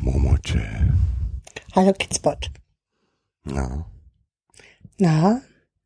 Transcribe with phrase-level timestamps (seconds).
[0.00, 0.92] Momoche.
[1.74, 2.50] Hallo Kidspot.
[3.44, 3.84] Na,
[4.98, 5.40] Na,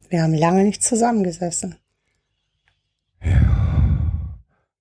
[0.09, 1.77] wir haben lange nicht zusammengesessen.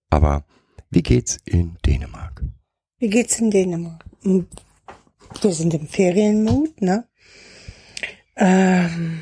[0.09, 0.43] aber
[0.89, 2.43] wie geht's in Dänemark?
[2.99, 4.03] Wie geht's in Dänemark?
[4.23, 4.47] Hm,
[5.41, 7.07] Wir sind im Ferienmut, ne?
[8.35, 9.21] Ähm,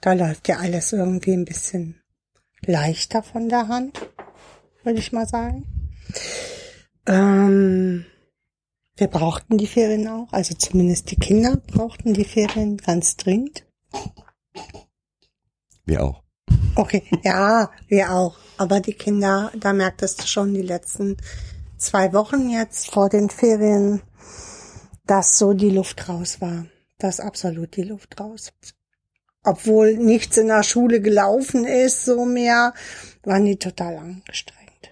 [0.00, 2.00] da läuft ja alles irgendwie ein bisschen
[2.64, 4.00] leichter von der Hand,
[4.82, 5.66] würde ich mal sagen.
[7.06, 8.06] Ähm,
[8.96, 13.66] wir brauchten die Ferien auch, also zumindest die Kinder brauchten die Ferien ganz dringend.
[15.84, 16.22] Wir auch.
[16.76, 18.36] Okay, ja, wir auch.
[18.56, 21.16] Aber die Kinder, da merktest du schon die letzten
[21.76, 24.02] zwei Wochen jetzt vor den Ferien,
[25.06, 26.66] dass so die Luft raus war.
[26.98, 28.52] Dass absolut die Luft raus.
[29.42, 32.72] Obwohl nichts in der Schule gelaufen ist, so mehr,
[33.24, 34.90] waren die total angestrengt.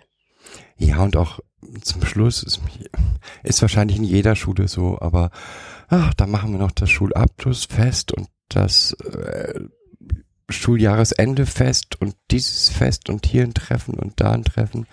[0.77, 1.39] Ja, und auch
[1.83, 2.61] zum Schluss ist,
[3.43, 5.31] ist wahrscheinlich in jeder Schule so, aber
[5.89, 9.61] ach, da machen wir noch das Schulabschlussfest und das äh,
[10.49, 14.87] Schuljahresendefest und dieses Fest und hier ein Treffen und da ein Treffen.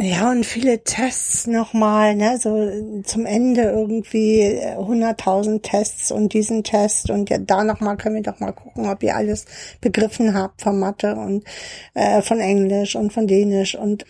[0.00, 6.64] Ja, und viele Tests nochmal, ne, so zum Ende irgendwie äh, 100.000 Tests und diesen
[6.64, 9.46] Test und ja, da nochmal können wir doch mal gucken, ob ihr alles
[9.80, 11.44] begriffen habt von Mathe und
[11.94, 14.04] äh, von Englisch und von Dänisch und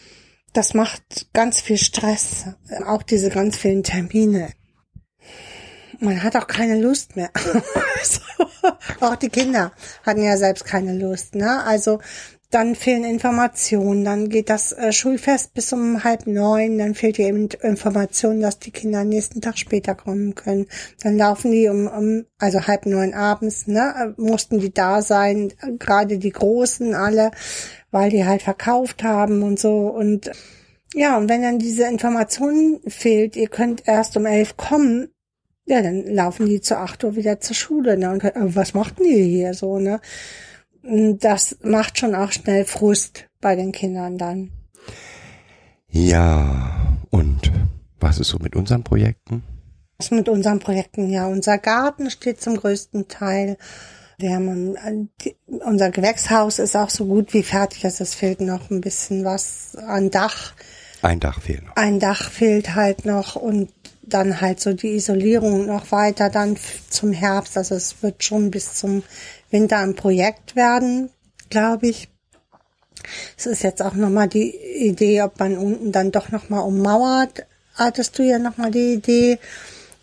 [0.55, 2.47] das macht ganz viel Stress,
[2.87, 4.51] auch diese ganz vielen Termine.
[6.01, 7.31] Man hat auch keine Lust mehr.
[9.01, 9.73] Auch die Kinder
[10.05, 11.63] hatten ja selbst keine Lust, ne?
[11.65, 12.01] Also
[12.51, 17.23] dann fehlen Informationen, dann geht das äh, Schulfest bis um halb neun, dann fehlt die
[17.25, 20.67] In- Information, dass die Kinder am nächsten Tag später kommen können.
[21.03, 25.53] Dann laufen die um, um also halb neun abends, ne, äh, mussten die da sein,
[25.81, 27.33] gerade die Großen alle,
[27.95, 30.29] weil die halt verkauft haben und so und
[30.95, 35.11] ja, und wenn dann diese Information fehlt, ihr könnt erst um elf kommen,
[35.65, 39.05] ja, dann laufen die zu acht Uhr wieder zur Schule, ne, und können, was machten
[39.05, 40.01] die hier so, ne?
[40.83, 44.51] Das macht schon auch schnell Frust bei den Kindern dann.
[45.89, 47.53] Ja, und
[48.01, 49.45] was ist so mit unseren Projekten?
[49.99, 51.11] Was mit unseren Projekten?
[51.11, 53.57] Ja, unser Garten steht zum größten Teil.
[54.19, 55.33] Wir haben äh,
[55.65, 57.85] unser Gewächshaus ist auch so gut wie fertig.
[57.85, 60.55] Also es fehlt noch ein bisschen was an Dach.
[61.03, 61.77] Ein Dach fehlt noch.
[61.77, 63.71] Ein Dach fehlt halt noch und
[64.03, 66.57] dann halt so die Isolierung noch weiter dann
[66.91, 67.57] zum Herbst.
[67.57, 69.03] Also es wird schon bis zum
[69.51, 71.11] Winter ein Projekt werden,
[71.51, 72.09] glaube ich.
[73.37, 77.47] Es ist jetzt auch nochmal die Idee, ob man unten dann doch nochmal ummauert.
[77.75, 79.39] Hattest du ja nochmal die Idee,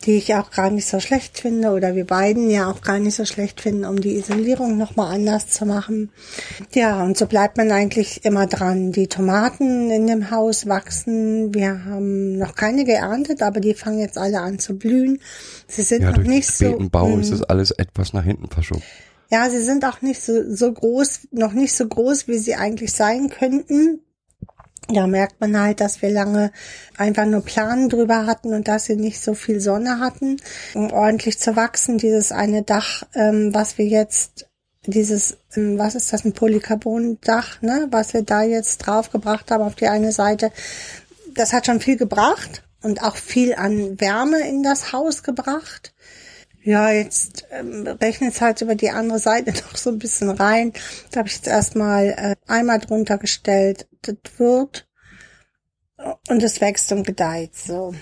[0.05, 3.15] die ich auch gar nicht so schlecht finde oder wir beiden ja auch gar nicht
[3.15, 6.09] so schlecht finden, um die Isolierung nochmal anders zu machen.
[6.73, 8.91] Ja, und so bleibt man eigentlich immer dran.
[8.91, 11.53] Die Tomaten in dem Haus wachsen.
[11.53, 15.19] Wir haben noch keine geerntet, aber die fangen jetzt alle an zu blühen.
[15.67, 16.65] Sie sind Ja, noch durch nicht so.
[16.65, 18.83] späten Bau ist mm, das alles etwas nach hinten verschoben.
[19.29, 22.91] ja, sie sind auch nicht so, so groß, noch nicht so groß, wie sie eigentlich
[22.93, 24.01] sein könnten.
[24.87, 26.51] Da merkt man halt, dass wir lange
[26.97, 30.37] einfach nur Planen drüber hatten und dass sie nicht so viel Sonne hatten,
[30.73, 31.97] um ordentlich zu wachsen.
[31.97, 34.47] Dieses eine Dach, ähm, was wir jetzt,
[34.85, 39.75] dieses, ähm, was ist das, ein Polycarbon-Dach, ne, was wir da jetzt draufgebracht haben auf
[39.75, 40.51] die eine Seite,
[41.33, 45.93] das hat schon viel gebracht und auch viel an Wärme in das Haus gebracht.
[46.63, 50.73] Ja, jetzt ähm, rechnet es halt über die andere Seite noch so ein bisschen rein.
[51.11, 53.87] Da habe ich jetzt erstmal äh, einmal drunter gestellt.
[54.03, 54.87] Das wird
[56.29, 57.93] und es wächst und gedeiht so.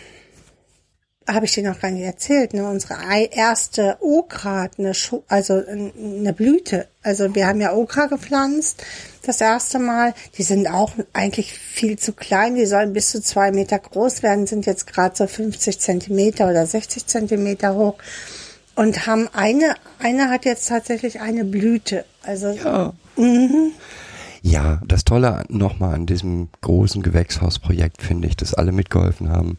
[1.27, 2.67] Habe ich dir noch gar nicht erzählt, ne?
[2.67, 2.95] Unsere
[3.31, 6.87] erste Okra eine, Schu also äh, eine Blüte.
[7.03, 8.83] Also wir haben ja Okra gepflanzt
[9.21, 10.15] das erste Mal.
[10.37, 12.55] Die sind auch eigentlich viel zu klein.
[12.55, 16.65] Die sollen bis zu zwei Meter groß werden, sind jetzt gerade so 50 Zentimeter oder
[16.65, 17.99] 60 Zentimeter hoch
[18.79, 22.05] und haben eine, eine hat jetzt tatsächlich eine Blüte.
[22.23, 22.93] Also Ja.
[24.41, 29.57] Ja, das Tolle nochmal an diesem großen Gewächshausprojekt finde ich, dass alle mitgeholfen haben,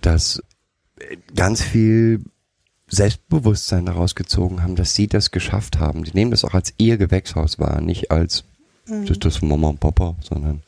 [0.00, 0.42] dass
[0.98, 2.24] äh, ganz viel
[2.88, 6.04] Selbstbewusstsein daraus gezogen haben, dass sie das geschafft haben.
[6.04, 8.44] Die nehmen das auch als ihr Gewächshaus wahr, nicht als
[8.86, 10.62] das ist das von Mama und Papa, sondern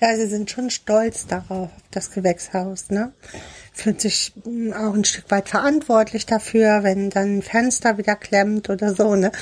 [0.00, 3.12] Ja, sie sind schon stolz darauf, auf das Gewächshaus, ne?
[3.72, 8.70] Fühlt sich mm, auch ein Stück weit verantwortlich dafür, wenn dann ein Fenster wieder klemmt
[8.70, 9.32] oder so, ne?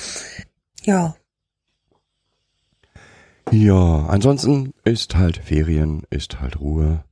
[0.84, 1.16] Ja.
[3.52, 7.04] Ja, ansonsten ist halt Ferien, ist halt Ruhe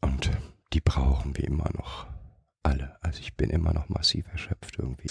[0.00, 0.30] und
[0.72, 2.06] die brauchen wir immer noch
[2.62, 2.96] alle.
[3.00, 5.08] Also ich bin immer noch massiv erschöpft irgendwie.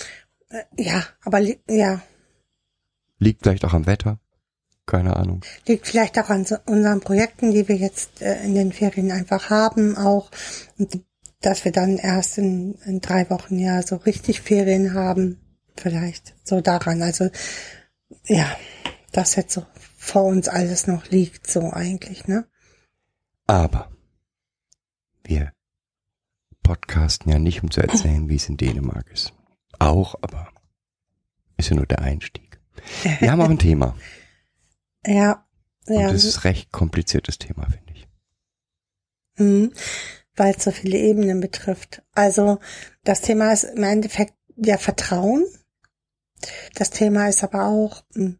[0.49, 2.01] Äh, Ja, aber ja,
[3.21, 4.17] Liegt vielleicht auch am Wetter,
[4.85, 5.41] keine Ahnung.
[5.67, 9.49] liegt vielleicht auch an so unseren Projekten, die wir jetzt äh, in den Ferien einfach
[9.49, 10.31] haben, auch,
[10.77, 11.01] und
[11.41, 15.39] dass wir dann erst in, in drei Wochen ja so richtig Ferien haben,
[15.75, 17.01] vielleicht so daran.
[17.01, 17.29] Also
[18.25, 18.45] ja,
[19.11, 19.65] das jetzt so
[19.97, 22.45] vor uns alles noch liegt, so eigentlich, ne?
[23.47, 23.91] Aber
[25.23, 25.51] wir
[26.63, 29.33] podcasten ja nicht, um zu erzählen, wie es in Dänemark ist.
[29.79, 30.49] Auch, aber
[31.57, 32.59] ist ja nur der Einstieg.
[33.19, 33.95] Wir haben auch ein Thema.
[35.05, 35.45] Ja,
[35.87, 38.07] Und ja, das ist recht kompliziertes Thema, finde ich.
[39.37, 39.73] mhm,
[40.35, 42.03] weil es so viele Ebenen betrifft.
[42.13, 42.59] Also
[43.03, 45.45] das Thema ist im Endeffekt ja Vertrauen.
[46.75, 48.35] Das Thema ist aber auch mh,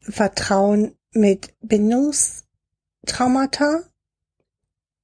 [0.00, 3.82] Vertrauen mit Bindungstraumata.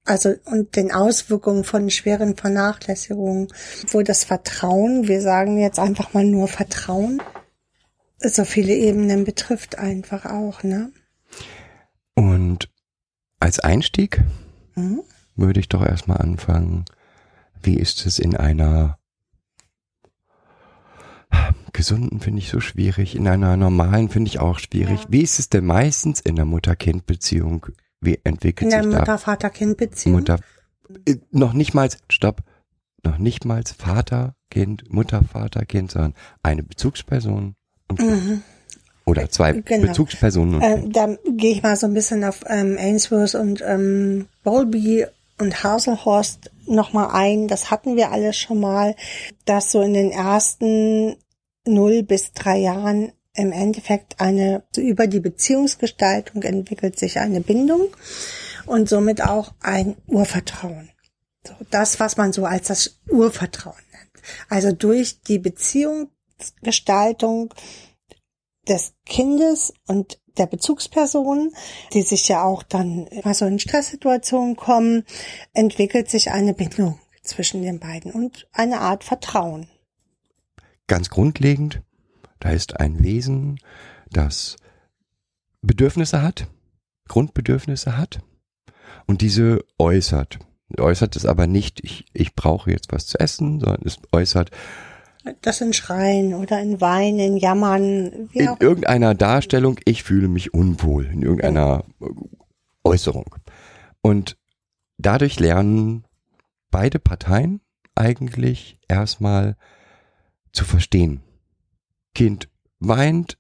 [0.05, 3.47] Also und den Auswirkungen von schweren Vernachlässigungen,
[3.89, 7.23] wo das Vertrauen, wir sagen jetzt einfach mal nur Vertrauen,
[8.29, 10.91] so viele Ebenen betrifft einfach auch, ne?
[12.15, 12.69] Und
[13.41, 14.23] als Einstieg
[14.75, 15.03] Mhm.
[15.37, 16.85] würde ich doch erstmal anfangen,
[17.63, 18.99] wie ist es in einer
[21.73, 25.01] gesunden finde ich so schwierig, in einer normalen finde ich auch schwierig.
[25.01, 25.07] Ja.
[25.09, 27.67] Wie ist es denn meistens in der Mutter-Kind-Beziehung?
[28.01, 30.17] Wie In entwickelt der sich da Mutter-Vater-Kind-Beziehung.
[30.19, 30.39] Mutter,
[31.07, 32.43] äh, noch nicht mal, stopp,
[33.03, 37.55] noch nicht mal Vater, Kind, Mutter, Vater, Kind, sondern eine Bezugsperson.
[38.01, 38.43] Mhm.
[39.05, 39.89] Oder zwei Genau.
[39.89, 45.07] Bezugspersonen Äh, da gehe ich mal so ein bisschen auf ähm, Ainsworth und ähm, Bowlby
[45.39, 47.49] und Haselhorst nochmal ein.
[47.49, 48.95] Das hatten wir alles schon mal,
[49.45, 51.17] dass so in den ersten
[51.67, 57.89] null bis drei Jahren im Endeffekt eine, so über die Beziehungsgestaltung entwickelt sich eine Bindung
[58.67, 60.91] und somit auch ein Urvertrauen.
[61.47, 64.25] So, das, was man so als das Urvertrauen nennt.
[64.49, 65.39] Also durch die
[66.43, 67.55] Beziehungsgestaltung
[68.69, 71.53] des Kindes und der Bezugsperson,
[71.93, 75.05] die sich ja auch dann immer so in Stresssituationen kommen,
[75.53, 79.69] entwickelt sich eine Bindung zwischen den beiden und eine Art Vertrauen.
[80.87, 81.83] Ganz grundlegend,
[82.41, 83.61] da ist ein Wesen,
[84.11, 84.57] das
[85.61, 86.49] Bedürfnisse hat,
[87.09, 88.21] Grundbedürfnisse hat
[89.07, 90.39] und diese äußert.
[90.79, 94.51] Äußert es aber nicht, ich, ich brauche jetzt was zu essen, sondern es äußert
[95.43, 100.53] Das in Schreien oder in Weinen, in Jammern, in auch irgendeiner Darstellung, ich fühle mich
[100.53, 102.07] unwohl, in irgendeiner äh,
[102.85, 103.37] Äußerung.
[104.01, 104.37] Und
[104.99, 106.05] dadurch lernen
[106.71, 107.61] beide Parteien
[107.95, 109.57] eigentlich erstmal
[110.53, 111.23] zu verstehen.
[112.15, 112.49] Kind
[112.81, 113.39] weint,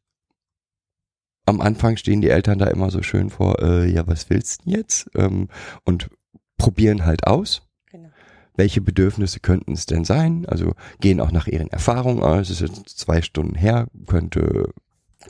[1.46, 4.70] am Anfang stehen die Eltern da immer so schön vor, äh, ja, was willst du
[4.70, 5.10] denn jetzt?
[5.14, 5.48] Ähm,
[5.84, 6.10] und
[6.56, 7.62] probieren halt aus.
[8.54, 10.44] Welche Bedürfnisse könnten es denn sein?
[10.46, 12.50] Also gehen auch nach ihren Erfahrungen aus.
[12.50, 14.72] Es ist jetzt zwei Stunden her, könnte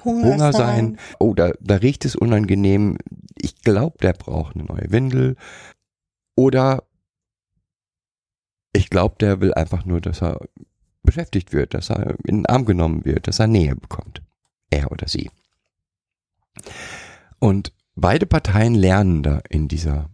[0.04, 0.98] Hunger sein.
[1.18, 2.98] Oh, da, da riecht es unangenehm.
[3.36, 5.36] Ich glaube, der braucht eine neue Windel.
[6.34, 6.84] Oder
[8.72, 10.40] ich glaube, der will einfach nur, dass er
[11.02, 14.22] beschäftigt wird, dass er in den Arm genommen wird, dass er Nähe bekommt.
[14.70, 15.30] Er oder sie.
[17.38, 20.08] Und beide Parteien lernen da in dieser,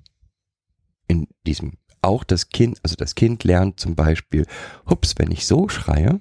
[1.07, 1.75] in diesem,
[2.09, 4.47] auch das Kind, also das Kind lernt zum Beispiel,
[4.89, 6.21] hups, wenn ich so schreie,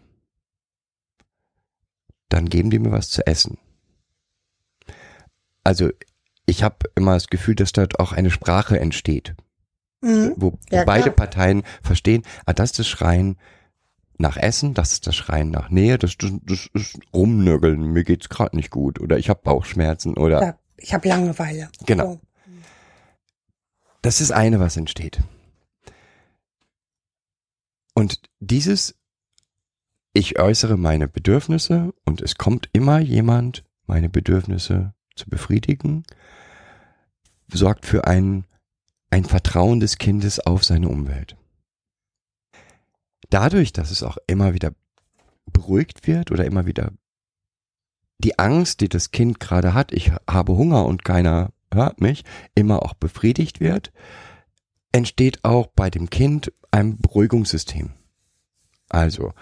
[2.29, 3.57] dann geben die mir was zu essen.
[5.63, 5.89] Also
[6.45, 9.35] ich habe immer das Gefühl, dass dort auch eine Sprache entsteht,
[10.01, 10.33] Mhm.
[10.37, 11.11] wo, wo Ja, beide.
[11.11, 13.37] Parteien verstehen, ah, das ist das Schreien
[14.19, 18.29] nach Essen, das ist das Schreien nach Nähe, das, das, das ist Rumnörgeln, mir geht's
[18.29, 21.69] gerade nicht gut oder ich habe Bauchschmerzen oder Ja, ich habe Langeweile.
[21.85, 22.13] Genau.
[22.13, 22.19] So.
[24.01, 25.19] Das ist eine, was entsteht.
[27.97, 28.93] Und dieses,
[30.13, 36.03] ich äußere meine Bedürfnisse und es kommt immer jemand, meine Bedürfnisse zu befriedigen,
[37.51, 38.45] sorgt für ein,
[39.09, 41.37] ein Vertrauen des Kindes auf seine Umwelt.
[43.31, 44.75] Dadurch, dass es auch immer wieder
[45.51, 46.91] beruhigt wird oder immer wieder
[48.19, 52.83] die Angst, die das Kind gerade hat, ich habe Hunger und keiner hört mich, immer
[52.83, 53.91] auch befriedigt wird,
[54.97, 57.91] entsteht auch bei dem Kind ein Beruhigungssystem.
[58.89, 59.33] Also,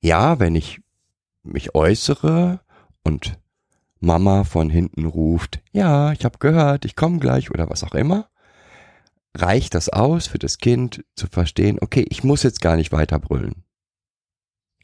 [0.00, 0.80] ja, wenn ich
[1.42, 2.60] mich äußere
[3.02, 3.38] und
[4.00, 8.28] Mama von hinten ruft, ja, ich habe gehört, ich komme gleich oder was auch immer,
[9.34, 13.18] reicht das aus für das Kind zu verstehen, okay, ich muss jetzt gar nicht weiter
[13.18, 13.64] brüllen.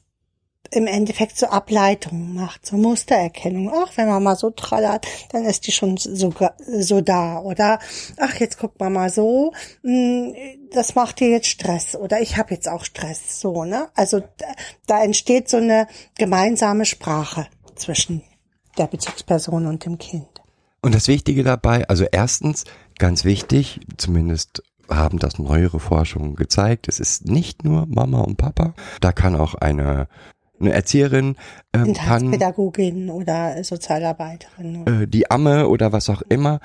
[0.73, 3.71] im Endeffekt so Ableitungen macht, so Mustererkennung.
[3.73, 6.33] Ach, wenn man mal so trallert, dann ist die schon so,
[6.79, 7.39] so da.
[7.39, 7.79] Oder
[8.17, 9.53] ach, jetzt guckt man mal so,
[9.83, 10.33] hm,
[10.71, 11.95] das macht dir jetzt Stress.
[11.95, 13.39] Oder ich habe jetzt auch Stress.
[13.39, 13.89] So, ne?
[13.93, 14.47] Also da,
[14.87, 15.87] da entsteht so eine
[16.17, 18.23] gemeinsame Sprache zwischen
[18.77, 20.27] der Bezugsperson und dem Kind.
[20.81, 22.65] Und das Wichtige dabei, also erstens,
[22.97, 28.73] ganz wichtig, zumindest haben das neuere Forschungen gezeigt, es ist nicht nur Mama und Papa,
[28.99, 30.07] da kann auch eine
[30.59, 31.35] eine Erzieherin
[31.73, 34.87] ähm, kann Pädagogin oder Sozialarbeiterin.
[34.87, 36.59] äh, die Amme oder was auch immer.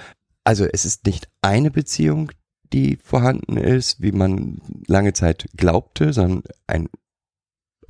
[0.44, 2.32] Also es ist nicht eine Beziehung,
[2.72, 6.88] die vorhanden ist, wie man lange Zeit glaubte, sondern ein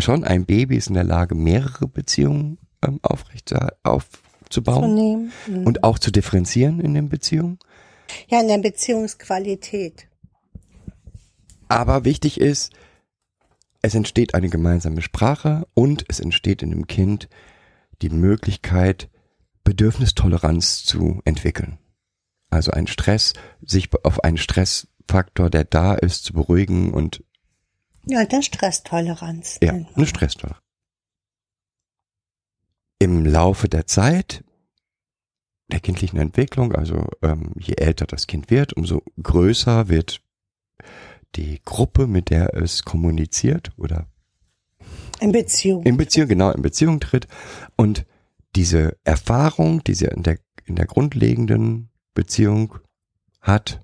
[0.01, 5.31] schon ein Baby ist in der Lage, mehrere Beziehungen ähm, aufrecht zu aufzubauen.
[5.47, 5.67] Mhm.
[5.67, 7.59] und auch zu differenzieren in den Beziehungen.
[8.29, 10.07] Ja, in der Beziehungsqualität.
[11.69, 12.73] Aber wichtig ist,
[13.89, 17.29] es entsteht eine gemeinsame Sprache und es entsteht in dem Kind
[18.03, 19.09] die Möglichkeit,
[19.65, 21.79] Bedürfnistoleranz zu entwickeln.
[22.51, 27.25] Also ein Stress, sich auf einen Stressfaktor, der da ist, zu beruhigen und
[28.05, 29.59] Ja, der Stresstoleranz.
[29.63, 30.63] ja, eine Stresstoleranz.
[32.99, 34.45] Im Laufe der Zeit
[35.69, 40.21] der kindlichen Entwicklung, also ähm, je älter das Kind wird, umso größer wird
[41.37, 44.07] die Gruppe, mit der es kommuniziert oder
[45.21, 45.85] In Beziehung.
[45.85, 47.29] in Beziehung, genau, in Beziehung tritt
[47.77, 48.07] und
[48.57, 52.79] diese Erfahrung, die sie in der, in der grundlegenden Beziehung
[53.41, 53.83] hat,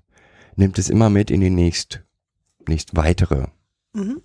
[0.55, 2.03] nimmt es immer mit in die nächst,
[2.67, 3.47] nächst weitere
[3.93, 4.21] Mhm.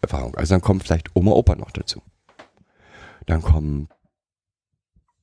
[0.00, 0.34] Erfahrung.
[0.34, 2.02] Also dann kommt vielleicht Oma, Opa noch dazu.
[3.26, 3.88] Dann kommen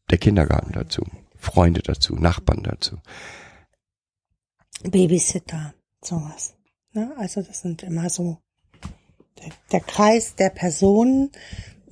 [0.09, 1.03] der Kindergarten dazu,
[1.36, 3.00] Freunde dazu, Nachbarn dazu.
[4.83, 6.55] Babysitter, sowas.
[6.98, 7.13] Ne?
[7.18, 8.39] Also das sind immer so
[9.38, 11.32] der, der Kreis der Personen,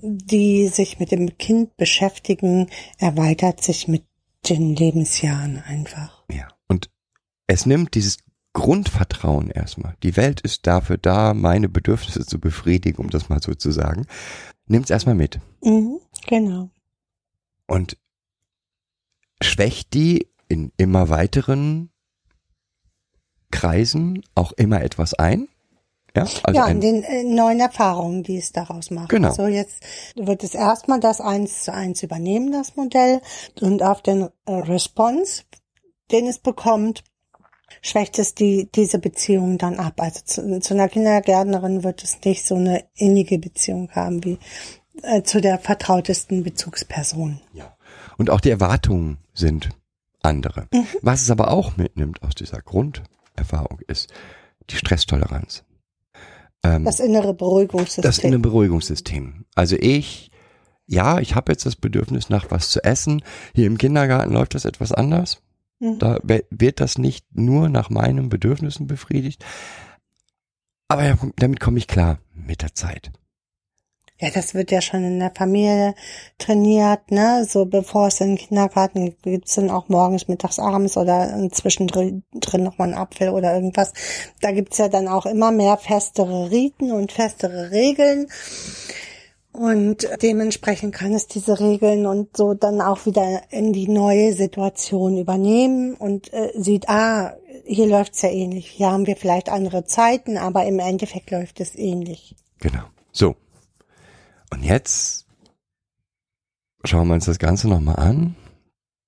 [0.02, 4.04] die sich mit dem Kind beschäftigen, erweitert sich mit
[4.50, 6.24] den Lebensjahren einfach.
[6.32, 6.48] Ja.
[6.68, 6.90] Und
[7.46, 8.18] es nimmt dieses
[8.54, 9.96] Grundvertrauen erstmal.
[10.02, 14.08] Die Welt ist dafür da, meine Bedürfnisse zu befriedigen, um das mal so zu sagen.
[14.66, 15.40] Nimmt es erstmal mit.
[15.64, 16.72] Mhm, genau.
[17.68, 17.96] Und
[19.40, 21.92] schwächt die in immer weiteren
[23.52, 25.48] Kreisen auch immer etwas ein.
[26.16, 29.10] Ja, also ja, in den äh, neuen Erfahrungen, die es daraus macht.
[29.10, 29.34] Genau.
[29.34, 29.84] So jetzt
[30.16, 33.22] wird es erstmal das eins zu eins übernehmen, das Modell,
[33.60, 35.44] und auf den äh, Response,
[36.12, 37.04] den es bekommt,
[37.82, 39.96] schwächt es die, diese Beziehung dann ab.
[39.98, 44.38] Also zu, zu einer Kindergärtnerin wird es nicht so eine innige Beziehung haben wie
[45.02, 47.42] äh, zu der vertrautesten Bezugsperson.
[47.54, 47.76] Ja.
[48.18, 49.70] Und auch die Erwartungen sind
[50.22, 50.68] andere.
[51.02, 52.62] Was es aber auch mitnimmt aus dieser
[53.36, 54.12] Grunderfahrung ist
[54.70, 55.64] die Stresstoleranz.
[56.64, 58.04] Ähm, Das innere Beruhigungssystem.
[58.04, 59.46] das innere Beruhigungssystem.
[59.56, 60.32] Also ich,
[60.88, 63.24] ja, ich habe jetzt das Bedürfnis nach was zu essen.
[63.54, 65.42] Hier im Kindergarten läuft das etwas anders.
[65.80, 66.00] Mhm.
[66.00, 69.44] Da wird das nicht nur nach meinen Bedürfnissen befriedigt.
[70.88, 73.12] Aber ja, damit komme ich klar mit der Zeit.
[74.20, 75.94] Ja, das wird ja schon in der Familie
[76.38, 77.46] trainiert, ne?
[77.50, 82.24] So bevor es in den Kindergarten geht, gibt's dann auch morgens, mittags, abends oder zwischendrin
[82.34, 83.92] drin nochmal einen Apfel oder irgendwas.
[84.40, 88.28] Da gibt's ja dann auch immer mehr festere Riten und festere Regeln.
[89.52, 95.18] Und dementsprechend kann es diese Regeln und so dann auch wieder in die neue Situation
[95.18, 98.68] übernehmen und äh, sieht, ah, hier läuft's ja ähnlich.
[98.68, 102.36] Hier haben wir vielleicht andere Zeiten, aber im Endeffekt läuft es ähnlich.
[102.60, 102.84] Genau.
[103.12, 103.36] So.
[104.52, 105.26] Und jetzt
[106.84, 108.36] schauen wir uns das Ganze nochmal an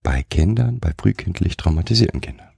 [0.03, 2.50] bei Kindern, bei frühkindlich traumatisierten Kindern.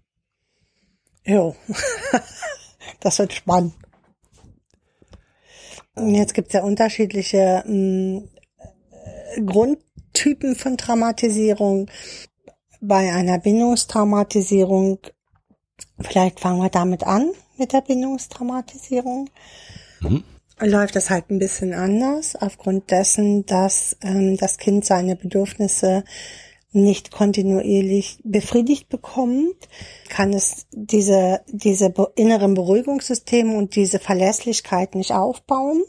[1.25, 1.55] Jo,
[2.99, 3.73] das wird spannend.
[5.95, 8.23] Und jetzt gibt's ja unterschiedliche mh,
[9.45, 11.89] Grundtypen von Traumatisierung.
[12.81, 14.99] Bei einer Bindungstraumatisierung,
[15.99, 19.29] vielleicht fangen wir damit an, mit der Bindungstraumatisierung.
[19.99, 20.23] Mhm.
[20.61, 26.03] Läuft es halt ein bisschen anders, aufgrund dessen, dass ähm, das Kind seine Bedürfnisse
[26.71, 29.69] nicht kontinuierlich befriedigt bekommt,
[30.09, 35.83] kann es diese, diese inneren Beruhigungssysteme und diese Verlässlichkeit nicht aufbauen.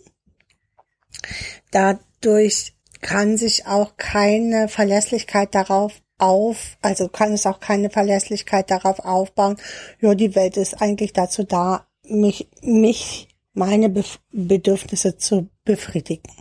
[1.71, 9.01] Dadurch kann sich auch keine Verlässlichkeit darauf auf, also kann es auch keine Verlässlichkeit darauf
[9.01, 9.57] aufbauen,
[10.01, 16.33] ja, die Welt ist eigentlich dazu da, mich, mich, meine Bef Bedürfnisse zu befriedigen.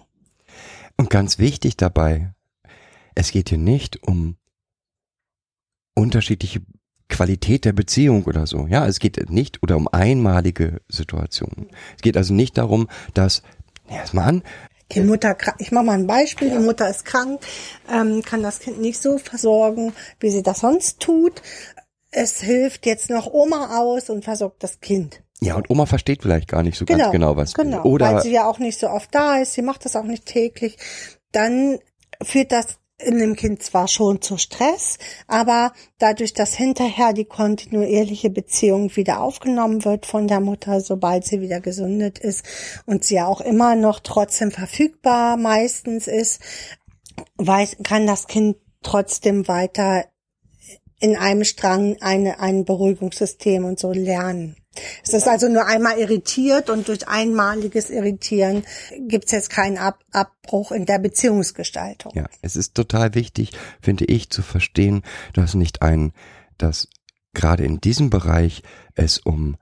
[0.98, 2.34] Und ganz wichtig dabei,
[3.16, 4.36] es geht hier nicht um
[5.96, 6.62] unterschiedliche
[7.10, 8.68] Qualität der Beziehung oder so.
[8.68, 11.70] Ja, es geht nicht oder um einmalige Situationen.
[11.96, 13.42] Es geht also nicht darum, dass,
[13.89, 14.44] ja, erstmal an,
[14.92, 17.42] Die Mutter, ich mache mal ein Beispiel, die Mutter ist krank,
[17.92, 21.42] ähm, kann das Kind nicht so versorgen, wie sie das sonst tut.
[22.12, 25.22] Es hilft jetzt noch Oma aus und versorgt das Kind.
[25.41, 27.53] Ja, und Oma versteht vielleicht gar nicht so ganz genau, was.
[27.53, 30.03] Genau, oder weil sie ja auch nicht so oft da ist, sie macht das auch
[30.03, 30.77] nicht täglich.
[31.31, 31.79] Dann
[32.22, 38.29] führt das in dem Kind zwar schon zu Stress, aber dadurch, dass hinterher die kontinuierliche
[38.29, 42.43] Beziehung wieder aufgenommen wird von der Mutter, sobald sie wieder gesundet ist
[42.86, 46.41] und sie ja auch immer noch trotzdem verfügbar meistens ist,
[47.38, 50.05] weiß, kann das Kind trotzdem weiter
[51.00, 54.59] in einem Strang eine, ein Beruhigungssystem und so lernen.
[55.03, 58.63] Es ist also nur einmal irritiert und durch einmaliges Irritieren
[59.08, 62.13] gibt es jetzt keinen Ab Abbruch in der Beziehungsgestaltung.
[62.15, 63.51] Ja, es ist total wichtig,
[63.82, 65.03] finde ich, zu verstehen,
[65.34, 66.13] dass nicht ein,
[66.58, 66.88] dass
[67.34, 68.63] gerade in diesem Bereich
[68.95, 69.58] es um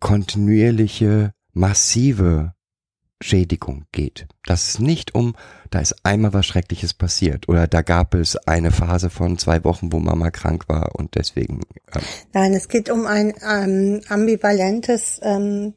[0.00, 2.54] kontinuierliche, massive
[3.20, 4.26] Schädigung geht.
[4.46, 5.34] Dass es nicht um,
[5.70, 9.92] da ist einmal was Schreckliches passiert oder da gab es eine Phase von zwei Wochen,
[9.92, 11.60] wo Mama krank war und deswegen.
[11.94, 12.02] Ähm,
[12.32, 15.74] Nein, es geht um ein ähm, ambivalentes ähm,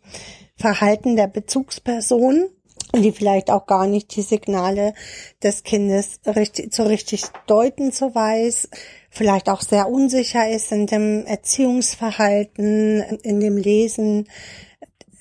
[0.56, 2.50] Verhalten der Bezugsperson,
[2.96, 4.94] die vielleicht auch gar nicht die Signale
[5.42, 8.70] des Kindes richtig, so richtig deuten so weiß,
[9.10, 14.28] vielleicht auch sehr unsicher ist in dem Erziehungsverhalten, in dem Lesen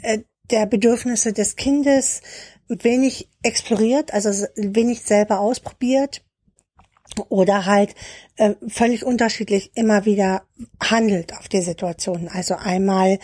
[0.02, 0.18] äh,
[0.50, 2.22] der Bedürfnisse des Kindes,
[2.68, 6.22] wenig exploriert, also wenig selber ausprobiert
[7.28, 7.94] oder halt
[8.36, 10.42] äh, völlig unterschiedlich immer wieder
[10.82, 12.28] handelt auf die Situation.
[12.32, 13.18] Also einmal äh,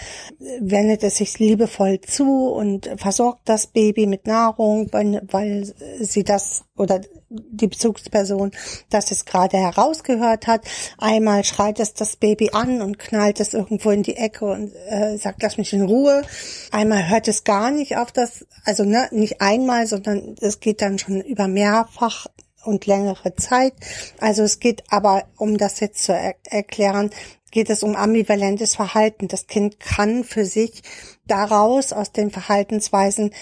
[0.60, 6.64] wendet es sich liebevoll zu und versorgt das Baby mit Nahrung, weil, weil sie das
[6.76, 8.52] oder die Bezugsperson
[8.90, 10.64] das es gerade herausgehört hat.
[10.98, 15.16] Einmal schreit es das Baby an und knallt es irgendwo in die Ecke und äh,
[15.16, 16.22] sagt, lass mich in Ruhe.
[16.70, 20.98] Einmal hört es gar nicht auf das, also ne, nicht einmal, sondern es geht dann
[20.98, 22.26] schon über mehrfach
[22.66, 23.74] und längere Zeit.
[24.20, 27.10] Also es geht aber, um das jetzt zu er erklären,
[27.50, 29.28] geht es um ambivalentes Verhalten.
[29.28, 30.82] Das Kind kann für sich
[31.26, 33.32] daraus aus den Verhaltensweisen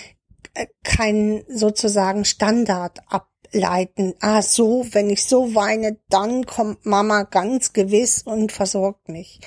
[0.55, 4.15] äh, keinen sozusagen Standard ableiten.
[4.21, 9.41] Ah, so, wenn ich so weine, dann kommt Mama ganz gewiss und versorgt mich.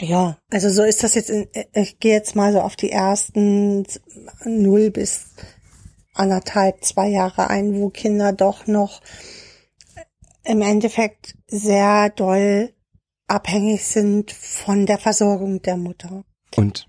[0.00, 1.30] Ja, also so ist das jetzt.
[1.30, 3.84] In, ich gehe jetzt mal so auf die ersten
[4.44, 5.30] null bis
[6.18, 9.00] anderthalb, zwei Jahre ein, wo Kinder doch noch
[10.44, 12.72] im Endeffekt sehr doll
[13.26, 16.24] abhängig sind von der Versorgung der Mutter.
[16.56, 16.88] Und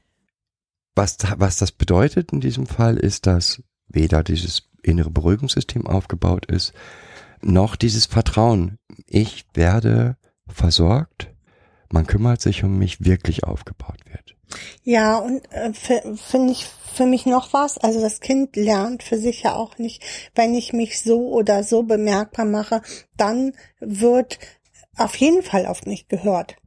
[0.96, 6.74] was, was das bedeutet in diesem Fall ist, dass weder dieses innere Beruhigungssystem aufgebaut ist,
[7.42, 8.78] noch dieses Vertrauen.
[9.06, 11.34] Ich werde versorgt,
[11.91, 14.36] man kümmert sich um mich, wirklich aufgebaut wird.
[14.84, 17.78] Ja, und äh, finde ich für mich noch was.
[17.78, 20.04] Also das Kind lernt für sich ja auch nicht,
[20.36, 22.82] wenn ich mich so oder so bemerkbar mache,
[23.15, 24.39] dann wird
[24.97, 26.58] auf jeden Fall auf mich gehört.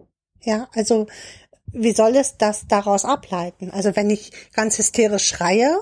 [0.42, 1.06] Ja, also
[1.66, 3.70] wie soll es das daraus ableiten?
[3.70, 5.78] Also wenn ich ganz hysterisch schreie,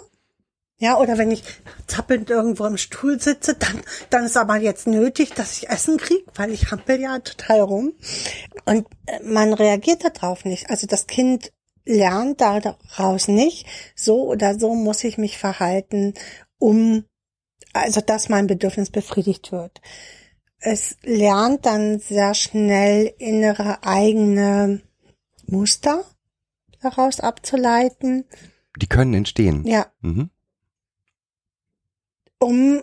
[0.80, 1.44] Ja, oder wenn ich
[1.86, 6.24] zappelnd irgendwo im Stuhl sitze, dann, dann ist aber jetzt nötig, dass ich Essen kriege,
[6.34, 7.92] weil ich hampel ja total rum.
[8.64, 10.70] Und äh, man reagiert darauf nicht.
[10.70, 11.52] Also das Kind
[11.84, 16.14] lernt daraus nicht, so oder so muss ich mich verhalten,
[16.58, 17.04] um,
[17.74, 19.82] also dass mein Bedürfnis befriedigt wird.
[20.60, 24.80] Es lernt dann sehr schnell innere eigene
[25.46, 26.04] Muster
[26.80, 28.24] daraus abzuleiten.
[28.76, 29.66] Die können entstehen.
[29.66, 30.30] Ja, Mhm.
[32.40, 32.82] Um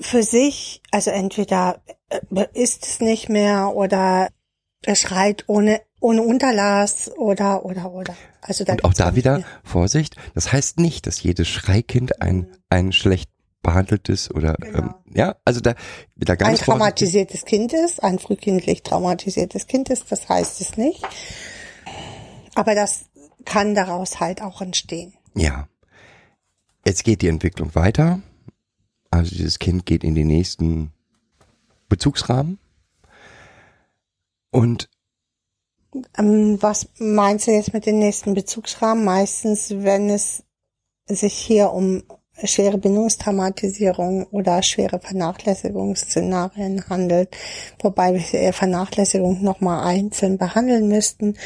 [0.00, 4.28] für sich, also entweder äh, ist es nicht mehr oder
[4.84, 8.14] er schreit ohne ohne Unterlass oder oder oder.
[8.40, 9.46] Also da Und auch da wieder viel.
[9.64, 10.14] Vorsicht.
[10.34, 13.30] Das heißt nicht, dass jedes Schreikind ein, ein schlecht
[13.62, 14.78] behandeltes oder, Genau.
[14.78, 15.76] ähm, ja, also da, ein
[16.16, 16.64] ganz vorsichtig.
[16.66, 21.02] traumatisiertes Kind ist, ein frühkindlich traumatisiertes Kind ist, das heißt es nicht.
[22.54, 23.06] Aber das
[23.44, 25.14] kann daraus halt auch entstehen.
[25.34, 25.68] Ja.
[26.86, 28.20] Jetzt geht die Entwicklung weiter.
[29.10, 30.92] Also dieses Kind geht in den nächsten
[31.88, 32.58] Bezugsrahmen.
[34.50, 34.88] Und
[36.16, 39.04] Ähm, was meinst du jetzt mit den nächsten Bezugsrahmen?
[39.04, 40.44] Meistens, wenn es
[41.06, 42.02] sich hier um
[42.44, 47.36] schwere Bindungstraumatisierung oder schwere Vernachlässigungsszenarien handelt,
[47.80, 51.36] wobei wir Vernachlässigung nochmal einzeln behandeln müssten,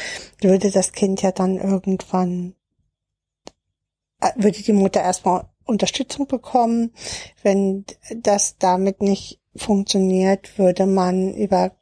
[0.41, 2.53] würde das Kind ja dann irgendwann,
[4.19, 6.91] äh, würde die Mutter erstmal Unterstützung bekommen.
[7.41, 11.75] Wenn das damit nicht funktioniert, würde man über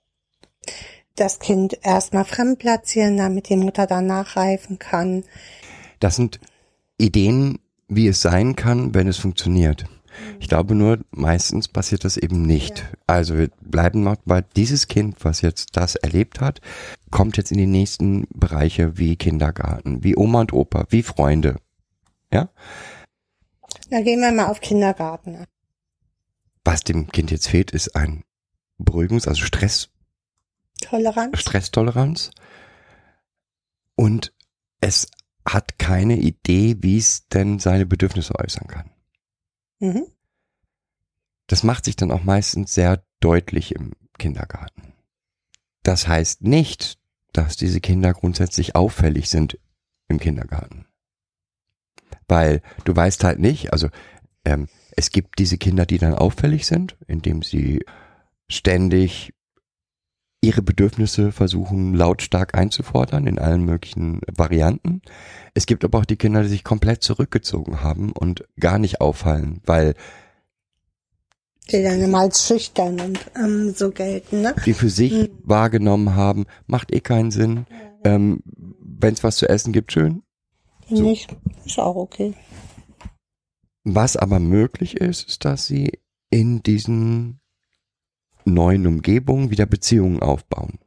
[1.15, 5.23] das Kind erstmal fremd platzieren, damit die Mutter dann nachreifen kann.
[5.99, 6.39] das sind
[6.97, 9.85] Ideen, wie es sein kann, wenn es funktioniert.
[10.39, 12.85] Ich glaube nur, meistens passiert das eben nicht.
[13.07, 16.61] Also wir bleiben noch bei dieses Kind, was jetzt das erlebt hat,
[17.09, 21.57] kommt jetzt in die nächsten Bereiche wie Kindergarten, wie Oma und Opa, wie Freunde.
[22.31, 22.49] Ja?
[23.91, 25.45] Da gehen wir mal auf Kindergarten.
[26.63, 28.23] Was dem Kind jetzt fehlt, ist ein
[28.79, 29.89] Beruhigungs-, also Stress,
[30.79, 31.37] Toleranz.
[31.37, 32.31] Stresstoleranz.
[33.95, 34.33] Und
[34.79, 35.07] es
[35.45, 38.89] hat keine Idee, wie es denn seine Bedürfnisse äußern kann.
[39.79, 40.07] Mhm.
[41.47, 44.93] Das macht sich dann auch meistens sehr deutlich im Kindergarten.
[45.83, 46.97] Das heißt nicht,
[47.33, 49.59] dass diese Kinder grundsätzlich auffällig sind
[50.07, 50.85] im Kindergarten.
[52.31, 53.89] Weil du weißt halt nicht, also
[54.45, 57.83] ähm, es gibt diese Kinder, die dann auffällig sind, indem sie
[58.47, 59.33] ständig
[60.39, 65.01] ihre Bedürfnisse versuchen lautstark einzufordern in allen möglichen Varianten.
[65.55, 69.59] Es gibt aber auch die Kinder, die sich komplett zurückgezogen haben und gar nicht auffallen,
[69.65, 69.93] weil
[71.69, 74.55] Die dann immer als schüchtern und ähm, so gelten, ne?
[74.65, 77.65] die für sich wahrgenommen haben, macht eh keinen Sinn.
[78.05, 80.23] Ähm, Wenn es was zu essen gibt, schön.
[80.97, 81.03] So.
[81.03, 82.33] Nicht, ist auch okay.
[83.83, 85.99] Was aber möglich ist, ist, dass sie
[86.29, 87.39] in diesen
[88.45, 90.79] neuen Umgebungen wieder Beziehungen aufbauen.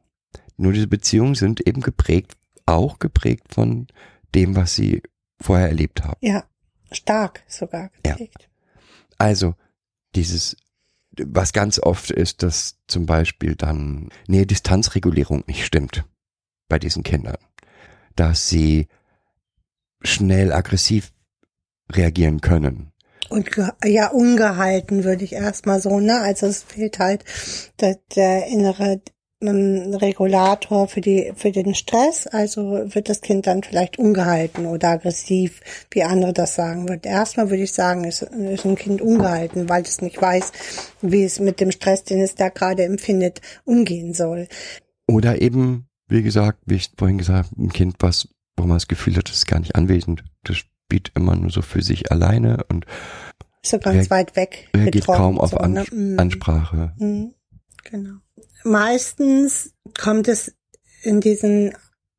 [0.57, 3.87] Nur diese Beziehungen sind eben geprägt, auch geprägt von
[4.33, 5.01] dem, was sie
[5.41, 6.17] vorher erlebt haben.
[6.21, 6.45] Ja,
[6.91, 8.13] stark sogar Ja.
[8.13, 8.49] geprägt.
[9.17, 9.55] Also
[10.15, 10.55] dieses,
[11.17, 16.05] was ganz oft ist, dass zum Beispiel dann Nähe-Distanzregulierung nicht stimmt
[16.69, 17.37] bei diesen Kindern.
[18.15, 18.87] Dass sie
[20.05, 21.11] schnell aggressiv
[21.91, 22.91] reagieren können.
[23.29, 23.49] Und
[23.83, 26.21] ja, ungehalten würde ich erstmal so, ne?
[26.21, 27.25] Also es fehlt halt
[27.79, 29.01] der, der innere
[29.41, 32.27] ähm, Regulator für die für den Stress.
[32.27, 32.61] Also
[32.93, 37.09] wird das Kind dann vielleicht ungehalten oder aggressiv, wie andere das sagen würden.
[37.09, 40.51] Erstmal würde ich sagen, ist, ist ein Kind ungehalten, weil es nicht weiß,
[41.01, 44.47] wie es mit dem Stress, den es da gerade empfindet, umgehen soll.
[45.07, 48.87] Oder eben, wie gesagt, wie ich vorhin gesagt habe, ein Kind, was, wo man das
[48.87, 50.23] Gefühl hat, das ist gar nicht anwesend.
[50.43, 52.85] Das spielt immer nur so für sich alleine und
[53.61, 54.69] Ist so ganz weit weg.
[54.75, 56.15] reagiert kaum auf so, Ans ne?
[56.15, 56.19] Mm.
[56.19, 56.93] Ansprache.
[56.97, 57.33] Mhm,
[57.83, 58.15] Genau.
[58.63, 60.55] Meistens kommt es
[61.03, 61.73] in diesen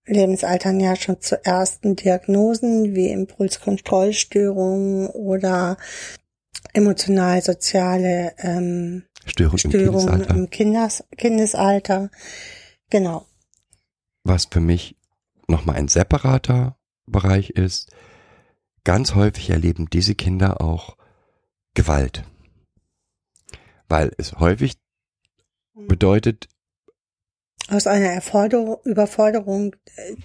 [0.06, 5.76] Lebensaltern ja schon zu ersten Diagnosen wie Impulskontrollstörungen oder
[6.72, 10.34] emotional-soziale ähm, Störung im Störungen Kindesalter.
[10.36, 12.10] im Kindes Kindesalter.
[12.90, 13.26] Genau.
[14.22, 14.95] Was für mich
[15.48, 17.90] nochmal ein separater Bereich ist,
[18.84, 20.96] ganz häufig erleben diese Kinder auch
[21.74, 22.24] Gewalt.
[23.88, 24.76] Weil es häufig
[25.74, 26.48] bedeutet,
[27.68, 29.74] Aus einer Erforderung, Überforderung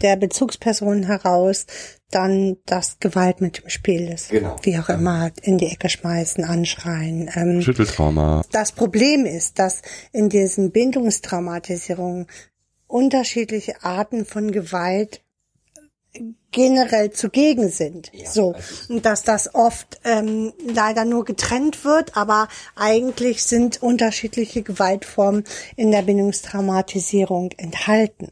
[0.01, 1.65] der Bezugsperson heraus
[2.11, 4.29] dann, dass Gewalt mit im Spiel ist.
[4.29, 4.55] Genau.
[4.61, 7.31] Wie auch immer, in die Ecke schmeißen, anschreien.
[7.33, 9.81] Ähm, Schütteltrauma, Das Problem ist, dass
[10.11, 12.27] in diesen Bindungstraumatisierungen
[12.91, 15.21] unterschiedliche Arten von Gewalt
[16.51, 18.11] generell zugegen sind.
[18.13, 18.53] Ja, so.
[18.89, 25.45] Und dass das oft ähm, leider nur getrennt wird, aber eigentlich sind unterschiedliche Gewaltformen
[25.77, 28.31] in der Bindungstraumatisierung enthalten.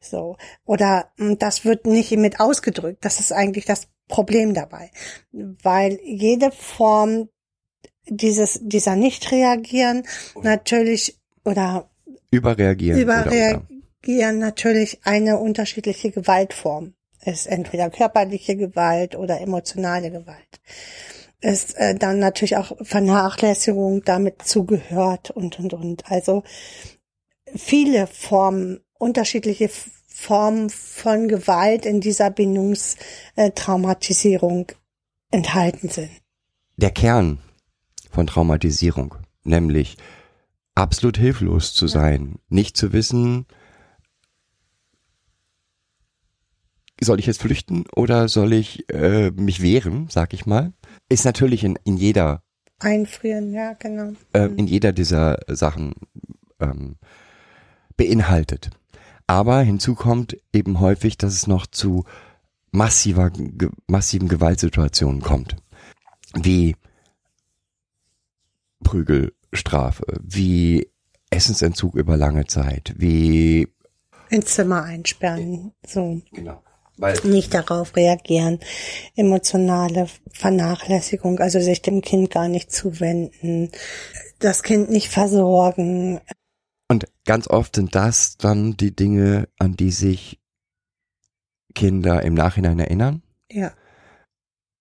[0.00, 0.36] So.
[0.64, 3.04] Oder mh, das wird nicht mit ausgedrückt.
[3.04, 4.90] Das ist eigentlich das Problem dabei.
[5.32, 7.28] Weil jede Form
[8.06, 10.04] dieses, dieser Nicht-Reagieren
[10.40, 11.88] natürlich oder
[13.00, 13.58] Überreagieren.
[13.58, 13.62] oder-
[14.02, 16.92] überreagieren natürlich eine unterschiedliche Gewaltform.
[17.24, 20.60] Ist entweder körperliche Gewalt oder emotionale Gewalt.
[21.40, 26.10] Ist äh, dann natürlich auch Vernachlässigung damit zugehört und und und.
[26.10, 26.42] Also
[27.54, 29.70] viele Formen, unterschiedliche
[30.08, 34.72] Formen von Gewalt in dieser Bindungstraumatisierung
[35.30, 36.10] enthalten sind.
[36.76, 37.38] Der Kern
[38.10, 39.96] von Traumatisierung, nämlich
[40.74, 43.46] absolut hilflos zu sein, nicht zu wissen,
[47.04, 50.72] soll ich jetzt flüchten oder soll ich äh, mich wehren, sag ich mal,
[51.08, 52.42] ist natürlich in, in jeder
[52.78, 54.12] Einfrieren, ja, genau.
[54.32, 55.94] äh, in jeder dieser Sachen
[56.58, 56.96] ähm,
[57.96, 58.70] beinhaltet.
[59.26, 62.04] Aber hinzu kommt eben häufig, dass es noch zu
[62.72, 65.56] massiver, ge massiven Gewaltsituationen kommt.
[66.34, 66.76] Wie
[68.82, 70.88] Prügelstrafe, wie
[71.30, 73.68] Essensentzug über lange Zeit, wie
[74.28, 76.62] ins Zimmer einsperren, so genau,
[77.02, 78.60] weil nicht darauf reagieren,
[79.16, 83.72] emotionale Vernachlässigung, also sich dem Kind gar nicht zuwenden,
[84.38, 86.20] das Kind nicht versorgen.
[86.88, 90.40] Und ganz oft sind das dann die Dinge, an die sich
[91.74, 93.22] Kinder im Nachhinein erinnern.
[93.50, 93.72] Ja,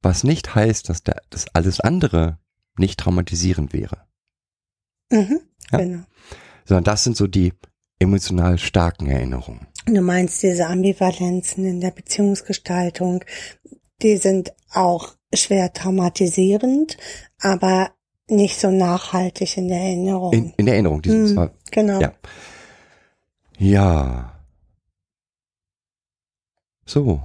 [0.04, 2.38] Was nicht heißt, dass der, das alles andere
[2.78, 4.08] nicht traumatisierend wäre.
[5.10, 5.42] mhm.
[5.72, 5.78] Ja.
[5.80, 6.04] genau.
[6.66, 7.54] Sondern das sind so die
[8.00, 9.68] emotional starken Erinnerungen.
[9.86, 13.24] Du meinst diese Ambivalenzen in der Beziehungsgestaltung,
[14.02, 16.98] die sind auch schwer traumatisierend,
[17.40, 17.92] aber
[18.28, 20.34] nicht so nachhaltig in der Erinnerung.
[20.34, 22.00] In, in der Erinnerung, die sind Hm, zwar, genau.
[22.00, 22.14] ja.
[23.58, 24.40] Ja.
[26.86, 27.22] So.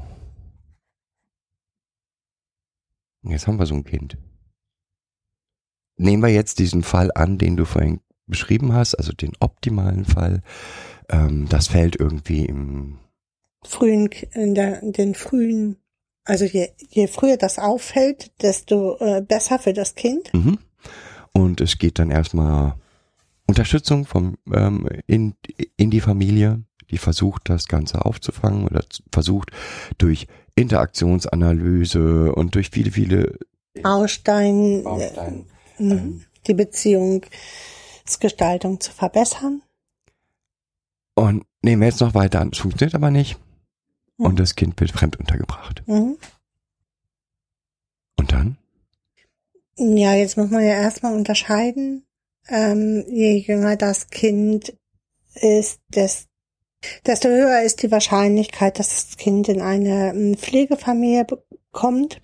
[3.22, 4.16] Jetzt haben wir so ein Kind.
[5.96, 10.42] Nehmen wir jetzt diesen Fall an, den du vorhin beschrieben hast, also den optimalen Fall.
[11.08, 12.98] Ähm, das fällt irgendwie im
[13.62, 15.76] frühen, in der, in den frühen,
[16.24, 20.32] also je, je früher das auffällt, desto äh, besser für das Kind.
[20.32, 20.58] Mhm.
[21.32, 22.74] Und es geht dann erstmal
[23.46, 25.34] Unterstützung vom, ähm, in,
[25.76, 29.50] in die Familie, die versucht, das Ganze aufzufangen oder versucht
[29.98, 33.38] durch Interaktionsanalyse und durch viele, viele
[33.82, 35.44] Baustein, äh, Bausteine.
[35.78, 39.62] mhm, die Beziehungsgestaltung zu verbessern.
[41.16, 42.50] Und nehmen wir jetzt noch weiter an.
[42.52, 43.38] Es funktioniert aber nicht.
[44.18, 44.26] Mhm.
[44.26, 45.82] Und das Kind wird fremd untergebracht.
[45.86, 46.16] Mhm.
[48.18, 48.58] Und dann?
[49.78, 52.06] Ja, jetzt muss man ja erstmal unterscheiden.
[52.48, 54.74] Ähm, je jünger das Kind
[55.34, 56.28] ist, des,
[57.04, 61.26] desto höher ist die Wahrscheinlichkeit, dass das Kind in eine ähm, Pflegefamilie
[61.72, 62.20] kommt.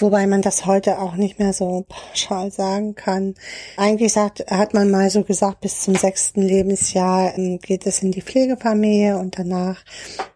[0.00, 3.34] Wobei man das heute auch nicht mehr so pauschal sagen kann.
[3.76, 8.12] Eigentlich sagt, hat man mal so gesagt, bis zum sechsten Lebensjahr ähm, geht es in
[8.12, 9.84] die Pflegefamilie und danach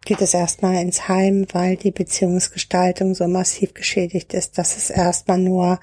[0.05, 5.39] geht es erstmal ins Heim, weil die Beziehungsgestaltung so massiv geschädigt ist, dass es erstmal
[5.39, 5.79] nur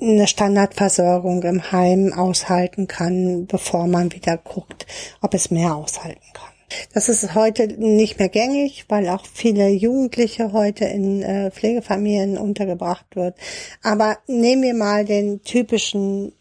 [0.00, 4.86] eine Standardversorgung im Heim aushalten kann, bevor man wieder guckt,
[5.20, 6.51] ob es mehr aushalten kann.
[6.94, 13.06] Das ist heute nicht mehr gängig, weil auch viele Jugendliche heute in äh, Pflegefamilien untergebracht
[13.14, 13.36] wird.
[13.82, 16.32] Aber nehmen wir mal den typischen,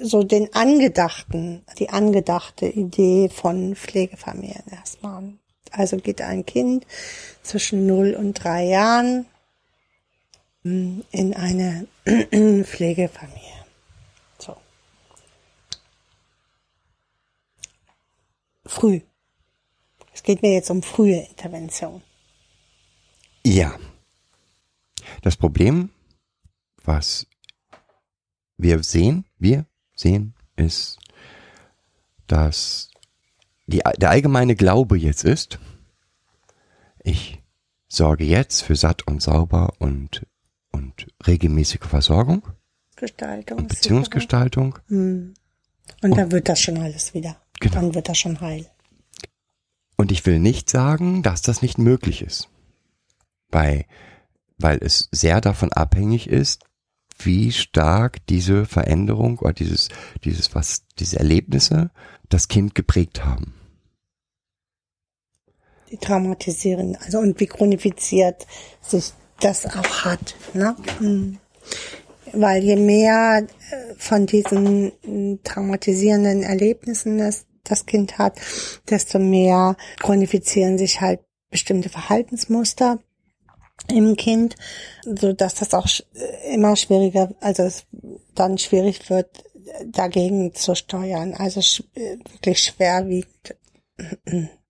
[0.00, 5.34] so den angedachten, die angedachte Idee von Pflegefamilien erstmal.
[5.70, 6.86] Also geht ein Kind
[7.42, 9.26] zwischen 0 und 3 Jahren
[10.62, 11.86] mm, in eine
[12.64, 13.64] Pflegefamilie.
[14.38, 14.56] So.
[18.66, 19.00] Früh.
[20.24, 22.02] Geht mir jetzt um frühe Intervention.
[23.46, 23.78] Ja.
[25.22, 25.90] Das Problem,
[26.82, 27.26] was
[28.56, 30.98] wir sehen, wir sehen, ist,
[32.26, 32.88] dass
[33.66, 35.58] die, der allgemeine Glaube jetzt ist,
[37.02, 37.38] ich
[37.86, 40.26] sorge jetzt für satt und sauber und,
[40.72, 42.48] und regelmäßige Versorgung
[42.96, 43.58] Gestaltung.
[43.58, 44.78] und Beziehungsgestaltung.
[44.88, 45.34] Hm.
[46.02, 47.36] Und dann wird das schon alles wieder.
[47.60, 47.74] Genau.
[47.74, 48.70] Dann wird das schon heil.
[49.96, 52.48] Und ich will nicht sagen, dass das nicht möglich ist.
[53.50, 53.84] Weil,
[54.58, 56.64] weil es sehr davon abhängig ist,
[57.18, 59.88] wie stark diese Veränderung oder dieses,
[60.24, 61.90] dieses, was, diese Erlebnisse
[62.28, 63.54] das Kind geprägt haben.
[66.00, 68.46] traumatisieren, also und wie chronifiziert
[68.80, 70.34] sich das auch hat.
[70.54, 70.76] Ne?
[71.00, 71.38] Mhm.
[72.32, 78.40] Weil je mehr äh, von diesen äh, traumatisierenden Erlebnissen das, das Kind hat,
[78.88, 82.98] desto mehr chronifizieren sich halt bestimmte Verhaltensmuster
[83.88, 84.54] im Kind,
[85.04, 85.88] so dass das auch
[86.52, 87.86] immer schwieriger, also es
[88.34, 89.44] dann schwierig wird,
[89.86, 91.34] dagegen zu steuern.
[91.34, 91.60] Also
[91.94, 93.56] wirklich schwerwiegend.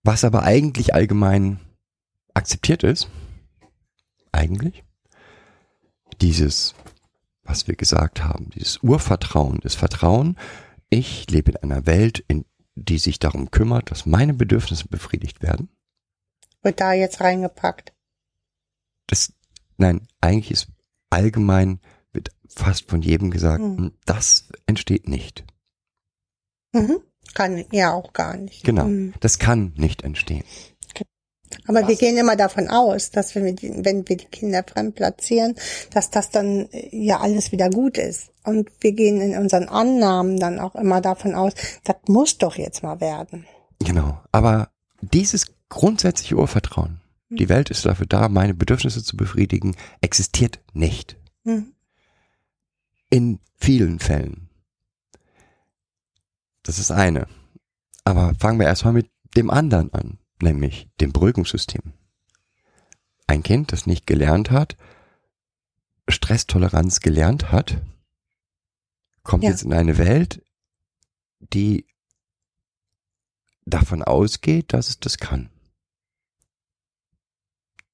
[0.03, 1.59] Was aber eigentlich allgemein
[2.33, 3.09] akzeptiert ist,
[4.31, 4.83] eigentlich,
[6.21, 6.75] dieses,
[7.43, 10.37] was wir gesagt haben, dieses Urvertrauen, das Vertrauen,
[10.89, 15.69] ich lebe in einer Welt, in die sich darum kümmert, dass meine Bedürfnisse befriedigt werden.
[16.61, 17.93] Wird da jetzt reingepackt?
[19.07, 19.33] Das,
[19.77, 20.67] nein, eigentlich ist
[21.09, 21.79] allgemein,
[22.11, 23.93] wird fast von jedem gesagt, mhm.
[24.05, 25.45] das entsteht nicht.
[26.73, 26.99] Mhm.
[27.33, 28.63] Kann ja auch gar nicht.
[28.63, 29.13] Genau, mhm.
[29.19, 30.43] das kann nicht entstehen.
[31.67, 31.87] Aber Was?
[31.87, 35.55] wir gehen immer davon aus, dass wenn wir, die, wenn wir die Kinder fremd platzieren,
[35.91, 38.31] dass das dann äh, ja alles wieder gut ist.
[38.43, 42.83] Und wir gehen in unseren Annahmen dann auch immer davon aus, das muss doch jetzt
[42.83, 43.45] mal werden.
[43.79, 44.21] Genau.
[44.31, 44.69] Aber
[45.01, 47.35] dieses grundsätzliche Urvertrauen, mhm.
[47.37, 51.17] die Welt ist dafür da, meine Bedürfnisse zu befriedigen, existiert nicht.
[51.43, 51.73] Mhm.
[53.09, 54.49] In vielen Fällen.
[56.63, 57.27] Das ist eine.
[58.03, 61.93] Aber fangen wir erstmal mit dem anderen an nämlich dem Beruhigungssystem.
[63.27, 64.77] Ein Kind, das nicht gelernt hat,
[66.07, 67.81] Stresstoleranz gelernt hat,
[69.23, 69.49] kommt ja.
[69.49, 70.43] jetzt in eine Welt,
[71.39, 71.87] die
[73.65, 75.49] davon ausgeht, dass es das kann.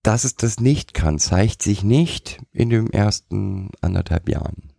[0.03, 4.73] Dass es das nicht kann, zeigt sich nicht in den ersten anderthalb Jahren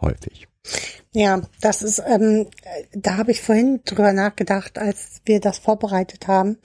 [0.00, 0.48] häufig.
[1.14, 2.48] Ja, das ist, ähm,
[2.92, 6.58] da habe ich vorhin drüber nachgedacht, als wir das vorbereitet haben,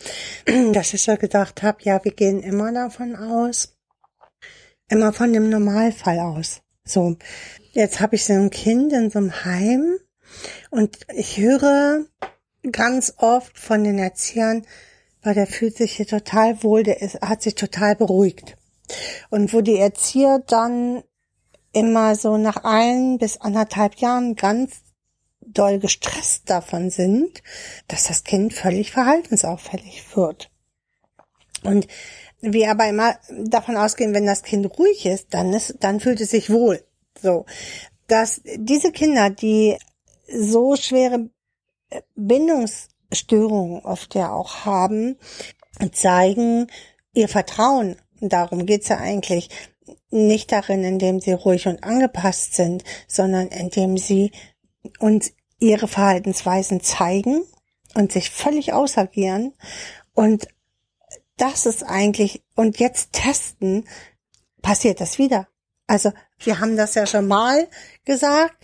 [0.74, 3.76] dass ich so gedacht habe, ja, wir gehen immer davon aus,
[4.90, 6.62] immer von dem Normalfall aus.
[6.86, 7.18] So,
[7.74, 9.98] jetzt habe ich so ein Kind in so einem Heim
[10.70, 12.06] und ich höre
[12.72, 14.66] ganz oft von den Erziehern,
[15.24, 18.56] weil der fühlt sich hier total wohl, der ist, hat sich total beruhigt.
[19.30, 21.04] Und wo die Erzieher dann
[21.78, 24.82] immer so nach ein bis anderthalb Jahren ganz
[25.42, 27.44] doll gestresst davon sind,
[27.88, 30.50] dass das Kind völlig verhaltensauffällig wird.
[31.64, 31.88] Und
[32.42, 36.32] wir aber immer davon ausgehen, wenn das Kind ruhig ist, dann ist, dann fühlt es
[36.32, 36.84] sich wohl.
[37.22, 37.46] So.
[38.08, 39.78] Dass diese Kinder, die
[40.28, 41.30] so schwere
[42.16, 45.18] Bindungsstörungen oft ja auch haben,
[45.92, 46.68] zeigen
[47.14, 47.98] ihr Vertrauen.
[48.20, 49.50] Darum geht's ja eigentlich
[50.10, 54.32] nicht darin, indem sie ruhig und angepasst sind, sondern indem sie
[55.00, 57.42] uns ihre Verhaltensweisen zeigen
[57.96, 59.54] und sich völlig ausagieren
[60.14, 60.48] und
[61.38, 63.88] das ist eigentlich, und jetzt testen,
[64.64, 65.48] passiert das wieder.
[65.86, 67.68] Also wir haben das ja schon mal
[68.04, 68.58] gesagt,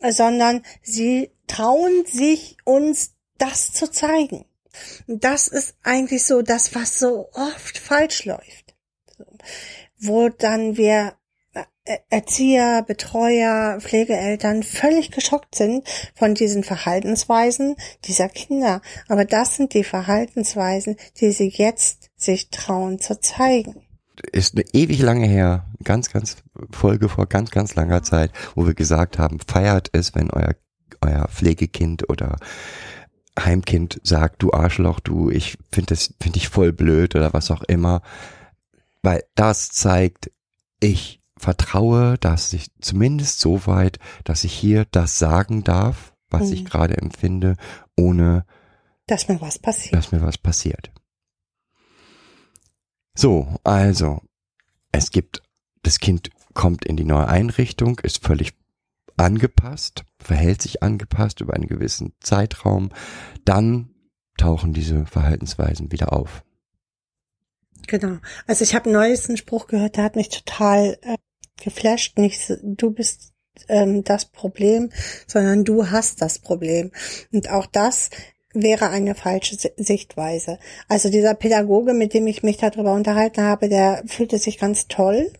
[0.00, 4.46] sondern sie trauen sich uns das zu zeigen.
[5.06, 8.74] Das ist eigentlich so das, was so oft falsch läuft
[9.98, 11.14] wo dann wir
[11.84, 18.82] äh, Erzieher, Betreuer, Pflegeeltern völlig geschockt sind von diesen Verhaltensweisen dieser Kinder.
[19.08, 23.76] Aber das sind die Verhaltensweisen, die sie jetzt sich trauen zu zeigen.
[24.32, 26.38] Ist eine ewig lange her, ganz, ganz
[26.72, 30.56] Folge vor ganz, ganz langer Zeit, wo wir gesagt haben, feiert es, wenn euer,
[31.02, 32.36] euer Pflegekind oder
[33.38, 37.62] Heimkind sagt, du Arschloch, du, ich finde das, finde ich voll blöd oder was auch
[37.62, 38.02] immer
[39.06, 40.32] weil das zeigt,
[40.80, 46.52] ich vertraue, dass ich zumindest so weit, dass ich hier das sagen darf, was mhm.
[46.54, 47.56] ich gerade empfinde,
[47.96, 48.44] ohne
[49.06, 49.94] dass mir was passiert.
[49.94, 50.90] Dass mir was passiert.
[53.14, 54.22] So, also,
[54.90, 55.40] es gibt,
[55.84, 58.54] das Kind kommt in die neue Einrichtung, ist völlig
[59.16, 62.90] angepasst, verhält sich angepasst über einen gewissen Zeitraum,
[63.44, 63.94] dann
[64.36, 66.42] tauchen diese Verhaltensweisen wieder auf.
[67.86, 68.18] Genau.
[68.46, 71.16] Also ich habe neulich einen Spruch gehört, der hat mich total äh,
[71.62, 72.18] geflasht.
[72.18, 73.32] Nicht du bist
[73.68, 74.90] ähm, das Problem,
[75.26, 76.92] sondern du hast das Problem.
[77.32, 78.10] Und auch das
[78.52, 80.58] wäre eine falsche Sichtweise.
[80.88, 85.30] Also dieser Pädagoge, mit dem ich mich darüber unterhalten habe, der fühlte sich ganz toll,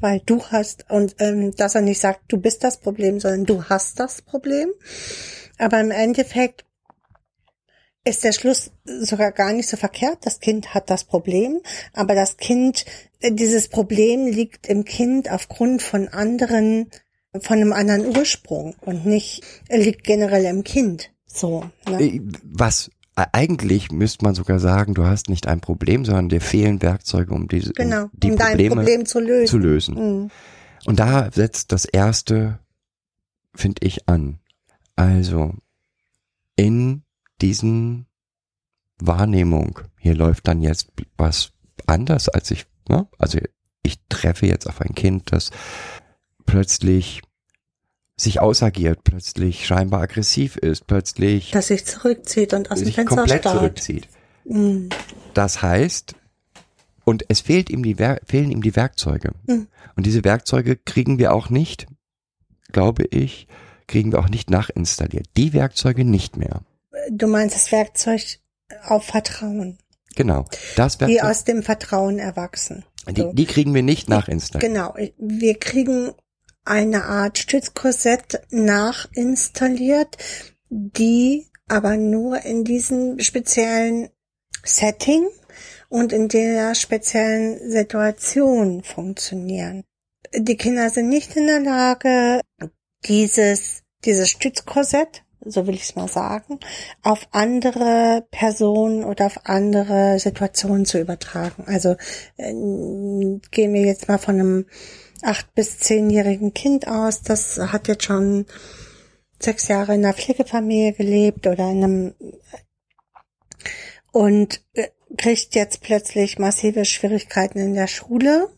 [0.00, 3.64] weil du hast und ähm, dass er nicht sagt, du bist das Problem, sondern du
[3.64, 4.70] hast das Problem.
[5.58, 6.64] Aber im Endeffekt
[8.04, 10.18] ist der Schluss sogar gar nicht so verkehrt.
[10.22, 11.60] Das Kind hat das Problem,
[11.92, 12.84] aber das Kind,
[13.20, 16.90] äh, dieses Problem liegt im Kind aufgrund von anderen,
[17.40, 21.10] von einem anderen Ursprung und nicht liegt generell im Kind.
[21.26, 21.64] So.
[21.88, 22.02] Ne?
[22.02, 26.40] Äh, was e- eigentlich müsste man sogar sagen, du hast nicht ein Problem, sondern dir
[26.40, 29.46] fehlen Werkzeuge, um diese Genau, um die um dein Probleme Problem zu lösen.
[29.46, 29.94] zu lösen.
[29.94, 30.30] Mhm.
[30.86, 32.58] Und da setzt das erste,
[33.54, 34.38] finde ich, an.
[34.96, 35.52] Also
[36.56, 37.02] in
[37.42, 38.06] diesen
[38.98, 41.52] Wahrnehmung, hier läuft dann jetzt was
[41.86, 43.06] anders, als ich, ne?
[43.18, 43.38] also
[43.82, 45.50] ich treffe jetzt auf ein Kind, das
[46.46, 47.22] plötzlich
[48.16, 53.40] sich ausagiert, plötzlich scheinbar aggressiv ist, plötzlich Dass sich zurückzieht und aus dem Fenster komplett
[53.40, 53.56] starrt.
[53.56, 54.08] zurückzieht.
[54.44, 54.90] Mhm.
[55.32, 56.14] Das heißt,
[57.04, 59.32] und es fehlt ihm die Wer fehlen ihm die Werkzeuge.
[59.46, 59.68] Mhm.
[59.96, 61.86] Und diese Werkzeuge kriegen wir auch nicht,
[62.72, 63.46] glaube ich,
[63.86, 65.26] kriegen wir auch nicht nachinstalliert.
[65.36, 66.60] Die Werkzeuge nicht mehr.
[67.12, 68.22] Du meinst das Werkzeug
[68.84, 69.78] auf Vertrauen,
[70.16, 70.44] Genau.
[70.76, 72.84] Das die Werkzeug, aus dem Vertrauen erwachsen.
[73.08, 73.32] die, so.
[73.32, 74.72] die kriegen wir nicht nachinstalliert.
[74.72, 76.12] Genau, wir kriegen
[76.64, 80.18] eine Art Stützkorsett nachinstalliert,
[80.68, 84.10] die aber nur in diesem speziellen
[84.64, 85.26] Setting
[85.88, 89.84] und in der speziellen Situation funktionieren.
[90.36, 92.40] Die Kinder sind nicht in der Lage,
[93.06, 96.58] dieses, dieses Stützkorsett, so will ich es mal sagen,
[97.02, 101.64] auf andere Personen oder auf andere Situationen zu übertragen.
[101.66, 101.96] Also
[102.36, 102.52] äh,
[103.50, 104.66] gehen wir jetzt mal von einem
[105.22, 108.46] acht bis zehnjährigen Kind aus, das hat jetzt schon
[109.38, 112.14] sechs Jahre in einer Pflegefamilie gelebt oder in einem
[114.12, 118.48] und äh, kriegt jetzt plötzlich massive Schwierigkeiten in der Schule,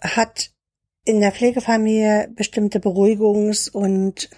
[0.00, 0.52] hat
[1.04, 4.28] in der Pflegefamilie bestimmte Beruhigungs- und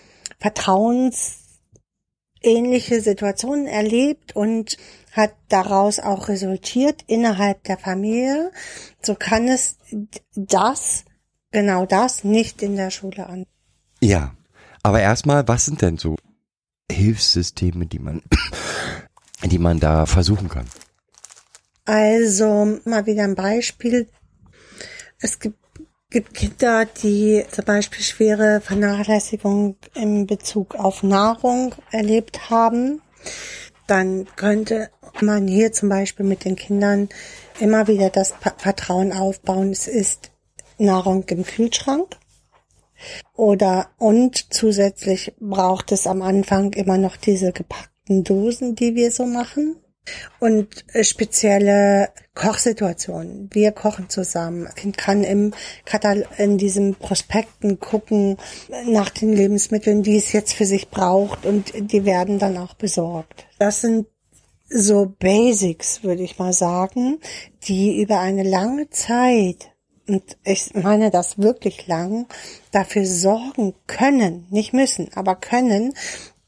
[2.40, 4.76] vertrauensähnliche Situationen erlebt und
[5.12, 8.52] hat daraus auch resultiert innerhalb der Familie.
[9.02, 9.76] So kann es
[10.34, 11.04] das,
[11.50, 13.46] genau das, nicht in der Schule an.
[14.00, 14.34] Ja.
[14.82, 16.16] Aber erstmal, was sind denn so
[16.90, 18.22] Hilfssysteme, die man,
[19.44, 20.66] die man da versuchen kann?
[21.84, 24.08] Also mal wieder ein Beispiel.
[25.18, 25.58] Es gibt,
[26.10, 33.00] gibt Kinder, die zum Beispiel schwere Vernachlässigung in Bezug auf Nahrung erlebt haben.
[33.86, 34.90] Dann könnte
[35.20, 37.08] man hier zum Beispiel mit den Kindern
[37.60, 39.70] immer wieder das Vertrauen aufbauen.
[39.70, 40.32] Es ist
[40.78, 42.16] Nahrung im Kühlschrank.
[43.34, 49.26] Oder und zusätzlich braucht es am Anfang immer noch diese gepackten Dosen, die wir so
[49.26, 49.76] machen.
[50.38, 53.50] Und äh, spezielle Kochsituationen.
[53.52, 54.64] Wir kochen zusammen.
[54.64, 55.52] Das Kind kann im
[55.84, 58.36] Katal in diesem Prospekten gucken
[58.86, 63.46] nach den Lebensmitteln, die es jetzt für sich braucht und die werden dann auch besorgt.
[63.58, 64.06] Das sind
[64.70, 67.18] so Basics, würde ich mal sagen,
[67.64, 69.72] die über eine lange Zeit,
[70.06, 72.26] und ich meine das wirklich lang,
[72.70, 75.92] dafür sorgen können, nicht müssen, aber können,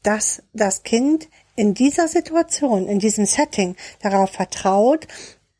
[0.01, 5.07] dass das Kind in dieser Situation, in diesem Setting darauf vertraut,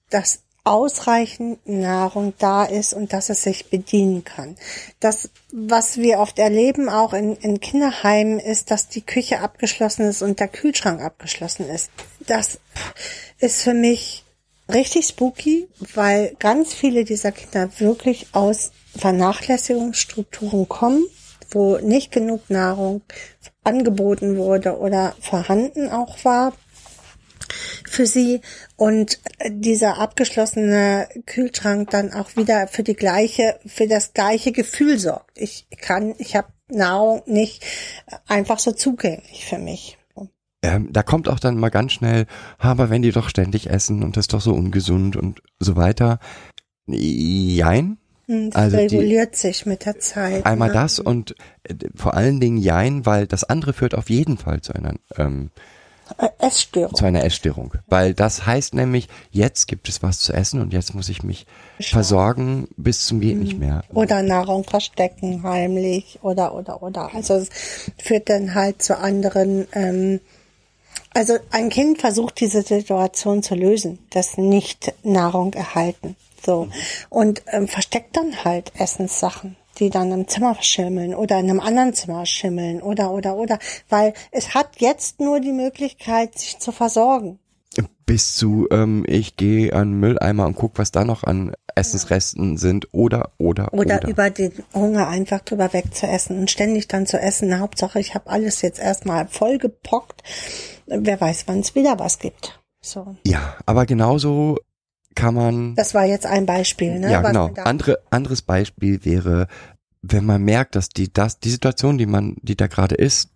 [0.10, 4.56] dass ausreichend Nahrung da ist und dass es sich bedienen kann.
[5.00, 10.22] Das, was wir oft erleben, auch in, in Kinderheimen, ist, dass die Küche abgeschlossen ist
[10.22, 11.92] und der Kühlschrank abgeschlossen ist.
[12.22, 12.60] Das
[13.40, 14.24] ist für mich
[14.72, 21.04] richtig spooky, weil ganz viele dieser Kinder wirklich aus Vernachlässigungsstrukturen kommen,
[21.50, 23.02] wo nicht genug Nahrung
[23.64, 26.54] angeboten wurde oder vorhanden auch war
[27.90, 28.42] für sie
[28.76, 35.38] und dieser abgeschlossene Kühlschrank dann auch wieder für die gleiche für das gleiche Gefühl sorgt.
[35.38, 37.64] Ich kann ich habe Nahrung nicht
[38.28, 39.98] einfach so zugänglich für mich.
[40.64, 42.26] Ähm, da kommt auch dann mal ganz schnell,
[42.58, 46.20] aber wenn die doch ständig essen und das ist doch so ungesund und so weiter.
[46.88, 47.98] Jein.
[48.28, 50.46] Das Also die- reguliert sich mit der Zeit.
[50.46, 50.74] Einmal ne?
[50.76, 54.74] das und äh, vor allen Dingen Jein, weil das andere führt auf jeden Fall zu
[54.74, 55.52] einer, ähm,
[56.18, 56.96] Äh, Essstörung.
[56.96, 57.74] zu einer Essstörung.
[57.88, 61.46] Weil das heißt nämlich, jetzt gibt es was zu essen und jetzt muss ich mich
[61.80, 63.84] versorgen bis zum geht nicht mehr.
[63.94, 67.14] Oder Nahrung verstecken heimlich oder oder oder.
[67.14, 67.50] Also es
[68.02, 69.68] führt dann halt zu anderen.
[69.74, 70.20] Ähm,
[71.14, 76.16] also ein Kind versucht diese Situation zu lösen, das nicht Nahrung erhalten.
[76.46, 76.68] So
[77.10, 81.94] und ähm, versteckt dann halt Essenssachen, die dann im Zimmer schimmeln oder in einem anderen
[81.94, 87.40] Zimmer schimmeln oder oder oder, weil es hat jetzt nur die Möglichkeit, sich zu versorgen.
[88.06, 92.58] Bis zu, ähm, ich gehe an den Mülleimer und guck, was da noch an Essensresten
[92.58, 94.08] sind oder, oder, Oder, oder.
[94.10, 97.58] über den Hunger einfach drüber weg zu essen und ständig dann zu essen.
[97.60, 100.22] Hauptsache, ich habe alles jetzt erstmal vollgepockt.
[100.86, 102.60] Wer weiß, wann es wieder was gibt.
[102.82, 103.16] So.
[103.26, 104.58] ja, aber genauso
[105.16, 107.12] kann man, Das war jetzt ein Beispiel, ne?
[107.12, 107.52] ja was genau.
[107.64, 109.48] Andere, anderes Beispiel wäre,
[110.02, 113.30] wenn man merkt, dass die, das, die Situation, die man, die da gerade ist,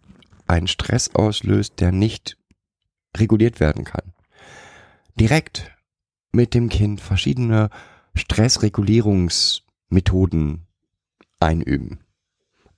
[0.47, 2.37] einen Stress auslöst, der nicht
[3.15, 4.13] reguliert werden kann.
[5.19, 5.71] Direkt
[6.31, 7.69] mit dem Kind verschiedene
[8.13, 10.67] Stressregulierungsmethoden
[11.39, 11.99] einüben.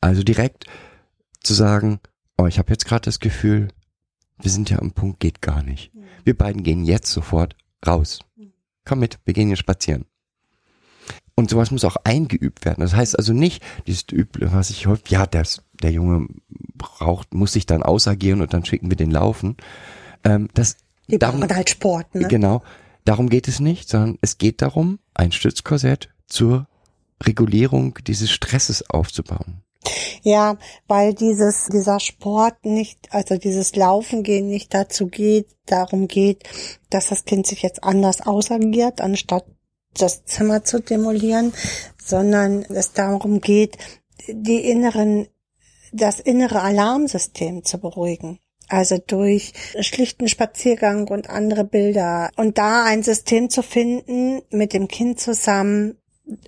[0.01, 0.65] Also direkt
[1.41, 1.99] zu sagen,
[2.37, 3.69] oh, ich habe jetzt gerade das Gefühl,
[4.37, 5.91] wir sind ja am Punkt, geht gar nicht.
[6.23, 8.19] Wir beiden gehen jetzt sofort raus.
[8.89, 10.05] Komm mit, wir gehen hier spazieren.
[11.35, 12.81] Und sowas muss auch eingeübt werden.
[12.81, 16.25] Das heißt also nicht, dieses Üble, was ich häufig, ja, das, der Junge
[16.73, 19.57] braucht, muss sich dann ausagieren und dann schicken wir den laufen.
[20.23, 20.77] Ähm, das,
[21.07, 22.27] Die darum, brauchen halt Sport, ne?
[22.27, 22.63] Genau.
[23.05, 26.67] Darum geht es nicht, sondern es geht darum, ein Stützkorsett zur
[27.21, 29.61] Regulierung dieses Stresses aufzubauen.
[30.21, 30.57] Ja,
[30.87, 36.43] weil dieses, dieser Sport nicht, also dieses Laufen gehen nicht dazu geht, darum geht,
[36.89, 39.45] dass das Kind sich jetzt anders ausagiert, anstatt
[39.97, 41.53] das Zimmer zu demolieren,
[42.03, 43.77] sondern es darum geht,
[44.27, 45.27] die inneren,
[45.91, 48.39] das innere Alarmsystem zu beruhigen.
[48.67, 52.29] Also durch schlichten Spaziergang und andere Bilder.
[52.35, 55.99] Und da ein System zu finden, mit dem Kind zusammen,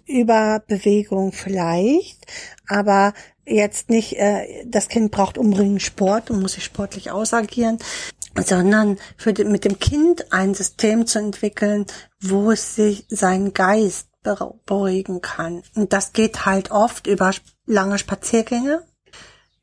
[0.06, 2.26] über Bewegung vielleicht,
[2.72, 3.14] aber
[3.46, 7.78] jetzt nicht, äh, das Kind braucht unbedingt Sport und muss sich sportlich ausagieren,
[8.36, 11.86] sondern für die, mit dem Kind ein System zu entwickeln,
[12.22, 14.08] wo es sich sein Geist
[14.66, 15.64] beruhigen kann.
[15.76, 17.32] Und das geht halt oft über
[17.66, 18.84] lange Spaziergänge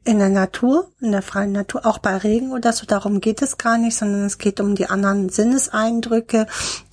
[0.05, 3.59] in der Natur, in der freien Natur, auch bei Regen oder so, darum geht es
[3.59, 6.47] gar nicht, sondern es geht um die anderen Sinneseindrücke,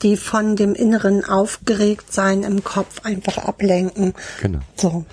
[0.04, 4.14] die von dem inneren Aufgeregtsein im Kopf einfach ablenken.
[4.42, 4.60] Genau.
[4.76, 5.06] So.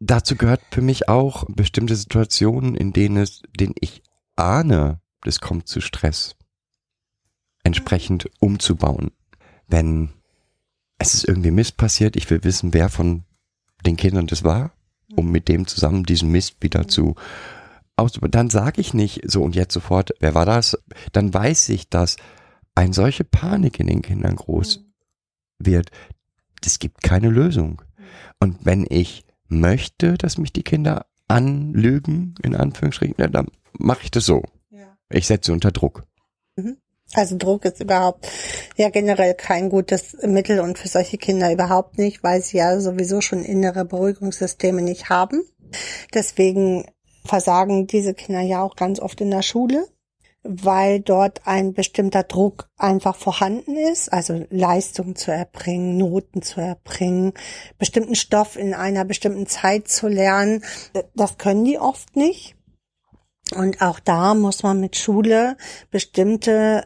[0.00, 4.02] Dazu gehört für mich auch bestimmte Situationen, in denen es, denen ich
[4.36, 6.36] ahne, es kommt zu Stress,
[7.64, 9.10] entsprechend umzubauen.
[9.66, 10.10] Wenn
[10.98, 13.24] es ist irgendwie Mist passiert, ich will wissen, wer von
[13.86, 14.72] den Kindern das war,
[15.16, 17.14] um mit dem zusammen diesen Mist wieder zu
[17.96, 20.78] aus, dann sage ich nicht so und jetzt sofort, wer war das?
[21.12, 22.16] Dann weiß ich, dass
[22.74, 24.84] eine solche Panik in den Kindern groß
[25.58, 25.90] wird.
[26.64, 27.82] Es gibt keine Lösung.
[28.38, 34.10] Und wenn ich möchte, dass mich die Kinder anlügen, in Anführungsstrichen, ja, dann mache ich
[34.10, 34.42] das so.
[35.10, 36.04] Ich setze unter Druck.
[37.14, 38.28] Also Druck ist überhaupt
[38.76, 43.22] ja generell kein gutes Mittel und für solche Kinder überhaupt nicht, weil sie ja sowieso
[43.22, 45.42] schon innere Beruhigungssysteme nicht haben.
[46.12, 46.84] Deswegen
[47.24, 49.86] versagen diese Kinder ja auch ganz oft in der Schule,
[50.42, 57.32] weil dort ein bestimmter Druck einfach vorhanden ist, also Leistung zu erbringen, Noten zu erbringen,
[57.78, 60.64] bestimmten Stoff in einer bestimmten Zeit zu lernen.
[61.14, 62.54] Das können die oft nicht.
[63.54, 65.56] Und auch da muss man mit Schule
[65.90, 66.84] bestimmte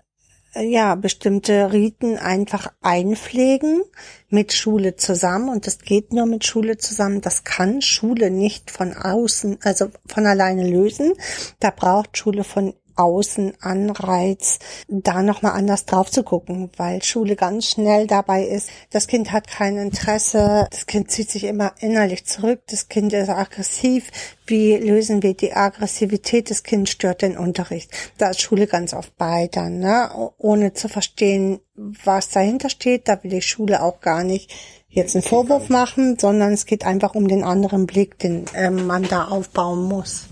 [0.54, 3.82] ja, bestimmte Riten einfach einpflegen
[4.28, 7.20] mit Schule zusammen und das geht nur mit Schule zusammen.
[7.22, 11.14] Das kann Schule nicht von außen, also von alleine lösen.
[11.60, 17.66] Da braucht Schule von außen Anreiz, da nochmal anders drauf zu gucken, weil Schule ganz
[17.66, 18.70] schnell dabei ist.
[18.90, 23.28] Das Kind hat kein Interesse, das Kind zieht sich immer innerlich zurück, das Kind ist
[23.28, 24.10] aggressiv.
[24.46, 26.50] Wie lösen wir die Aggressivität?
[26.50, 27.90] Das Kind stört den Unterricht.
[28.18, 30.10] Da ist Schule ganz oft bei dann, ne?
[30.38, 33.08] ohne zu verstehen, was dahinter steht.
[33.08, 34.52] Da will die Schule auch gar nicht
[34.88, 39.04] jetzt einen Vorwurf machen, sondern es geht einfach um den anderen Blick, den äh, man
[39.04, 40.28] da aufbauen muss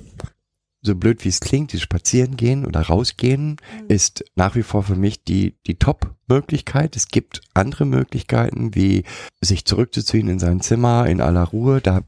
[0.82, 3.56] so blöd wie es klingt, dieses Spazierengehen oder rausgehen
[3.88, 6.96] ist nach wie vor für mich die, die Top-Möglichkeit.
[6.96, 9.04] Es gibt andere Möglichkeiten, wie
[9.40, 11.80] sich zurückzuziehen in sein Zimmer in aller Ruhe.
[11.80, 12.00] Da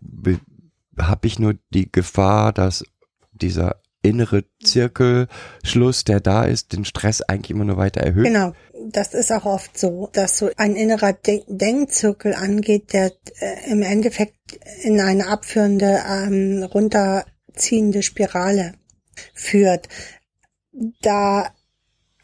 [0.99, 2.85] habe ich nur die Gefahr, dass
[3.33, 8.25] dieser innere Zirkelschluss, der da ist, den Stress eigentlich immer nur weiter erhöht.
[8.25, 8.53] Genau,
[8.91, 13.83] das ist auch oft so, dass so ein innerer De Denkzirkel angeht, der äh, im
[13.83, 14.35] Endeffekt
[14.83, 18.75] in eine abführende ähm, runter ziehende Spirale
[19.35, 19.89] führt.
[21.01, 21.53] Da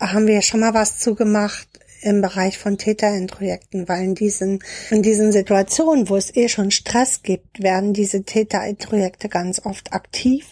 [0.00, 1.68] haben wir schon mal was zu gemacht
[2.00, 4.60] im Bereich von Täterendprojekten, weil in diesen,
[4.90, 10.46] in diesen Situationen, wo es eh schon Stress gibt, werden diese Täterendprojekte ganz oft aktiv,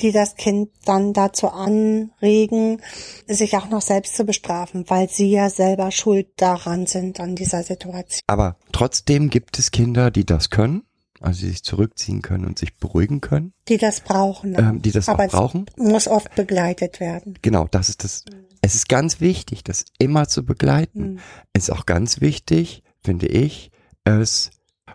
[0.00, 2.80] die das Kind dann dazu anregen,
[3.26, 7.62] sich auch noch selbst zu bestrafen, weil sie ja selber schuld daran sind an dieser
[7.62, 8.22] Situation.
[8.26, 10.84] Aber trotzdem gibt es Kinder, die das können
[11.24, 13.54] also die sich zurückziehen können und sich beruhigen können.
[13.68, 14.54] Die das brauchen.
[14.58, 15.66] Ähm, die das Aber auch brauchen.
[15.76, 17.38] muss oft begleitet werden.
[17.42, 18.24] Genau, das ist das.
[18.60, 21.14] Es ist ganz wichtig, das immer zu begleiten.
[21.14, 21.18] Mhm.
[21.52, 23.70] Es ist auch ganz wichtig, finde ich,
[24.04, 24.50] es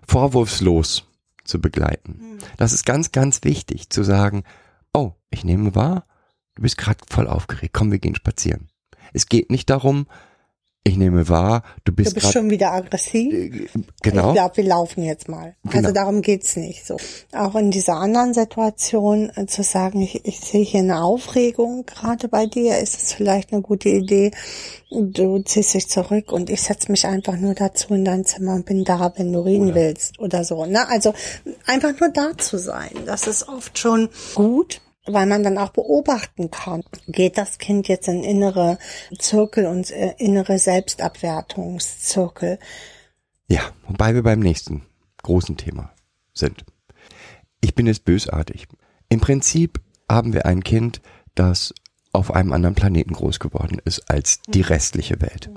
[0.08, 1.06] vorwurfslos
[1.44, 2.20] zu begleiten.
[2.20, 2.38] Mhm.
[2.58, 4.44] Das ist ganz, ganz wichtig, zu sagen,
[4.94, 6.06] oh, ich nehme wahr,
[6.56, 8.70] du bist gerade voll aufgeregt, komm, wir gehen spazieren.
[9.14, 10.08] Es geht nicht darum,
[10.86, 13.34] Ich nehme wahr, du Du bist, bist grad, schon wieder aggressiv.
[13.34, 13.68] äh,
[14.02, 14.30] genau.
[14.30, 15.56] Ich glaube, wir laufen jetzt mal.
[15.68, 15.92] Also Genau.
[15.92, 16.98] darum geht's nicht so.
[17.34, 22.28] Auch in dieser anderen Situation äh, zu sagen, ich, ich sehe hier eine Aufregung gerade
[22.30, 24.32] bei dir, ist es vielleicht eine gute Idee.
[24.90, 28.66] Du ziehst dich zurück und ich setze mich einfach nur dazu in dein Zimmer und
[28.66, 30.66] bin da, wenn du reden willst oder so.
[30.66, 30.88] Ne?
[30.88, 31.14] Also
[31.68, 32.90] einfach nur da zu sein.
[33.06, 34.82] Das ist oft schon gut
[35.14, 38.78] weil man dann auch beobachten kann, geht das Kind jetzt in innere
[39.18, 42.60] Zirkel und äh, innere Selbstabwertungszirkel.
[43.48, 44.86] Ja, wobei wir beim nächsten
[45.24, 45.92] großen Thema
[46.34, 46.66] sind.
[47.62, 48.68] Ich bin jetzt bösartig.
[49.10, 51.02] Im Prinzip haben wir ein Kind,
[51.36, 51.74] das
[52.12, 55.50] auf einem anderen Planeten groß geworden ist als die restliche Welt.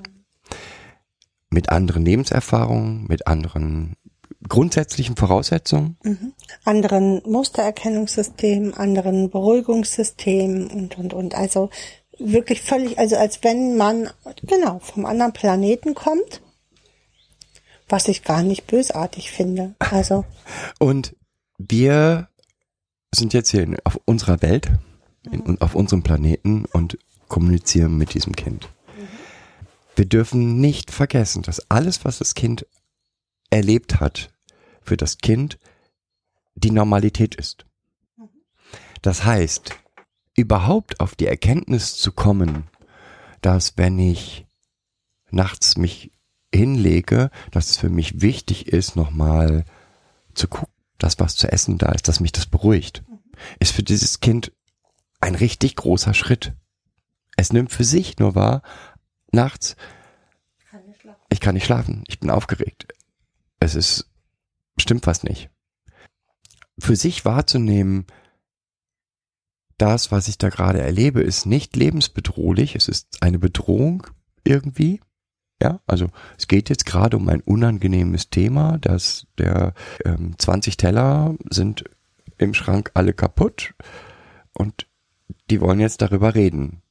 [1.50, 3.96] Mit anderen Lebenserfahrungen, mit anderen
[4.48, 5.96] grundsätzlichen Voraussetzungen.
[6.64, 11.34] anderen Mustererkennungssystemen, anderen Beruhigungssystemen und, und, und.
[11.34, 11.70] Also
[12.18, 14.10] wirklich völlig, also als wenn man,
[14.42, 16.42] genau, vom anderen Planeten kommt,
[17.88, 19.74] was ich gar nicht bösartig finde.
[19.78, 20.24] Also,
[20.78, 21.14] Und
[21.58, 22.28] wir
[23.14, 24.70] sind jetzt hier auf unserer Welt,
[25.30, 28.68] in, auf unserem Planeten und kommunizieren mit diesem Kind.
[29.94, 32.66] Wir dürfen nicht vergessen, dass alles, was das Kind
[33.52, 34.32] erlebt hat,
[34.82, 35.58] für das Kind
[36.54, 37.66] die Normalität ist.
[39.02, 39.74] Das heißt,
[40.36, 42.68] überhaupt auf die Erkenntnis zu kommen,
[43.40, 44.46] dass wenn ich
[45.30, 46.12] nachts mich
[46.54, 49.64] hinlege, dass es für mich wichtig ist, nochmal
[50.34, 53.02] zu gucken, dass was zu essen da ist, dass mich das beruhigt,
[53.58, 54.52] ist für dieses Kind
[55.20, 56.54] ein richtig großer Schritt.
[57.36, 58.62] Es nimmt für sich nur wahr,
[59.32, 59.76] nachts,
[61.30, 62.86] ich kann nicht schlafen, ich bin aufgeregt.
[63.62, 64.10] Es ist,
[64.76, 65.48] stimmt was nicht.
[66.78, 68.06] Für sich wahrzunehmen,
[69.78, 74.06] das, was ich da gerade erlebe, ist nicht lebensbedrohlich, es ist eine Bedrohung
[74.42, 75.00] irgendwie.
[75.62, 81.36] Ja, also es geht jetzt gerade um ein unangenehmes Thema, dass der ähm, 20 Teller
[81.48, 81.84] sind
[82.38, 83.74] im Schrank alle kaputt
[84.54, 84.88] und
[85.50, 86.82] die wollen jetzt darüber reden.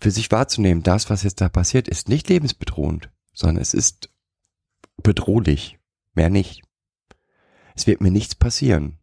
[0.00, 4.08] Für sich wahrzunehmen, das, was jetzt da passiert, ist nicht lebensbedrohend, sondern es ist
[5.02, 5.79] bedrohlich.
[6.14, 6.62] Mehr nicht.
[7.74, 8.98] Es wird mir nichts passieren.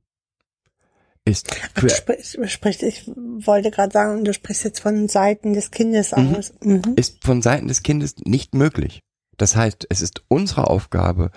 [1.26, 6.12] Ist für, sprich, sprich, ich wollte gerade sagen, du sprichst jetzt von Seiten des Kindes
[6.16, 6.36] Mhm.
[6.36, 6.54] aus.
[6.62, 6.94] Mhm.
[6.96, 9.04] ist von Seiten des Kindes nicht möglich.
[9.36, 11.32] Das heißt, es ist unsere Aufgabe,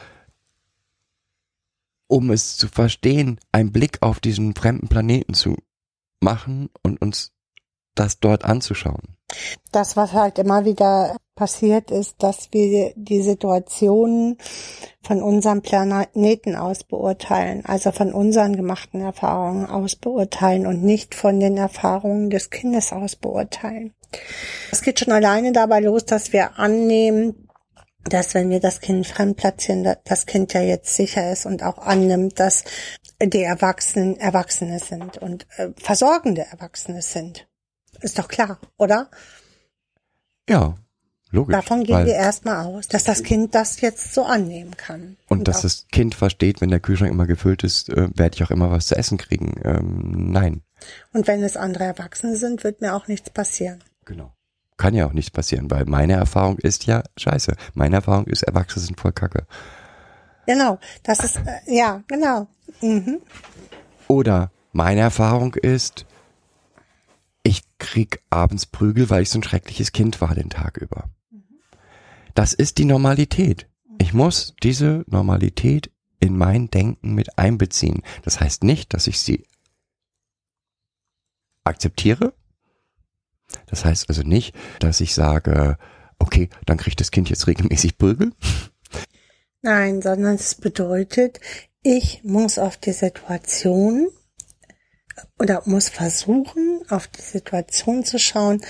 [2.06, 5.56] um es zu verstehen, einen Blick auf diesen fremden Planeten zu
[6.20, 7.32] machen und uns
[7.94, 9.16] das dort anzuschauen.
[9.72, 14.36] Das, was halt immer wieder passiert ist, dass wir die Situationen
[15.02, 21.40] von unserem Planeten aus beurteilen, also von unseren gemachten Erfahrungen aus beurteilen und nicht von
[21.40, 23.94] den Erfahrungen des Kindes aus beurteilen.
[24.70, 27.48] Es geht schon alleine dabei los, dass wir annehmen,
[28.04, 31.62] dass wenn wir das Kind fremd platzieren, da- das Kind ja jetzt sicher ist und
[31.62, 32.64] auch annimmt, dass
[33.22, 37.48] die Erwachsenen Erwachsene sind und äh, versorgende Erwachsene sind.
[38.02, 39.10] Ist doch klar, oder?
[40.50, 40.74] Ja,
[41.30, 41.54] logisch.
[41.54, 45.16] Davon gehen wir erstmal aus, dass das Kind das jetzt so annehmen kann.
[45.28, 48.42] und dass auch- das Kind versteht, wenn der Kühlschrank immer gefüllt ist, äh, werde ich
[48.44, 49.54] auch immer was zu essen kriegen.
[49.64, 50.62] Ähm, nein,
[51.12, 53.82] und wenn es andere Erwachsene sind, wird mir auch nichts passieren.
[54.04, 54.32] genau.
[54.76, 57.54] Kann ja auch nichts passieren, weil meine Erfahrung ist ja scheiße.
[57.74, 59.46] Meine Erfahrung ist, Erwachsene sind voll Kacke.
[60.46, 62.46] Genau, das ist, äh, ja, genau.
[62.80, 63.20] Mhm.
[64.08, 66.06] Oder meine Erfahrung ist,
[67.42, 71.10] ich krieg abends Prügel, weil ich so ein schreckliches Kind war den Tag über.
[72.40, 73.68] Das ist die Normalität.
[73.98, 78.02] Ich muss diese Normalität in mein Denken mit einbeziehen.
[78.22, 79.46] Das heißt nicht, dass ich sie
[81.64, 82.32] akzeptiere.
[83.66, 85.76] Das heißt also nicht, dass ich sage,
[86.18, 88.32] okay, dann kriegt das Kind jetzt regelmäßig Prügel.
[89.60, 91.40] Nein, sondern es bedeutet,
[91.82, 94.08] ich muss auf die Situation
[95.38, 98.64] oder muss versuchen, auf die Situation zu schauen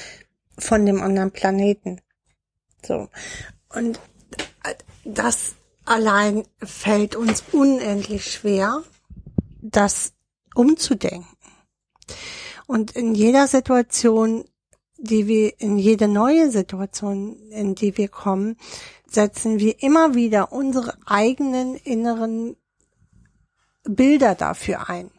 [0.59, 2.01] von dem anderen Planeten.
[2.85, 3.09] So.
[3.75, 4.01] Und
[5.05, 5.55] das
[5.85, 8.83] allein fällt uns unendlich schwer,
[9.61, 10.13] das
[10.55, 11.37] umzudenken.
[12.67, 14.45] Und in jeder Situation,
[14.99, 18.57] die wir, in jede neue Situation, in die wir kommen,
[19.09, 22.57] setzen wir immer wieder unsere eigenen inneren
[23.83, 25.11] Bilder dafür ein.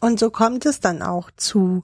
[0.00, 1.82] Und so kommt es dann auch zu,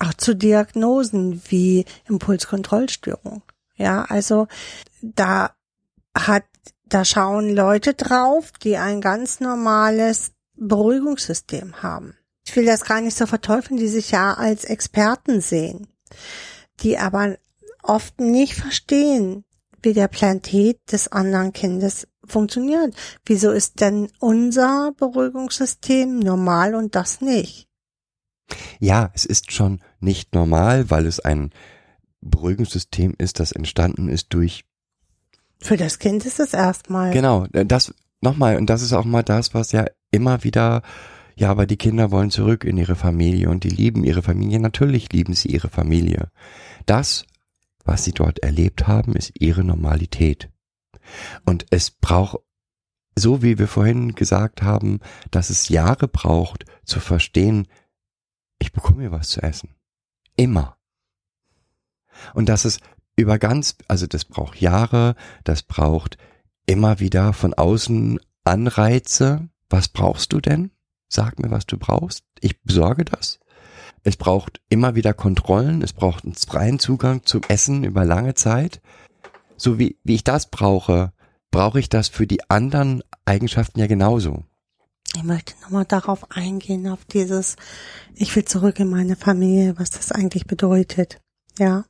[0.00, 3.42] auch zu Diagnosen wie Impulskontrollstörung.
[3.76, 4.48] Ja, also
[5.00, 5.54] da
[6.16, 6.44] hat,
[6.84, 12.16] da schauen Leute drauf, die ein ganz normales Beruhigungssystem haben.
[12.46, 15.88] Ich will das gar nicht so verteufeln, die sich ja als Experten sehen,
[16.80, 17.36] die aber
[17.82, 19.44] oft nicht verstehen,
[19.82, 22.94] wie der Planet des anderen Kindes funktioniert.
[23.24, 27.68] Wieso ist denn unser Beruhigungssystem normal und das nicht?
[28.78, 31.50] Ja, es ist schon nicht normal, weil es ein
[32.22, 34.64] Beruhigungssystem ist, das entstanden ist durch.
[35.60, 37.12] Für das Kind ist es erstmal.
[37.12, 40.82] Genau, das nochmal, und das ist auch mal das, was ja immer wieder,
[41.36, 44.60] ja, aber die Kinder wollen zurück in ihre Familie und die lieben ihre Familie.
[44.60, 46.30] Natürlich lieben sie ihre Familie.
[46.86, 47.26] Das,
[47.84, 50.50] was sie dort erlebt haben, ist ihre Normalität.
[51.44, 52.38] Und es braucht,
[53.16, 55.00] so wie wir vorhin gesagt haben,
[55.30, 57.66] dass es Jahre braucht zu verstehen,
[58.58, 59.74] ich bekomme mir was zu essen.
[60.36, 60.76] Immer.
[62.34, 62.78] Und dass es
[63.16, 65.14] über ganz, also das braucht Jahre,
[65.44, 66.18] das braucht
[66.66, 69.48] immer wieder von außen Anreize.
[69.68, 70.70] Was brauchst du denn?
[71.08, 72.24] Sag mir, was du brauchst.
[72.40, 73.38] Ich besorge das.
[74.02, 75.82] Es braucht immer wieder Kontrollen.
[75.82, 78.80] Es braucht einen freien Zugang zum Essen über lange Zeit.
[79.56, 81.12] So wie, wie ich das brauche,
[81.50, 84.44] brauche ich das für die anderen Eigenschaften ja genauso.
[85.14, 87.56] Ich möchte nochmal darauf eingehen, auf dieses,
[88.14, 91.21] ich will zurück in meine Familie, was das eigentlich bedeutet.
[91.62, 91.84] Ja,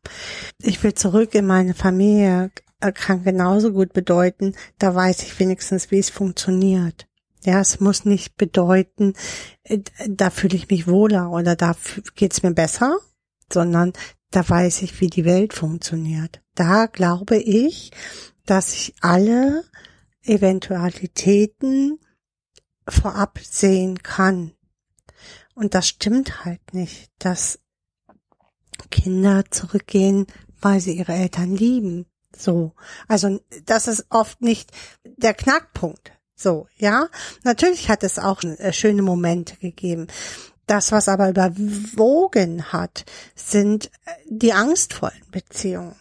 [0.59, 2.51] ich will zurück in meine Familie,
[2.81, 7.07] äh, kann genauso gut bedeuten, da weiß ich wenigstens, wie es funktioniert.
[7.43, 9.15] Ja, es muss nicht bedeuten,
[9.63, 11.75] äh, da fühle ich mich wohler oder da
[12.17, 12.99] geht's mir besser,
[13.51, 13.95] sondern
[14.31, 16.43] da weiß ich, wie die Welt funktioniert.
[16.55, 17.93] Da glaube ich,
[18.45, 19.65] dass ich alle
[20.23, 21.99] Eventualitäten
[22.87, 24.53] vorab sehen kann.
[25.55, 27.62] Und das stimmt halt nicht, dass
[28.91, 30.27] Kinder zurückgehen,
[30.61, 32.07] weil sie ihre Eltern lieben.
[32.37, 32.73] So.
[33.09, 34.71] Also, das ist oft nicht
[35.05, 36.13] der Knackpunkt.
[36.35, 37.09] So, ja.
[37.45, 40.09] Natürlich hat es auch äh, schöne Momente gegeben.
[40.67, 43.05] Das, was aber überwogen hat,
[43.35, 45.97] sind äh, die angstvollen Beziehungen,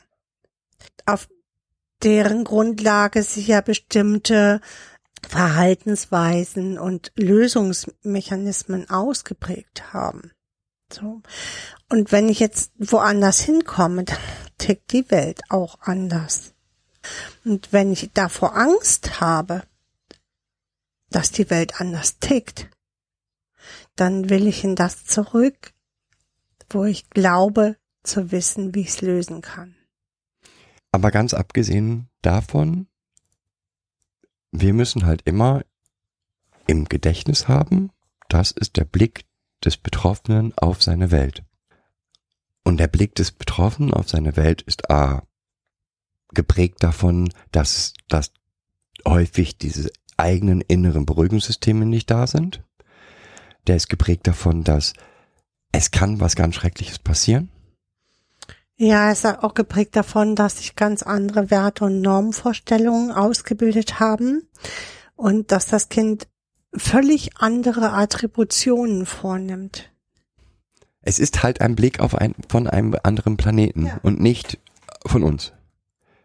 [1.05, 1.28] auf
[2.03, 4.61] deren Grundlage sich ja bestimmte
[5.28, 10.32] Verhaltensweisen und Lösungsmechanismen ausgeprägt haben.
[10.91, 11.22] So.
[11.92, 14.18] Und wenn ich jetzt woanders hinkomme, dann
[14.58, 16.54] tickt die Welt auch anders.
[17.44, 19.64] Und wenn ich davor Angst habe,
[21.10, 22.70] dass die Welt anders tickt,
[23.98, 25.74] dann will ich in das zurück,
[26.70, 29.76] wo ich glaube zu wissen, wie ich es lösen kann.
[30.94, 32.88] Aber ganz abgesehen davon,
[34.52, 35.66] wir müssen halt immer
[36.68, 37.92] im Gedächtnis haben,
[38.30, 39.26] das ist der Blick
[39.66, 41.44] des Betroffenen auf seine Welt.
[42.64, 45.24] Und der Blick des Betroffenen auf seine Welt ist A
[46.34, 48.32] geprägt davon, dass, dass
[49.05, 52.64] häufig diese eigenen inneren Beruhigungssysteme nicht da sind.
[53.68, 54.93] Der ist geprägt davon, dass
[55.72, 57.49] es kann was ganz Schreckliches passieren.
[58.76, 64.47] Ja, er ist auch geprägt davon, dass sich ganz andere Werte und Normvorstellungen ausgebildet haben
[65.16, 66.28] und dass das Kind
[66.74, 69.91] völlig andere Attributionen vornimmt.
[71.02, 73.99] Es ist halt ein Blick auf ein, von einem anderen Planeten ja.
[74.04, 74.60] und nicht
[75.06, 75.52] von uns.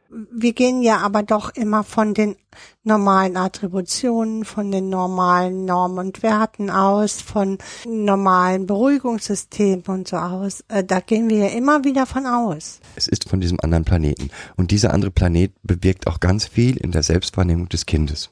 [0.09, 2.37] Wir gehen ja aber doch immer von den
[2.85, 10.63] normalen Attributionen, von den normalen Normen und Werten aus, von normalen Beruhigungssystemen und so aus.
[10.69, 12.81] Äh, da gehen wir ja immer wieder von aus.
[12.95, 14.31] Es ist von diesem anderen Planeten.
[14.57, 18.31] Und dieser andere Planet bewirkt auch ganz viel in der Selbstwahrnehmung des Kindes.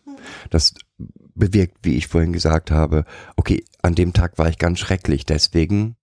[0.50, 0.74] Das
[1.34, 3.04] bewirkt, wie ich vorhin gesagt habe,
[3.36, 5.96] okay, an dem Tag war ich ganz schrecklich, deswegen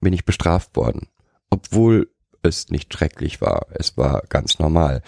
[0.00, 1.08] bin ich bestraft worden.
[1.50, 2.10] Obwohl
[2.42, 5.02] es nicht schrecklich war, es war ganz normal.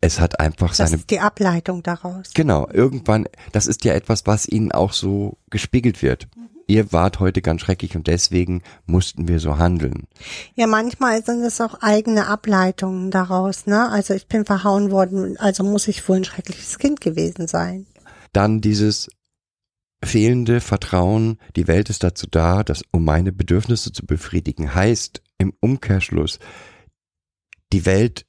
[0.00, 0.90] Es hat einfach seine.
[0.90, 2.30] Das ist die Ableitung daraus.
[2.34, 6.28] Genau, irgendwann, das ist ja etwas, was ihnen auch so gespiegelt wird.
[6.36, 6.48] Mhm.
[6.66, 10.06] Ihr wart heute ganz schrecklich und deswegen mussten wir so handeln.
[10.54, 13.90] Ja, manchmal sind es auch eigene Ableitungen daraus, ne?
[13.90, 17.86] Also ich bin verhauen worden, also muss ich wohl ein schreckliches Kind gewesen sein.
[18.32, 19.10] Dann dieses
[20.04, 25.52] fehlende Vertrauen, die Welt ist dazu da, dass um meine Bedürfnisse zu befriedigen, heißt im
[25.60, 26.38] Umkehrschluss,
[27.72, 28.26] die Welt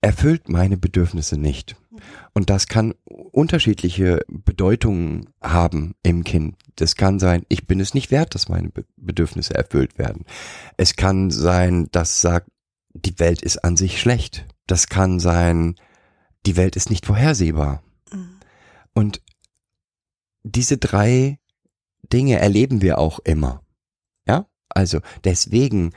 [0.00, 1.76] erfüllt meine Bedürfnisse nicht.
[2.32, 6.56] Und das kann unterschiedliche Bedeutungen haben im Kind.
[6.76, 10.24] Das kann sein, ich bin es nicht wert, dass meine Bedürfnisse erfüllt werden.
[10.76, 12.50] Es kann sein, dass sagt,
[12.94, 14.46] die Welt ist an sich schlecht.
[14.66, 15.74] Das kann sein,
[16.46, 17.82] die Welt ist nicht vorhersehbar.
[18.94, 19.20] Und
[20.42, 21.38] diese drei
[22.12, 23.62] Dinge erleben wir auch immer.
[24.26, 24.46] Ja?
[24.68, 25.92] Also deswegen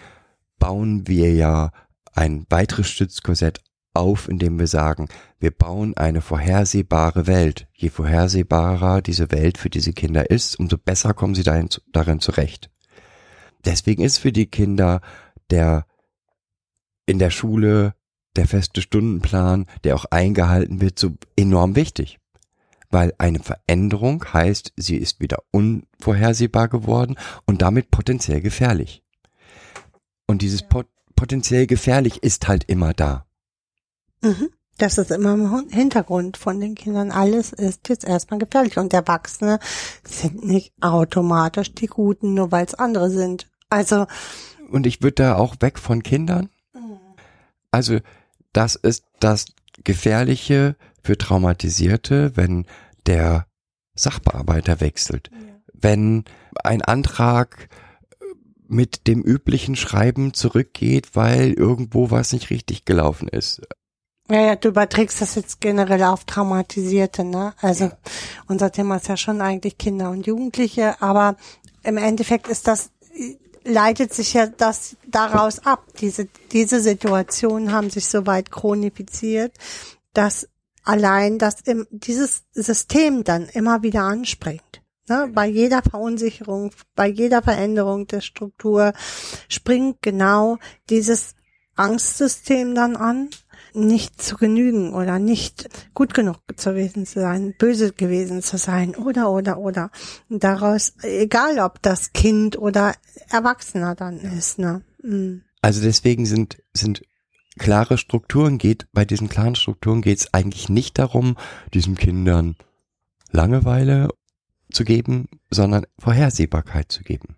[0.60, 1.72] bauen wir ja
[2.14, 3.62] ein weiteres Stützkorsett
[3.94, 5.08] auf, indem wir sagen,
[5.40, 7.68] wir bauen eine vorhersehbare Welt.
[7.74, 12.72] Je vorhersehbarer diese Welt für diese Kinder ist, umso besser kommen sie darin, darin zurecht.
[13.66, 15.02] Deswegen ist für die Kinder
[15.50, 15.86] der
[17.06, 17.96] in der Schule
[18.36, 22.20] der feste Stundenplan, der auch eingehalten wird, so enorm wichtig.
[22.94, 27.16] Weil eine Veränderung heißt, sie ist wieder unvorhersehbar geworden
[27.48, 29.02] und damit potenziell gefährlich.
[30.28, 30.86] Und dieses pot
[31.16, 33.26] potenziell gefährlich ist halt immer da.
[34.22, 34.50] Mhm.
[34.78, 37.12] Das ist immer im Hintergrund von den Kindern.
[37.12, 38.78] Alles ist jetzt erstmal gefährlich.
[38.78, 39.60] Und Erwachsene
[40.04, 43.50] sind nicht automatisch die Guten, nur weil es andere sind.
[43.70, 44.06] Also.
[44.70, 46.50] Und ich würde da auch weg von Kindern.
[47.72, 48.00] Also,
[48.52, 49.46] das ist das
[49.84, 52.66] Gefährliche für Traumatisierte, wenn
[53.08, 53.48] der
[53.96, 55.30] Sachbearbeiter wechselt.
[55.32, 55.38] Ja.
[55.74, 56.26] Wenn
[56.64, 57.70] ein Antrag
[58.68, 63.62] mit dem üblichen Schreiben zurückgeht, weil irgendwo was nicht richtig gelaufen ist.
[64.30, 67.54] Ja, ja, du überträgst das jetzt generell auf Traumatisierte, ne?
[67.62, 67.98] Also ja.
[68.48, 71.36] unser Thema ist ja schon eigentlich Kinder und Jugendliche, aber
[71.84, 72.90] im Endeffekt ist das
[73.66, 75.86] leitet sich ja das daraus ab.
[76.00, 79.54] Diese diese Situationen haben sich so weit chronifiziert,
[80.14, 80.48] dass
[80.84, 84.82] allein das im, dieses System dann immer wieder anspringt.
[85.08, 85.30] Ne?
[85.34, 88.94] Bei jeder Verunsicherung, bei jeder Veränderung der Struktur
[89.50, 90.58] springt genau
[90.90, 91.36] dieses
[91.76, 93.30] Angstsystem dann an
[93.76, 99.32] nicht zu genügen oder nicht gut genug gewesen zu sein, böse gewesen zu sein oder
[99.32, 99.90] oder oder.
[100.30, 102.94] Und daraus, egal ob das Kind oder
[103.30, 104.60] Erwachsener dann ist.
[104.60, 104.84] Ne?
[105.02, 105.42] Mhm.
[105.62, 107.02] Also deswegen sind sind
[107.58, 111.38] klare Strukturen geht bei diesen klaren Strukturen geht es eigentlich nicht darum,
[111.74, 112.56] diesen Kindern
[113.32, 114.10] Langeweile
[114.72, 117.38] zu geben, sondern Vorhersehbarkeit zu geben.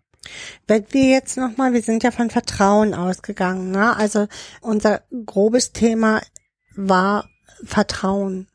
[0.67, 3.95] Wenn wir jetzt nochmal, wir sind ja von Vertrauen ausgegangen, ne?
[3.95, 4.27] Also
[4.61, 6.21] unser grobes Thema
[6.75, 7.29] war
[7.63, 8.47] Vertrauen.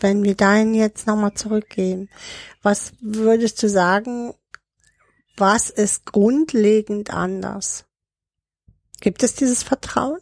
[0.00, 2.08] Wenn wir dahin jetzt nochmal zurückgehen,
[2.62, 4.34] was würdest du sagen,
[5.36, 7.84] was ist grundlegend anders?
[9.00, 10.18] Gibt es dieses Vertrauen?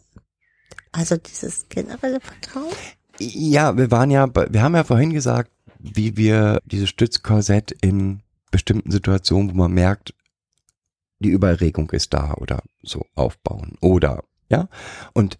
[0.91, 2.73] Also dieses generelle Vertrauen?
[3.19, 8.21] Ja, wir waren ja, wir haben ja vorhin gesagt, wie wir dieses Stützkorsett in
[8.51, 10.13] bestimmten Situationen, wo man merkt,
[11.19, 14.69] die Überregung ist da oder so aufbauen oder ja
[15.13, 15.37] und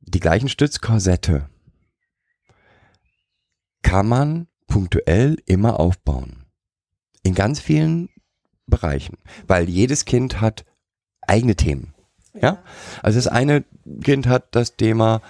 [0.00, 1.48] die gleichen Stützkorsette
[3.82, 6.46] kann man punktuell immer aufbauen
[7.22, 8.08] in ganz vielen
[8.66, 10.64] Bereichen, weil jedes Kind hat
[11.22, 11.94] eigene Themen.
[12.42, 12.62] Ja,
[13.02, 13.64] also das eine
[14.02, 15.22] Kind hat das Thema,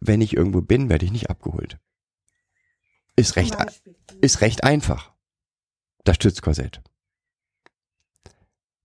[0.00, 1.78] wenn ich irgendwo bin, werde ich nicht abgeholt.
[3.16, 3.56] Ist recht,
[4.20, 5.12] ist recht einfach.
[6.04, 6.80] Das Stützkorsett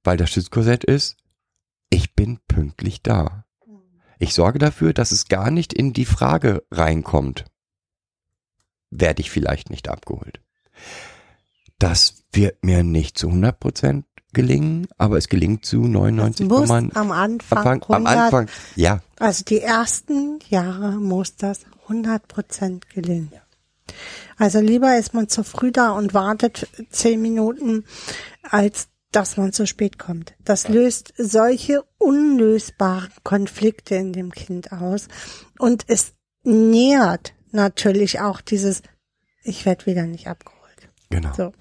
[0.06, 1.18] weil das Stützkorsett ist,
[1.90, 3.46] ich bin pünktlich da.
[4.20, 7.46] Ich sorge dafür, dass es gar nicht in die Frage reinkommt.
[8.90, 10.42] Werde ich vielleicht nicht abgeholt.
[11.80, 14.06] Das wird mir nicht zu 100 Prozent
[14.36, 19.02] gelingen, aber es gelingt zu 99 muss am Anfang, Anfang, 100, am Anfang, ja.
[19.18, 23.32] Also die ersten Jahre muss das 100 Prozent gelingen.
[24.38, 27.86] Also lieber ist man zu früh da und wartet zehn Minuten,
[28.44, 30.34] als dass man zu spät kommt.
[30.44, 35.08] Das löst solche unlösbaren Konflikte in dem Kind aus
[35.58, 36.14] und es
[36.44, 38.82] nährt natürlich auch dieses,
[39.44, 40.90] ich werde wieder nicht abgeholt.
[41.10, 41.34] Genau.
[41.36, 41.54] So.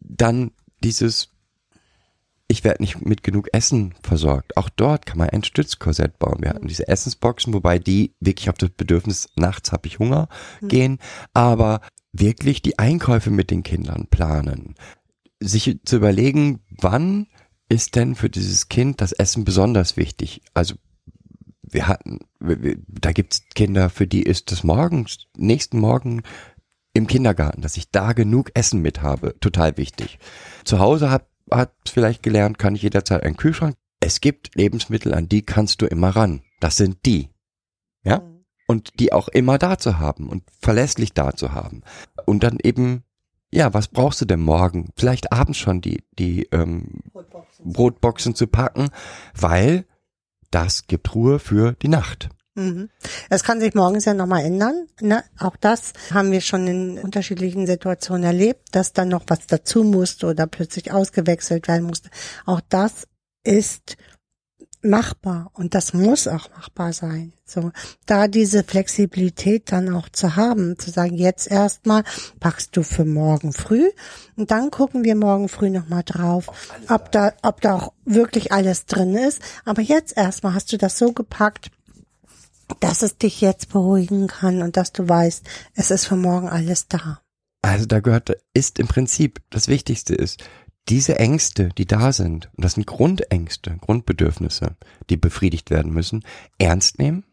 [0.00, 0.50] Dann
[0.82, 1.30] dieses,
[2.54, 4.56] ich werde nicht mit genug Essen versorgt.
[4.56, 6.38] Auch dort kann man ein Stützkorsett bauen.
[6.40, 10.28] Wir hatten diese Essensboxen, wobei die wirklich auf das Bedürfnis, nachts habe ich Hunger,
[10.60, 10.68] mhm.
[10.68, 10.98] gehen,
[11.32, 11.80] aber
[12.12, 14.74] wirklich die Einkäufe mit den Kindern planen
[15.40, 17.26] sich zu überlegen, wann
[17.68, 20.42] ist denn für dieses Kind das Essen besonders wichtig?
[20.54, 20.74] Also
[21.62, 26.22] wir hatten, da gibt's Kinder, für die ist das morgens, nächsten Morgen
[26.92, 30.18] im Kindergarten, dass ich da genug Essen mit habe, total wichtig.
[30.64, 33.76] Zu Hause hat, hat vielleicht gelernt, kann ich jederzeit einen Kühlschrank.
[34.00, 36.42] Es gibt Lebensmittel, an die kannst du immer ran.
[36.60, 37.30] Das sind die.
[38.02, 38.20] Ja?
[38.20, 38.44] Mhm.
[38.66, 41.82] Und die auch immer da zu haben und verlässlich da zu haben.
[42.24, 43.04] Und dann eben
[43.54, 44.90] ja, was brauchst du denn morgen?
[44.96, 47.72] Vielleicht abends schon die, die ähm, Brotboxen.
[47.72, 48.88] Brotboxen zu packen,
[49.32, 49.86] weil
[50.50, 52.30] das gibt Ruhe für die Nacht.
[52.54, 52.88] Mhm.
[53.30, 54.86] Es kann sich morgens ja nochmal ändern.
[55.00, 55.24] Ne?
[55.38, 60.26] Auch das haben wir schon in unterschiedlichen Situationen erlebt, dass dann noch was dazu musste
[60.26, 62.10] oder plötzlich ausgewechselt werden musste.
[62.46, 63.06] Auch das
[63.42, 63.96] ist
[64.84, 67.32] machbar und das muss auch machbar sein.
[67.46, 67.72] So,
[68.06, 72.04] da diese Flexibilität dann auch zu haben, zu sagen, jetzt erstmal
[72.40, 73.90] packst du für morgen früh
[74.36, 76.50] und dann gucken wir morgen früh nochmal drauf,
[76.88, 79.40] ob da, ob da auch wirklich alles drin ist.
[79.64, 81.70] Aber jetzt erstmal hast du das so gepackt,
[82.80, 85.44] dass es dich jetzt beruhigen kann und dass du weißt,
[85.74, 87.20] es ist für morgen alles da.
[87.62, 90.44] Also da gehört, ist im Prinzip, das Wichtigste ist,
[90.88, 94.76] diese Ängste, die da sind, und das sind Grundängste, Grundbedürfnisse,
[95.08, 96.24] die befriedigt werden müssen,
[96.58, 97.24] ernst nehmen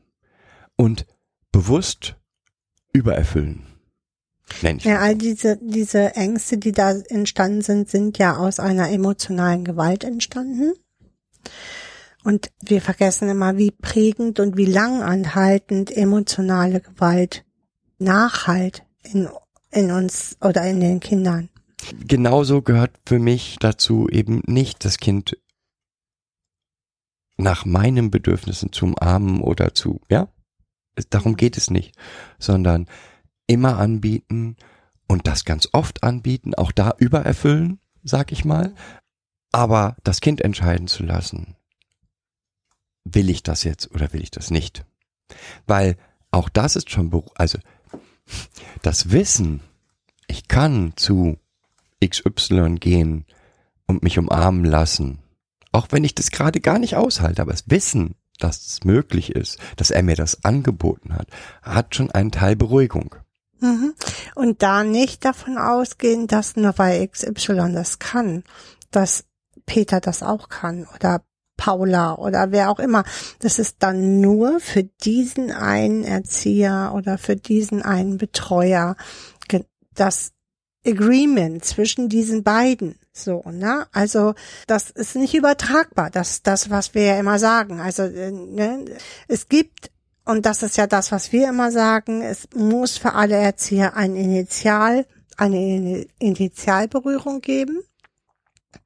[0.77, 1.05] und
[1.51, 2.15] bewusst
[2.93, 3.65] übererfüllen.
[4.61, 8.89] Nenn ich Ja, all diese, diese Ängste, die da entstanden sind, sind ja aus einer
[8.89, 10.73] emotionalen Gewalt entstanden.
[12.23, 17.45] Und wir vergessen immer, wie prägend und wie langanhaltend emotionale Gewalt
[17.97, 19.27] nachhalt in,
[19.71, 21.49] in uns oder in den Kindern.
[22.07, 25.37] Genauso gehört für mich dazu eben nicht das Kind
[27.37, 30.27] nach meinen Bedürfnissen zum Armen oder zu, ja?
[31.09, 31.95] Darum geht es nicht,
[32.37, 32.85] sondern
[33.47, 34.57] immer anbieten
[35.07, 38.75] und das ganz oft anbieten, auch da übererfüllen, sag ich mal,
[39.51, 41.55] aber das Kind entscheiden zu lassen.
[43.03, 44.85] Will ich das jetzt oder will ich das nicht?
[45.65, 45.97] Weil
[46.29, 47.57] auch das ist schon, also
[48.81, 49.61] das Wissen,
[50.27, 51.37] ich kann zu
[52.03, 53.25] XY gehen
[53.85, 55.19] und mich umarmen lassen.
[55.71, 59.59] Auch wenn ich das gerade gar nicht aushalte, aber das Wissen, dass es möglich ist,
[59.75, 61.27] dass er mir das angeboten hat,
[61.61, 63.15] hat schon einen Teil Beruhigung.
[63.59, 63.93] Mhm.
[64.35, 68.43] Und da nicht davon ausgehen, dass nur weil XY das kann,
[68.89, 69.25] dass
[69.65, 71.23] Peter das auch kann oder
[71.57, 73.03] Paula oder wer auch immer.
[73.39, 78.95] Das ist dann nur für diesen einen Erzieher oder für diesen einen Betreuer
[79.93, 80.31] das
[80.85, 82.95] Agreement zwischen diesen beiden.
[83.13, 83.87] So, ne?
[83.91, 84.33] Also,
[84.67, 86.09] das ist nicht übertragbar.
[86.09, 87.79] Das, das, was wir ja immer sagen.
[87.79, 88.85] Also, äh, ne?
[89.27, 89.91] es gibt
[90.25, 92.21] und das ist ja das, was wir immer sagen.
[92.21, 95.05] Es muss für alle Erzieher ein Initial,
[95.37, 97.81] eine Ini- Initialberührung geben.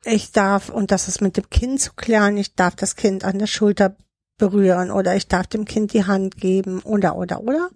[0.04, 3.40] Ich darf, und das ist mit dem Kind zu klären, ich darf das Kind an
[3.40, 3.96] der Schulter
[4.38, 7.70] berühren oder ich darf dem Kind die Hand geben oder, oder, oder.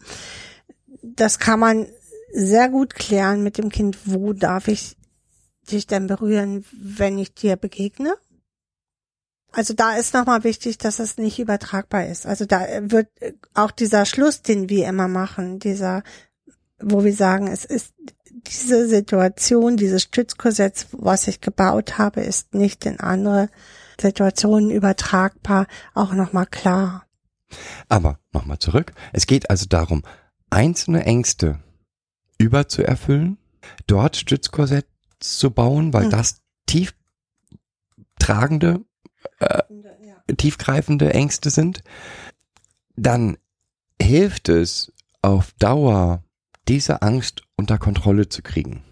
[1.01, 1.88] Das kann man
[2.32, 4.97] sehr gut klären mit dem Kind, wo darf ich
[5.72, 8.16] dich denn berühren, wenn ich dir begegne?
[9.51, 12.26] Also da ist nochmal wichtig, dass es nicht übertragbar ist.
[12.26, 13.07] Also da wird
[13.53, 16.03] auch dieser Schluss, den wir immer machen, dieser,
[16.80, 17.93] wo wir sagen, es ist
[18.50, 23.50] diese Situation, dieses Stützkorsett, was ich gebaut habe, ist nicht in andere
[24.00, 27.06] Situationen übertragbar, auch nochmal klar.
[27.88, 28.93] Aber nochmal zurück.
[29.14, 30.04] Es geht also darum,
[30.50, 31.60] einzelne Ängste
[32.38, 33.38] überzuerfüllen,
[33.88, 34.86] dort Stützkorsett
[35.20, 36.12] zu bauen, weil Mhm.
[36.12, 36.93] das tief
[38.20, 38.82] tragende,
[40.38, 41.84] tiefgreifende Ängste sind.
[42.95, 43.38] Dann
[44.02, 46.24] hilft es auf Dauer,
[46.70, 48.84] diese Angst unter Kontrolle zu kriegen.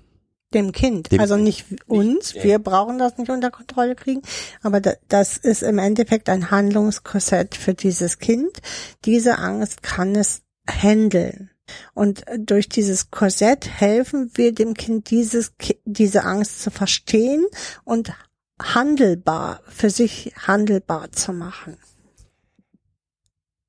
[0.53, 2.43] Dem Kind, Dem also nicht uns, ja.
[2.43, 4.21] wir brauchen das nicht unter Kontrolle kriegen,
[4.63, 8.61] aber da, das ist im Endeffekt ein Handlungskorsett für dieses Kind.
[9.05, 11.51] Diese Angst kann es handeln.
[11.93, 15.51] Und durch dieses Korsett helfen wir dem Kind, dieses,
[15.84, 17.45] diese Angst zu verstehen
[17.84, 18.13] und
[18.59, 21.78] handelbar, für sich handelbar zu machen.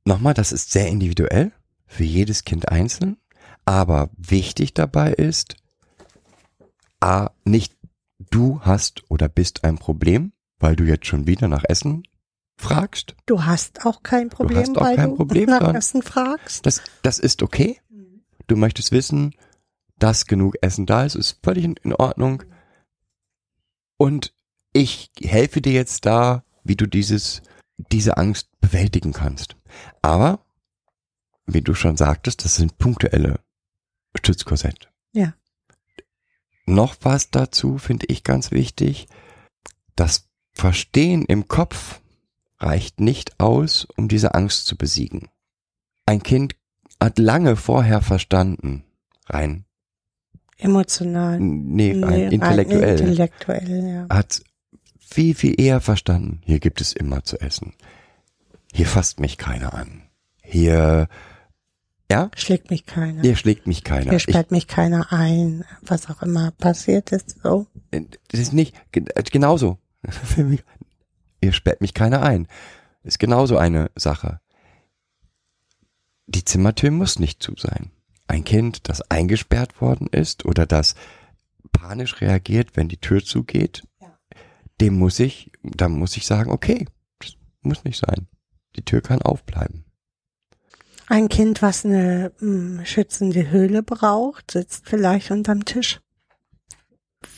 [0.05, 1.53] Nochmal, das ist sehr individuell
[1.87, 3.19] für jedes Kind einzeln,
[3.69, 5.57] aber wichtig dabei ist,
[7.01, 7.77] a, nicht
[8.31, 12.03] du hast oder bist ein Problem, weil du jetzt schon wieder nach Essen
[12.57, 13.15] fragst.
[13.27, 16.65] Du hast auch kein Problem, hast auch weil kein du Problem, nach sondern- Essen fragst.
[16.65, 17.79] Das, das ist okay.
[18.47, 19.35] Du möchtest wissen,
[19.99, 22.45] dass genug Essen da ist, ist völlig in, in Ordnung.
[23.99, 24.33] Und
[24.73, 27.43] ich helfe dir jetzt da, wie du dieses,
[27.93, 29.57] diese Angst bewältigen kannst.
[30.01, 30.41] Aber,
[31.47, 33.41] wie du schon sagtest, das sind punktuelle
[34.17, 34.89] Stützkorsett.
[35.13, 35.35] Ja.
[36.67, 39.07] Noch was dazu finde ich ganz wichtig.
[39.97, 42.01] Das Verstehen im Kopf
[42.59, 45.29] reicht nicht aus, um diese Angst zu besiegen.
[46.05, 46.57] Ein Kind
[47.01, 48.83] hat lange vorher verstanden,
[49.27, 49.65] rein,
[50.57, 51.39] Emotional.
[51.39, 54.07] nee, Nee, rein rein intellektuell, Intellektuell, ja.
[54.11, 54.43] hat
[54.99, 57.75] viel, viel eher verstanden, hier gibt es immer zu essen.
[58.73, 60.03] Hier fasst mich keiner an.
[60.43, 61.09] Hier,
[62.11, 63.21] ja, Schlägt mich keiner.
[63.23, 64.13] hier schlägt mich keiner.
[64.13, 67.67] Ich, sperrt mich keiner ein, was auch immer passiert ist, so.
[67.91, 69.79] das ist nicht, äh, genauso.
[71.43, 72.49] Hier sperrt mich keiner ein.
[73.05, 74.41] Ist genauso eine Sache.
[76.27, 77.91] Die Zimmertür muss nicht zu sein.
[78.27, 80.95] Ein Kind, das eingesperrt worden ist oder das
[81.73, 84.13] panisch reagiert, wenn die Tür zugeht, Ja.
[84.81, 86.87] dem muss ich, da muss ich sagen, okay,
[87.21, 88.27] das muss nicht sein.
[88.77, 89.85] Die Tür kann aufbleiben.
[91.11, 96.01] Ein Kind, was eine mh, schützende Höhle braucht, sitzt vielleicht unterm Tisch.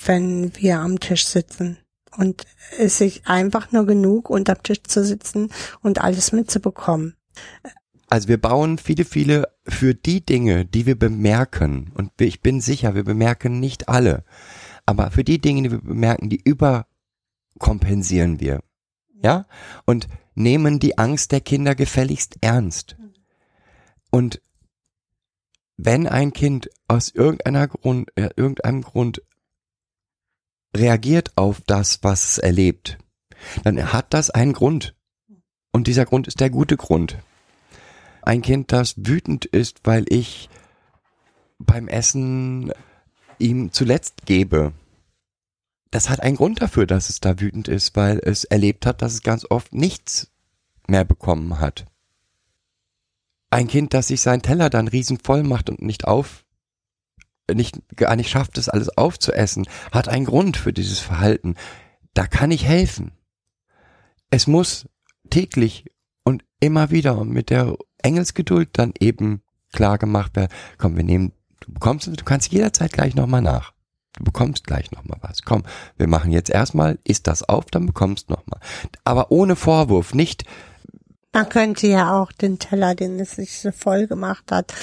[0.05, 1.79] Wenn wir am Tisch sitzen.
[2.17, 2.45] Und
[2.77, 5.51] es sich einfach nur genug, unterm Tisch zu sitzen
[5.83, 7.15] und alles mitzubekommen.
[8.09, 11.93] Also wir bauen viele, viele für die Dinge, die wir bemerken.
[11.95, 14.25] Und ich bin sicher, wir bemerken nicht alle.
[14.85, 18.65] Aber für die Dinge, die wir bemerken, die überkompensieren wir.
[19.23, 19.47] Ja?
[19.85, 22.97] Und nehmen die Angst der Kinder gefälligst ernst.
[24.11, 24.41] Und
[25.77, 29.23] wenn ein Kind aus irgendeiner Grund, äh, irgendeinem Grund
[30.77, 32.99] reagiert auf das, was es erlebt,
[33.65, 34.95] dann hat das einen Grund.
[35.73, 37.19] Und dieser Grund ist der gute Grund.
[38.23, 40.51] Ein Kind, das wütend ist, weil ich
[41.59, 42.73] beim Essen
[43.39, 44.73] ihm zuletzt gebe.
[45.91, 49.15] Das hat einen Grund dafür, dass es da wütend ist, weil es erlebt hat, dass
[49.15, 50.31] es ganz oft nichts
[50.87, 51.87] mehr bekommen hat.
[53.51, 56.45] Ein Kind, das sich seinen Teller dann riesenvoll macht und nicht auf,
[57.53, 61.57] nicht, gar nicht schafft, es alles aufzuessen, hat einen Grund für dieses Verhalten.
[62.15, 63.13] Da kann ich helfen.
[64.31, 64.89] Es muss
[65.31, 65.87] täglich
[66.23, 69.43] und immer wieder mit der Engelsgeduld dann eben
[69.73, 73.73] klar gemacht werden, komm, wir nehmen, du bekommst, du kannst jederzeit gleich nochmal nach.
[74.15, 75.43] Du bekommst gleich nochmal was.
[75.43, 75.63] Komm,
[75.97, 78.61] wir machen jetzt erstmal, isst das auf, dann bekommst nochmal.
[79.05, 80.45] Aber ohne Vorwurf, nicht,
[81.33, 84.75] Man könnte ja auch den Teller, den es sich so voll gemacht hat,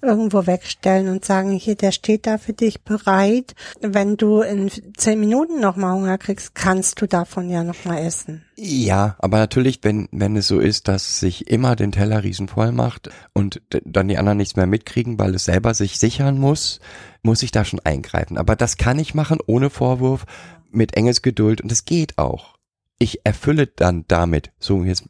[0.00, 3.56] irgendwo wegstellen und sagen, hier, der steht da für dich bereit.
[3.80, 8.44] Wenn du in zehn Minuten nochmal Hunger kriegst, kannst du davon ja nochmal essen.
[8.54, 13.10] Ja, aber natürlich, wenn, wenn es so ist, dass sich immer den Teller riesenvoll macht
[13.32, 16.78] und dann die anderen nichts mehr mitkriegen, weil es selber sich sichern muss,
[17.22, 18.38] muss ich da schon eingreifen.
[18.38, 20.24] Aber das kann ich machen ohne Vorwurf,
[20.70, 22.55] mit Engelsgeduld und es geht auch.
[22.98, 25.08] Ich erfülle dann damit, so jetzt,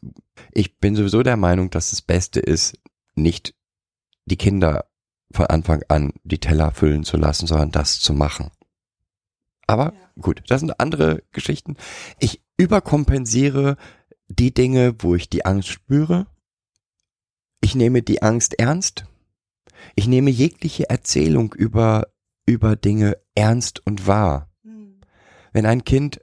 [0.51, 2.77] ich bin sowieso der Meinung, dass das Beste ist,
[3.15, 3.55] nicht
[4.25, 4.89] die Kinder
[5.31, 8.51] von Anfang an die Teller füllen zu lassen, sondern das zu machen.
[9.67, 11.75] Aber gut, das sind andere Geschichten.
[12.19, 13.77] Ich überkompensiere
[14.27, 16.27] die Dinge, wo ich die Angst spüre.
[17.61, 19.05] Ich nehme die Angst ernst.
[19.95, 22.07] Ich nehme jegliche Erzählung über,
[22.45, 24.49] über Dinge ernst und wahr.
[25.53, 26.21] Wenn ein Kind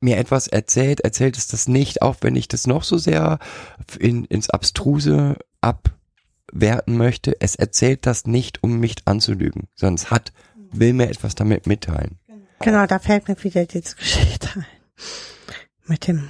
[0.00, 3.38] mir etwas erzählt, erzählt es das nicht, auch wenn ich das noch so sehr
[3.98, 7.40] in, ins Abstruse abwerten möchte.
[7.40, 10.32] Es erzählt das nicht, um mich anzulügen, sondern es hat,
[10.70, 12.18] will mir etwas damit mitteilen.
[12.60, 14.66] Genau, da fällt mir wieder diese Geschichte ein.
[15.86, 16.28] Mit dem,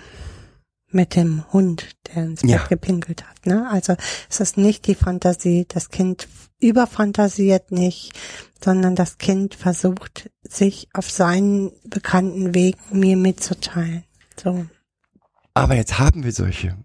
[0.90, 2.66] mit dem Hund, der ins Bett Ja.
[2.66, 3.68] gepinkelt hat, ne?
[3.70, 3.96] Also,
[4.28, 6.28] es ist nicht die Fantasie, das Kind
[6.60, 8.12] überfantasiert nicht,
[8.62, 14.04] sondern das Kind versucht, sich auf seinen bekannten Weg mir mitzuteilen.
[14.36, 14.66] So.
[15.54, 16.76] Aber jetzt haben wir solche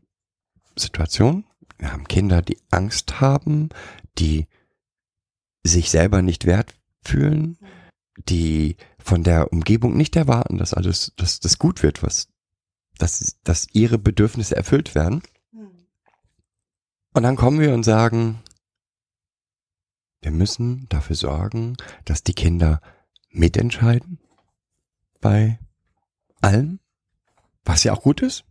[0.76, 1.46] Situationen.
[1.78, 3.70] Wir haben Kinder, die Angst haben,
[4.18, 4.48] die
[5.64, 7.58] sich selber nicht wert fühlen,
[8.30, 12.30] die von der Umgebung nicht erwarten, dass alles, dass das gut wird, was,
[12.98, 15.24] dass, dass ihre Bedürfnisse erfüllt werden.
[17.14, 18.42] Und dann kommen wir und sagen,
[20.24, 22.82] wir müssen dafür sorgen, dass die Kinder
[23.30, 24.20] mitentscheiden
[25.22, 25.60] bei
[26.42, 26.80] allem,
[27.66, 28.46] was ja auch gut ist.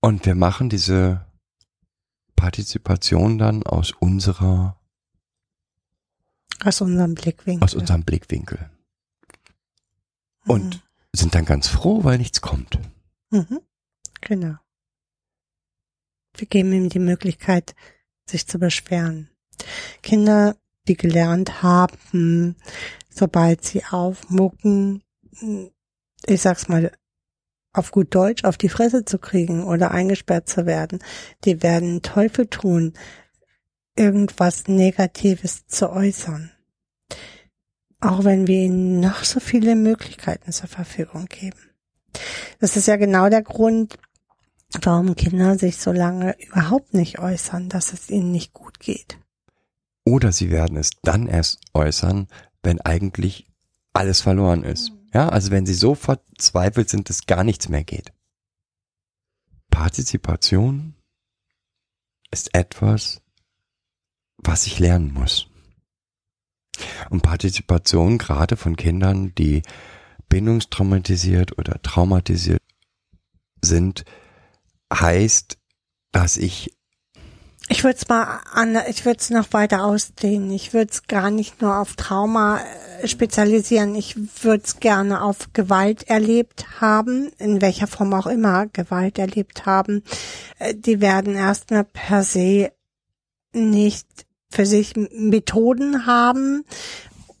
[0.00, 1.26] Und wir machen diese
[2.36, 4.78] Partizipation dann aus unserer,
[6.64, 7.64] Aus unserem Blickwinkel.
[7.64, 8.70] aus unserem Blickwinkel.
[10.46, 12.78] Und sind dann ganz froh, weil nichts kommt.
[13.30, 13.60] Mhm.
[14.20, 14.56] Genau.
[16.34, 17.74] Wir geben ihm die Möglichkeit,
[18.28, 19.30] sich zu beschweren.
[20.02, 20.56] Kinder,
[20.88, 22.56] die gelernt haben,
[23.10, 25.02] sobald sie aufmucken,
[26.26, 26.92] ich sag's mal
[27.72, 31.00] auf gut Deutsch, auf die Fresse zu kriegen oder eingesperrt zu werden,
[31.44, 32.94] die werden Teufel tun,
[33.96, 36.52] irgendwas Negatives zu äußern.
[38.00, 41.58] Auch wenn wir ihnen noch so viele Möglichkeiten zur Verfügung geben.
[42.60, 43.98] Das ist ja genau der Grund,
[44.82, 49.18] warum Kinder sich so lange überhaupt nicht äußern, dass es ihnen nicht gut geht.
[50.06, 52.28] Oder sie werden es dann erst äußern,
[52.62, 53.50] wenn eigentlich
[53.92, 54.92] alles verloren ist.
[55.12, 58.12] Ja, also wenn sie so verzweifelt sind, dass gar nichts mehr geht.
[59.70, 60.94] Partizipation
[62.30, 63.20] ist etwas,
[64.38, 65.48] was ich lernen muss.
[67.10, 69.62] Und Partizipation gerade von Kindern, die
[70.28, 72.62] bindungstraumatisiert oder traumatisiert
[73.62, 74.04] sind,
[74.92, 75.58] heißt,
[76.12, 76.75] dass ich
[77.68, 80.52] Ich würde es mal an, ich würde es noch weiter ausdehnen.
[80.52, 82.60] Ich würde es gar nicht nur auf Trauma
[83.02, 83.96] äh, spezialisieren.
[83.96, 89.66] Ich würde es gerne auf Gewalt erlebt haben, in welcher Form auch immer Gewalt erlebt
[89.66, 90.04] haben.
[90.60, 92.70] Äh, Die werden erstmal per se
[93.52, 94.06] nicht
[94.48, 96.64] für sich Methoden haben,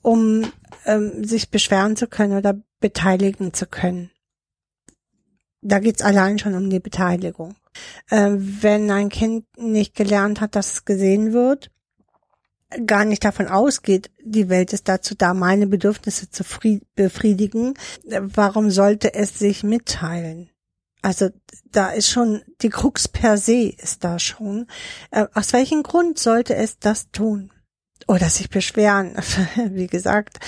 [0.02, 0.50] um
[0.86, 4.10] ähm, sich beschweren zu können oder beteiligen zu können.
[5.62, 7.54] Da geht's allein schon um die Beteiligung.
[8.10, 11.70] Äh, wenn ein Kind nicht gelernt hat, dass es gesehen wird,
[12.84, 16.44] gar nicht davon ausgeht, die Welt ist dazu da, meine Bedürfnisse zu
[16.94, 17.74] befriedigen,
[18.04, 20.50] warum sollte es sich mitteilen?
[21.02, 21.30] Also
[21.70, 24.66] da ist schon, die Krux per se ist da schon.
[25.12, 27.52] Äh, aus welchem Grund sollte es das tun?
[28.08, 29.16] Oder sich beschweren?
[29.70, 30.40] Wie gesagt,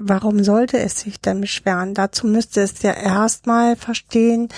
[0.00, 1.94] warum sollte es sich denn beschweren?
[1.94, 4.48] Dazu müsste es ja erstmal verstehen,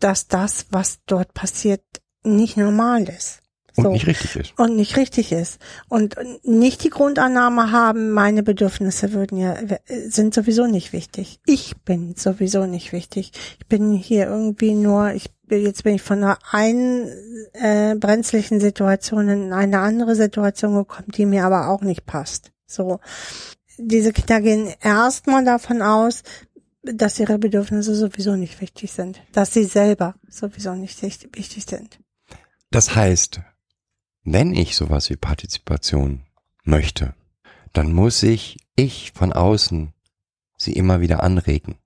[0.00, 1.82] dass das, was dort passiert,
[2.24, 3.40] nicht normal ist.
[3.76, 3.90] Und so.
[3.90, 4.58] nicht richtig ist.
[4.58, 5.58] Und nicht richtig ist.
[5.88, 9.56] Und nicht die Grundannahme haben, meine Bedürfnisse würden ja,
[10.06, 11.40] sind sowieso nicht wichtig.
[11.46, 13.32] Ich bin sowieso nicht wichtig.
[13.58, 17.08] Ich bin hier irgendwie nur, ich jetzt bin ich von einer einen
[17.52, 22.52] äh, brenzlichen Situation in eine andere Situation gekommen, die mir aber auch nicht passt.
[22.66, 23.00] So.
[23.78, 26.22] Diese Kinder gehen erstmal davon aus,
[26.82, 29.22] dass ihre Bedürfnisse sowieso nicht wichtig sind.
[29.32, 31.98] Dass sie selber sowieso nicht wichtig sind.
[32.70, 33.40] Das heißt,
[34.24, 36.24] wenn ich sowas wie Partizipation
[36.64, 37.14] möchte,
[37.72, 39.92] dann muss ich, ich von außen,
[40.56, 41.76] sie immer wieder anregen.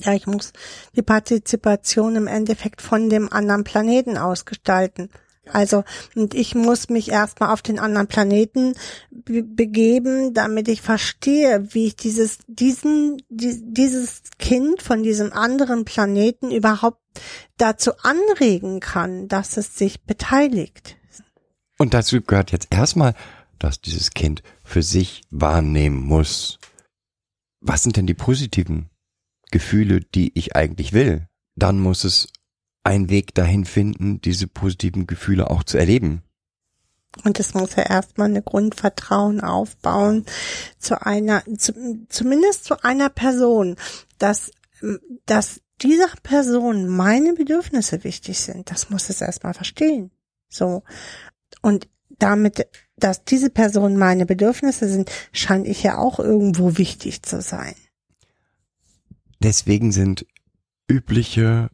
[0.00, 0.52] Ja, ich muss
[0.96, 5.08] die Partizipation im Endeffekt von dem anderen Planeten ausgestalten.
[5.52, 5.84] Also,
[6.14, 8.74] und ich muss mich erstmal auf den anderen Planeten
[9.10, 15.84] be begeben, damit ich verstehe, wie ich dieses, diesen, die, dieses Kind von diesem anderen
[15.84, 17.00] Planeten überhaupt
[17.56, 20.96] dazu anregen kann, dass es sich beteiligt.
[21.78, 23.14] Und dazu gehört jetzt erstmal,
[23.58, 26.58] dass dieses Kind für sich wahrnehmen muss.
[27.60, 28.90] Was sind denn die positiven
[29.50, 31.28] Gefühle, die ich eigentlich will?
[31.56, 32.28] Dann muss es
[32.84, 36.22] einen Weg dahin finden, diese positiven Gefühle auch zu erleben.
[37.22, 40.26] Und es muss ja erstmal eine Grundvertrauen aufbauen
[40.78, 43.76] zu einer, zu, zumindest zu einer Person,
[44.18, 44.50] dass,
[45.26, 48.70] dass dieser Person meine Bedürfnisse wichtig sind.
[48.70, 50.10] Das muss es erstmal verstehen.
[50.48, 50.82] So.
[51.62, 51.88] Und
[52.18, 52.66] damit,
[52.96, 57.74] dass diese Person meine Bedürfnisse sind, scheint ich ja auch irgendwo wichtig zu sein.
[59.40, 60.26] Deswegen sind
[60.88, 61.70] übliche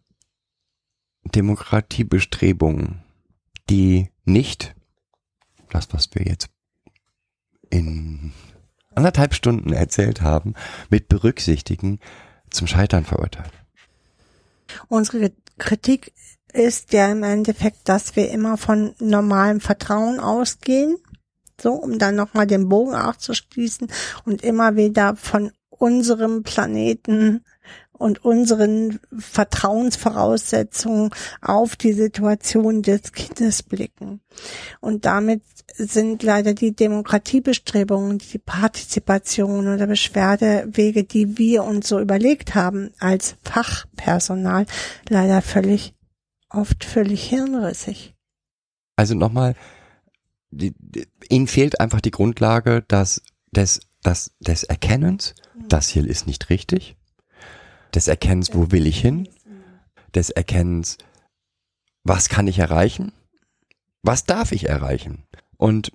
[1.35, 3.03] Demokratiebestrebungen,
[3.69, 4.75] die nicht
[5.71, 6.49] das, was wir jetzt
[7.71, 8.33] in
[8.95, 10.55] anderthalb Stunden erzählt haben,
[10.91, 12.01] mit berücksichtigen,
[12.51, 13.53] zum Scheitern verurteilt.
[14.89, 16.13] Unsere Kritik
[16.53, 20.97] ist ja im Endeffekt, dass wir immer von normalem Vertrauen ausgehen,
[21.61, 23.89] so, um dann nochmal den Bogen aufzuschließen
[24.25, 27.45] und immer wieder von unserem Planeten
[28.01, 31.11] und unseren Vertrauensvoraussetzungen
[31.43, 34.21] auf die Situation des Kindes blicken.
[34.81, 35.43] Und damit
[35.77, 43.37] sind leider die Demokratiebestrebungen, die Partizipation oder Beschwerdewege, die wir uns so überlegt haben als
[43.45, 44.65] Fachpersonal,
[45.11, 45.93] leider völlig
[46.49, 48.15] oft völlig hirnrissig.
[48.97, 49.55] Also nochmal,
[50.51, 53.21] die, die, ihnen fehlt einfach die Grundlage dass
[53.53, 55.35] des, des, des Erkennens,
[55.69, 56.97] das hier ist nicht richtig,
[57.95, 59.29] des Erkennens, wo will ich hin,
[60.15, 60.99] des Erkennens,
[62.05, 63.13] was kann ich erreichen,
[64.03, 65.25] was darf ich erreichen.
[65.57, 65.93] Und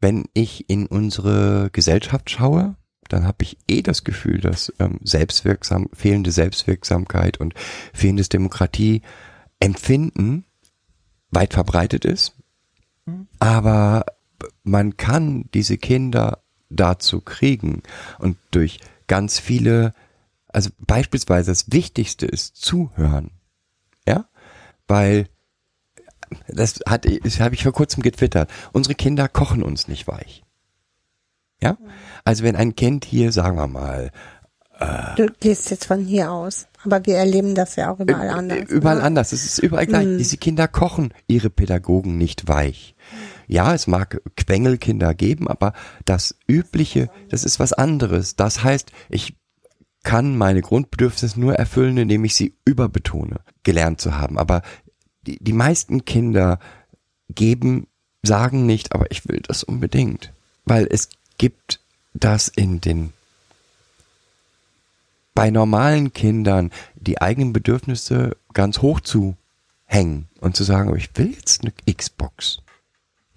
[0.00, 2.76] wenn ich in unsere Gesellschaft schaue,
[3.08, 7.54] dann habe ich eh das Gefühl, dass ähm, selbstwirksam, fehlende Selbstwirksamkeit und
[7.92, 10.44] fehlendes Demokratieempfinden
[11.30, 12.34] weit verbreitet ist.
[13.38, 14.06] Aber
[14.64, 17.84] man kann diese Kinder dazu kriegen
[18.18, 19.92] und durch ganz viele,
[20.56, 23.30] also beispielsweise das Wichtigste ist zuhören.
[24.08, 24.24] Ja?
[24.88, 25.26] Weil
[26.48, 28.50] das hat, das habe ich vor kurzem getwittert.
[28.72, 30.44] Unsere Kinder kochen uns nicht weich.
[31.62, 31.76] Ja?
[32.24, 34.10] Also wenn ein Kind hier, sagen wir mal,
[34.78, 38.70] äh, Du gehst jetzt von hier aus, aber wir erleben das ja auch überall anders.
[38.70, 39.02] Überall ne?
[39.02, 40.06] anders, es ist überall gleich.
[40.06, 40.16] Mm.
[40.16, 42.94] Diese Kinder kochen ihre Pädagogen nicht weich.
[43.46, 45.74] Ja, es mag Quengelkinder geben, aber
[46.06, 48.36] das Übliche, das ist was anderes.
[48.36, 49.36] Das heißt, ich
[50.06, 54.38] kann meine Grundbedürfnisse nur erfüllen, indem ich sie überbetone, gelernt zu haben.
[54.38, 54.62] Aber
[55.26, 56.60] die, die meisten Kinder
[57.28, 57.88] geben,
[58.22, 60.32] sagen nicht, aber ich will das unbedingt.
[60.64, 61.08] Weil es
[61.38, 61.80] gibt
[62.14, 63.12] das in den
[65.34, 69.36] bei normalen Kindern die eigenen Bedürfnisse ganz hoch zu
[69.86, 72.62] hängen und zu sagen, ich will jetzt eine Xbox.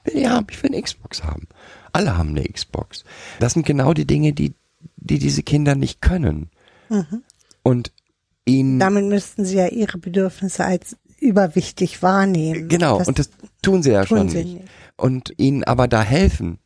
[0.05, 1.47] Ich will ich will eine Xbox haben.
[1.93, 3.05] Alle haben eine Xbox.
[3.39, 4.53] Das sind genau die Dinge, die,
[4.97, 6.51] die diese Kinder nicht können.
[6.89, 7.23] Mhm.
[7.63, 7.91] Und
[8.45, 8.79] ihnen.
[8.79, 12.67] Damit müssten sie ja ihre Bedürfnisse als überwichtig wahrnehmen.
[12.69, 13.29] Genau, das und das
[13.61, 14.61] tun sie ja tun schon sie nicht.
[14.61, 14.71] nicht.
[14.97, 16.59] Und ihnen aber da helfen,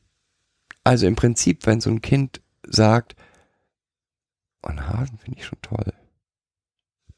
[0.83, 3.15] also im Prinzip, wenn so ein Kind sagt,
[4.61, 5.93] oh, einen Hasen finde ich schon toll,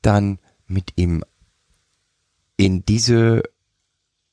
[0.02, 1.24] dann mit ihm
[2.58, 3.44] in diese,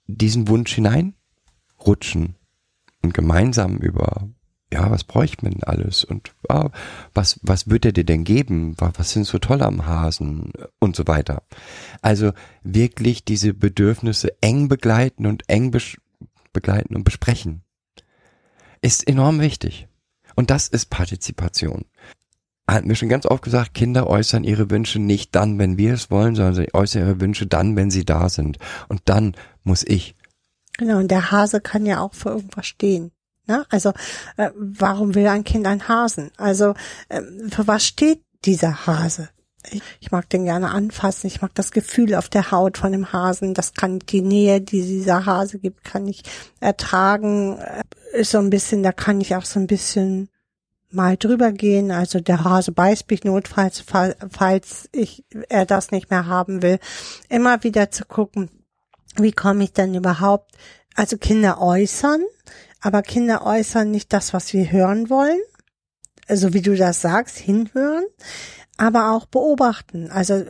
[0.06, 2.36] diesen Wunsch hineinrutschen
[3.02, 4.28] und gemeinsam über
[4.72, 6.70] ja, was bräuchte man denn alles und ja,
[7.14, 8.74] was, was wird er dir denn geben?
[8.78, 11.42] Was, was sind so toll am Hasen und so weiter.
[12.00, 12.32] Also
[12.62, 15.72] wirklich diese Bedürfnisse eng begleiten und eng
[16.52, 17.62] begleiten und besprechen
[18.82, 19.88] ist enorm wichtig.
[20.34, 21.84] Und das ist Partizipation.
[22.68, 26.10] Hat mir schon ganz oft gesagt, Kinder äußern ihre Wünsche nicht dann, wenn wir es
[26.10, 28.58] wollen, sondern sie äußern ihre Wünsche dann, wenn sie da sind.
[28.88, 30.14] Und dann muss ich.
[30.78, 33.12] Genau, und der Hase kann ja auch für irgendwas stehen.
[33.47, 33.66] Ne?
[33.70, 33.93] Also
[34.36, 36.31] äh, warum will ein Kind einen Hasen?
[36.36, 36.74] Also
[37.09, 39.28] äh, für was steht dieser Hase?
[39.70, 41.28] Ich, ich mag den gerne anfassen.
[41.28, 43.55] Ich mag das Gefühl auf der Haut von dem Hasen.
[43.55, 46.23] Das kann die Nähe, die dieser Hase gibt, kann ich
[46.60, 47.59] ertragen.
[47.59, 47.82] Äh,
[48.12, 50.28] ist so ein bisschen, da kann ich auch so ein bisschen
[50.93, 51.90] mal drüber gehen.
[51.90, 53.82] Also der Hase beißt mich notfalls,
[54.31, 56.78] falls ich er das nicht mehr haben will.
[57.28, 58.51] Immer wieder zu gucken,
[59.16, 60.52] wie komme ich denn überhaupt?
[60.94, 62.23] Also Kinder äußern,
[62.82, 65.40] aber Kinder äußern nicht das, was wir hören wollen.
[66.28, 68.04] Also wie du das sagst, hinhören,
[68.76, 70.10] aber auch beobachten.
[70.10, 70.44] Also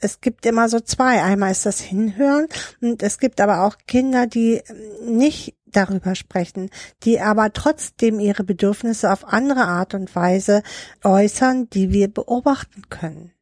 [0.00, 1.22] es gibt immer so zwei.
[1.22, 2.46] Einmal ist das Hinhören
[2.80, 4.62] und es gibt aber auch Kinder, die
[5.04, 6.70] nicht darüber sprechen,
[7.02, 10.62] die aber trotzdem ihre Bedürfnisse auf andere Art und Weise
[11.04, 13.32] äußern, die wir beobachten können.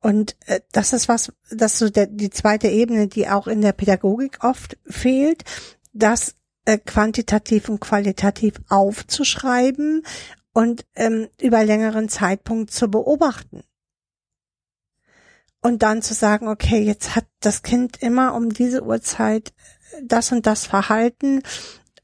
[0.00, 3.60] Und äh, das ist was, das ist so der, die zweite Ebene, die auch in
[3.60, 5.44] der Pädagogik oft fehlt,
[5.92, 10.04] das äh, quantitativ und qualitativ aufzuschreiben
[10.52, 13.62] und ähm, über längeren Zeitpunkt zu beobachten.
[15.62, 19.52] Und dann zu sagen, okay, jetzt hat das Kind immer um diese Uhrzeit
[20.02, 21.42] das und das Verhalten.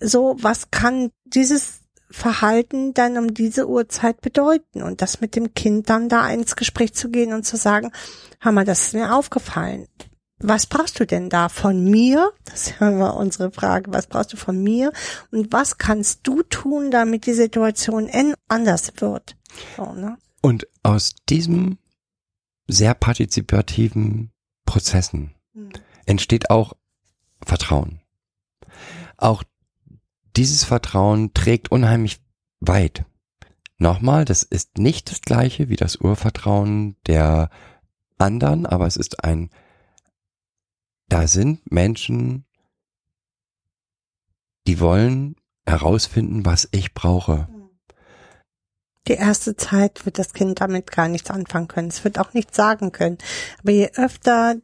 [0.01, 1.81] So, was kann dieses
[2.11, 4.83] Verhalten dann um diese Uhrzeit bedeuten?
[4.83, 7.93] Und das mit dem Kind dann da ins Gespräch zu gehen und zu sagen,
[8.41, 9.89] Hammer, das ist mir aufgefallen.
[10.39, 12.31] Was brauchst du denn da von mir?
[12.45, 13.93] Das ist ja immer unsere Frage.
[13.93, 14.93] Was brauchst du von mir?
[15.31, 18.11] Und was kannst du tun, damit die Situation
[18.49, 19.37] anders wird?
[19.77, 20.19] So, ne?
[20.43, 21.79] Und aus diesem
[22.69, 24.31] sehr partizipativen
[24.67, 25.71] Prozessen hm.
[26.05, 26.75] entsteht auch
[27.45, 28.01] Vertrauen.
[29.17, 29.43] Auch
[30.37, 32.21] dieses Vertrauen trägt unheimlich
[32.61, 33.05] weit.
[33.79, 37.51] Nochmal, das ist nicht das gleiche wie das Urvertrauen der
[38.19, 39.51] anderen, aber es ist ein,
[41.09, 42.45] da sind Menschen,
[44.67, 47.49] die wollen herausfinden, was ich brauche.
[49.09, 51.89] Die erste Zeit wird das Kind damit gar nichts anfangen können.
[51.89, 53.19] Es wird auch nichts sagen können.
[53.63, 54.57] Aber je öfter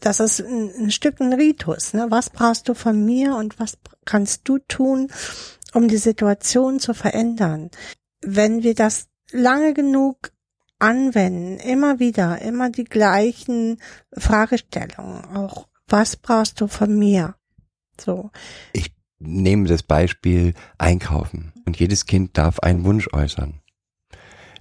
[0.00, 1.92] das ist ein, Stück ein Ritus.
[1.92, 2.06] Ne?
[2.08, 5.12] Was brauchst du von mir und was kannst du tun,
[5.74, 7.70] um die Situation zu verändern?
[8.22, 10.32] Wenn wir das lange genug
[10.78, 13.80] anwenden, immer wieder, immer die gleichen
[14.16, 17.34] Fragestellungen, auch was brauchst du von mir?
[18.00, 18.30] So.
[18.72, 23.60] Ich nehme das Beispiel Einkaufen und jedes Kind darf einen Wunsch äußern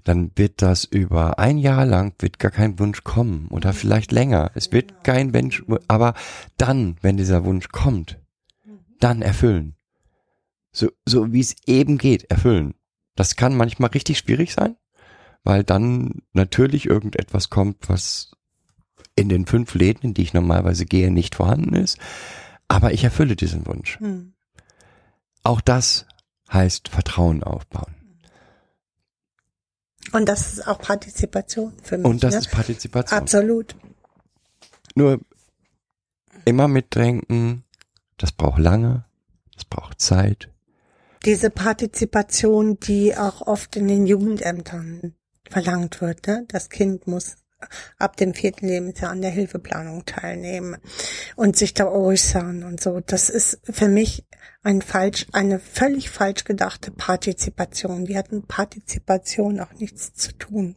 [0.09, 4.49] dann wird das über ein Jahr lang wird gar kein Wunsch kommen oder vielleicht länger.
[4.55, 6.15] Es wird kein Wunsch, aber
[6.57, 8.19] dann, wenn dieser Wunsch kommt,
[8.99, 9.75] dann erfüllen.
[10.71, 12.73] So, so wie es eben geht, erfüllen.
[13.15, 14.77] Das kann manchmal richtig schwierig sein,
[15.43, 18.31] weil dann natürlich irgendetwas kommt, was
[19.19, 21.97] in den fünf Läden, in die ich normalerweise gehe, nicht vorhanden ist.
[22.67, 23.99] Aber ich erfülle diesen Wunsch.
[23.99, 24.33] Hm.
[25.43, 26.05] Auch das
[26.51, 27.95] heißt Vertrauen aufbauen.
[30.11, 32.05] Und das ist auch Partizipation für mich.
[32.05, 32.39] Und das ne?
[32.39, 33.19] ist Partizipation.
[33.19, 33.75] Absolut.
[34.95, 35.19] Nur
[36.45, 37.63] immer mitdenken,
[38.17, 39.05] das braucht lange,
[39.53, 40.49] das braucht Zeit.
[41.25, 45.13] Diese Partizipation, die auch oft in den Jugendämtern
[45.49, 46.45] verlangt wird, ne?
[46.47, 47.35] Das Kind muss
[47.97, 50.77] ab dem vierten Lebensjahr an der Hilfeplanung teilnehmen
[51.35, 52.99] und sich da äußern und so.
[52.99, 54.25] Das ist für mich
[54.63, 58.05] ein falsch, eine völlig falsch gedachte Partizipation.
[58.05, 60.75] Die hat mit Partizipation auch nichts zu tun.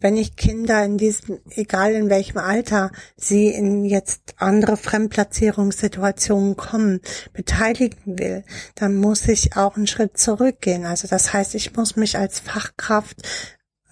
[0.00, 7.00] Wenn ich Kinder in diesem, egal in welchem Alter sie in jetzt andere Fremdplatzierungssituationen kommen,
[7.32, 8.44] beteiligen will,
[8.74, 10.86] dann muss ich auch einen Schritt zurückgehen.
[10.86, 13.16] Also das heißt, ich muss mich als Fachkraft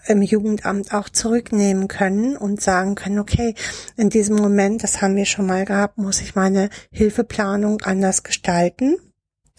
[0.08, 3.54] im Jugendamt auch zurücknehmen können und sagen können, okay,
[3.96, 8.96] in diesem Moment, das haben wir schon mal gehabt, muss ich meine Hilfeplanung anders gestalten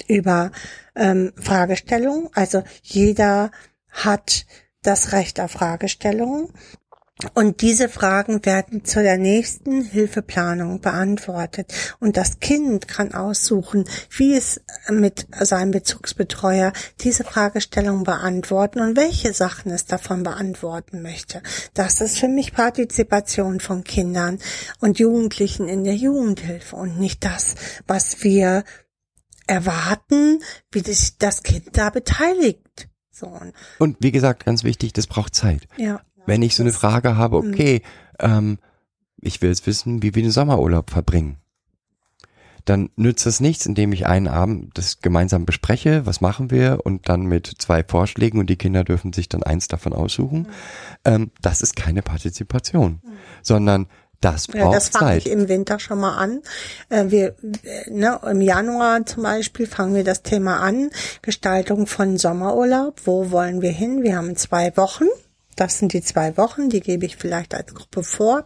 [0.07, 0.51] über
[0.95, 2.29] ähm, Fragestellungen.
[2.33, 3.51] Also jeder
[3.89, 4.45] hat
[4.83, 6.49] das Recht auf Fragestellungen
[7.33, 11.73] und diese Fragen werden zu der nächsten Hilfeplanung beantwortet.
[11.99, 13.85] Und das Kind kann aussuchen,
[14.15, 21.41] wie es mit seinem Bezugsbetreuer diese Fragestellung beantworten und welche Sachen es davon beantworten möchte.
[21.73, 24.37] Das ist für mich Partizipation von Kindern
[24.79, 27.55] und Jugendlichen in der Jugendhilfe und nicht das,
[27.87, 28.63] was wir
[29.47, 32.89] erwarten, wie sich das Kind da beteiligt.
[33.09, 33.39] So.
[33.79, 35.67] Und wie gesagt, ganz wichtig, das braucht Zeit.
[35.77, 36.01] Ja.
[36.27, 37.51] Wenn ich so eine Frage habe, Mhm.
[37.53, 37.81] okay,
[38.19, 38.59] ähm,
[39.19, 41.37] ich will jetzt wissen, wie wir den Sommerurlaub verbringen.
[42.65, 47.07] Dann nützt das nichts, indem ich einen Abend das gemeinsam bespreche, was machen wir und
[47.07, 50.39] dann mit zwei Vorschlägen und die Kinder dürfen sich dann eins davon aussuchen.
[50.39, 50.47] Mhm.
[51.05, 53.01] Ähm, das ist keine Partizipation,
[53.41, 53.87] sondern
[54.19, 55.25] das Ja, braucht das fange Zeit.
[55.27, 56.41] ich im Winter schon mal an.
[56.89, 60.89] Äh, wir, äh, ne, Im Januar zum Beispiel fangen wir das Thema an.
[61.21, 62.99] Gestaltung von Sommerurlaub.
[63.05, 64.03] Wo wollen wir hin?
[64.03, 65.05] Wir haben zwei Wochen.
[65.57, 66.69] Das sind die zwei Wochen.
[66.69, 68.45] Die gebe ich vielleicht als Gruppe vor.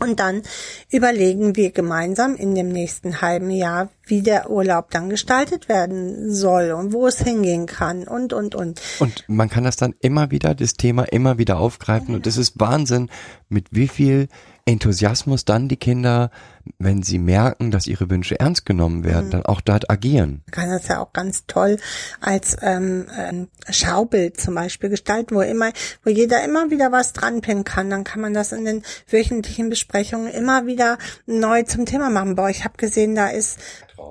[0.00, 0.42] Und dann
[0.90, 6.72] überlegen wir gemeinsam in dem nächsten halben Jahr, wie der Urlaub dann gestaltet werden soll
[6.72, 8.80] und wo es hingehen kann und, und, und.
[8.98, 12.14] Und man kann das dann immer wieder, das Thema immer wieder aufgreifen.
[12.14, 13.10] Und das ist Wahnsinn,
[13.50, 14.28] mit wie viel
[14.66, 16.30] Enthusiasmus dann die Kinder,
[16.78, 20.42] wenn sie merken, dass ihre Wünsche ernst genommen werden, dann auch dort agieren.
[20.50, 21.78] kann das ja auch ganz toll
[22.20, 25.72] als ähm, ähm, Schaubild zum Beispiel gestalten, wo immer,
[26.02, 27.90] wo jeder immer wieder was dranpinnen kann.
[27.90, 30.96] Dann kann man das in den wöchentlichen Besprechungen immer wieder
[31.26, 32.34] neu zum Thema machen.
[32.34, 33.58] Boah, ich habe gesehen, da ist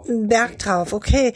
[0.07, 0.93] ein Berg drauf.
[0.93, 1.33] Okay,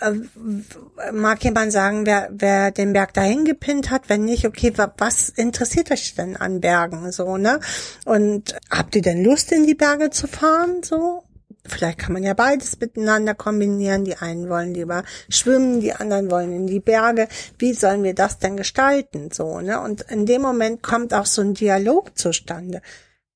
[0.00, 4.08] äh, mag jemand sagen, wer, wer den Berg dahin gepinnt hat?
[4.08, 7.60] Wenn nicht, okay, wa- was interessiert euch denn an Bergen so ne?
[8.04, 11.24] Und habt ihr denn Lust in die Berge zu fahren so?
[11.66, 14.04] Vielleicht kann man ja beides miteinander kombinieren.
[14.04, 17.28] Die einen wollen lieber schwimmen, die anderen wollen in die Berge.
[17.58, 19.30] Wie sollen wir das denn gestalten?
[19.30, 19.78] So, ne?
[19.80, 22.80] Und in dem Moment kommt auch so ein Dialog zustande.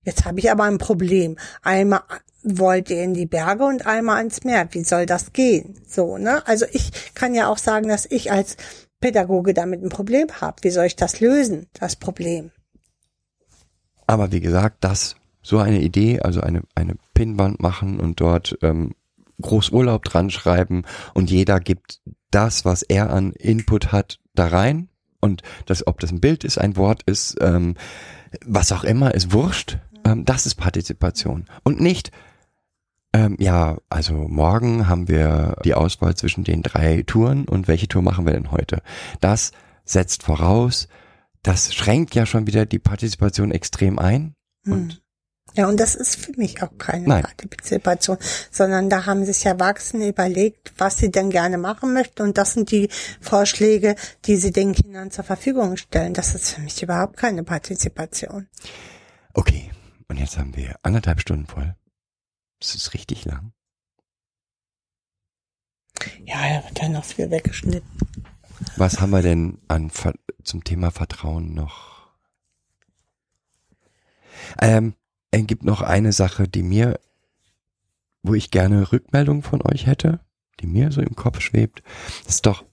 [0.05, 1.36] Jetzt habe ich aber ein Problem.
[1.62, 2.02] Einmal
[2.43, 4.68] wollt ihr in die Berge und einmal ans Meer.
[4.72, 5.81] Wie soll das gehen?
[5.86, 6.47] So, ne?
[6.47, 8.56] Also ich kann ja auch sagen, dass ich als
[9.01, 10.56] Pädagoge damit ein Problem habe.
[10.62, 12.51] Wie soll ich das lösen, das Problem?
[14.06, 18.94] Aber wie gesagt, das, so eine Idee, also eine, eine Pinnwand machen und dort ähm,
[19.40, 22.01] Großurlaub dran schreiben und jeder gibt
[22.31, 24.89] das, was er an Input hat, da rein.
[25.20, 27.76] Und das, ob das ein Bild ist, ein Wort ist, ähm,
[28.44, 29.78] was auch immer, ist wurscht.
[30.05, 31.47] Ähm, das ist Partizipation.
[31.62, 32.10] Und nicht,
[33.12, 38.02] ähm, ja, also morgen haben wir die Auswahl zwischen den drei Touren und welche Tour
[38.02, 38.82] machen wir denn heute?
[39.20, 39.52] Das
[39.85, 40.89] setzt voraus,
[41.43, 44.35] das schränkt ja schon wieder die Partizipation extrem ein.
[44.66, 45.02] Und
[45.55, 47.22] Ja, und das ist für mich auch keine Nein.
[47.22, 48.18] Partizipation,
[48.51, 52.72] sondern da haben sich Erwachsene überlegt, was sie denn gerne machen möchten und das sind
[52.72, 52.89] die
[53.20, 53.94] Vorschläge,
[54.24, 56.14] die sie den Kindern zur Verfügung stellen.
[56.14, 58.48] Das ist für mich überhaupt keine Partizipation.
[59.35, 59.70] okay,
[60.14, 61.74] und jetzt haben wir anderthalb Stunden voll.
[62.60, 63.52] Das ist richtig lang.
[66.24, 67.90] Ja, da wird ja noch viel weggeschnitten.
[68.76, 69.90] Was haben wir denn an
[70.44, 72.12] zum Thema Vertrauen noch?
[74.60, 74.94] Ähm,
[75.32, 77.00] es gibt noch eine Sache, die mir,
[78.22, 80.20] wo ich gerne Rückmeldung von euch hätte,
[80.60, 81.82] die mir so im Kopf schwebt.
[82.24, 82.64] Das ist doch,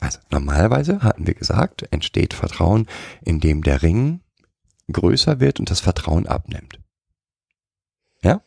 [0.00, 2.86] also normalerweise hatten wir gesagt, entsteht Vertrauen,
[3.22, 4.20] indem der Ring
[4.92, 6.78] größer wird und das Vertrauen abnimmt.
[8.22, 8.42] Ja?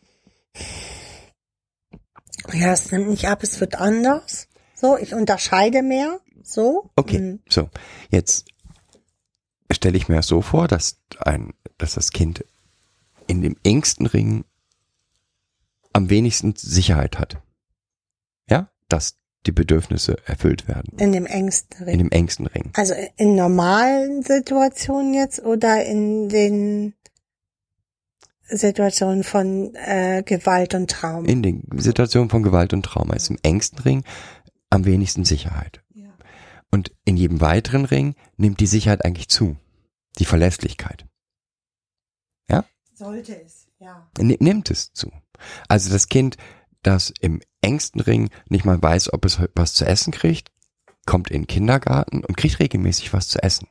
[2.52, 4.48] Ja, es nimmt nicht ab, es wird anders.
[4.74, 6.20] So, ich unterscheide mehr.
[6.42, 6.90] So.
[6.96, 7.42] Okay, Mhm.
[7.48, 7.70] so.
[8.10, 8.46] Jetzt
[9.70, 12.44] stelle ich mir so vor, dass ein, dass das Kind
[13.26, 14.44] in dem engsten Ring
[15.92, 17.40] am wenigsten Sicherheit hat.
[18.50, 19.16] Ja, dass
[19.46, 20.96] die Bedürfnisse erfüllt werden.
[20.98, 21.98] In dem engsten In Ring.
[21.98, 22.70] dem engsten Ring.
[22.74, 26.94] Also in normalen Situationen jetzt oder in den
[28.46, 31.26] Situationen von äh, Gewalt und Trauma?
[31.28, 34.04] In den Situationen von Gewalt und Trauma ist im engsten Ring
[34.70, 35.82] am wenigsten Sicherheit.
[35.94, 36.10] Ja.
[36.70, 39.56] Und in jedem weiteren Ring nimmt die Sicherheit eigentlich zu.
[40.18, 41.06] Die Verlässlichkeit.
[42.96, 44.08] Sollte es, ja.
[44.20, 45.10] Ni- nimmt es zu.
[45.66, 46.36] Also das Kind,
[46.86, 50.50] das im engsten Ring nicht mal weiß, ob es was zu essen kriegt,
[51.06, 53.68] kommt in den Kindergarten und kriegt regelmäßig was zu essen.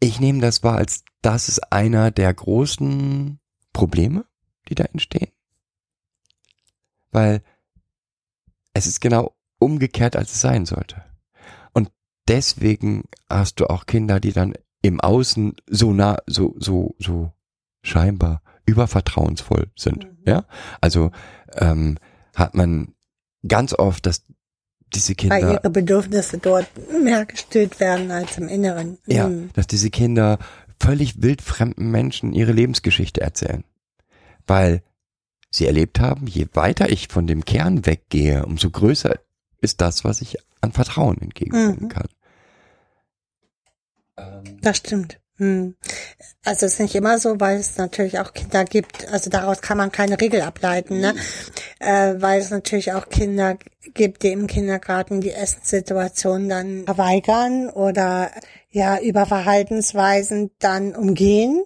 [0.00, 3.40] Ich nehme das wahr, als das ist einer der großen
[3.72, 4.24] Probleme,
[4.68, 5.32] die da entstehen.
[7.10, 7.42] Weil
[8.74, 11.04] es ist genau umgekehrt, als es sein sollte.
[11.72, 11.90] Und
[12.28, 17.32] deswegen hast du auch Kinder, die dann im Außen so nah, so, so, so
[17.82, 20.04] scheinbar übervertrauensvoll sind.
[20.04, 20.16] Mhm.
[20.26, 20.44] Ja,
[20.80, 21.10] also
[21.54, 21.96] ähm,
[22.34, 22.94] hat man
[23.46, 24.24] ganz oft, dass
[24.94, 26.66] diese Weil Kinder, ihre Bedürfnisse dort
[27.02, 28.98] mehr gestillt werden als im Inneren.
[29.06, 29.50] ja, Mhm.
[29.54, 30.38] dass diese Kinder
[30.80, 33.64] völlig wildfremden Menschen ihre Lebensgeschichte erzählen,
[34.46, 34.82] weil
[35.50, 39.18] sie erlebt haben, je weiter ich von dem Kern weggehe, umso größer
[39.60, 41.88] ist das, was ich an Vertrauen entgegenbringen Mhm.
[41.88, 42.08] kann.
[44.16, 45.20] Ähm, Das stimmt.
[45.38, 45.76] Hm.
[46.44, 49.78] Also es ist nicht immer so, weil es natürlich auch Kinder gibt, also daraus kann
[49.78, 51.14] man keine Regel ableiten, ne?
[51.78, 53.56] Äh, weil es natürlich auch Kinder
[53.94, 58.30] gibt, die im Kindergarten die Essenssituation dann verweigern oder
[58.70, 61.64] ja über Verhaltensweisen dann umgehen,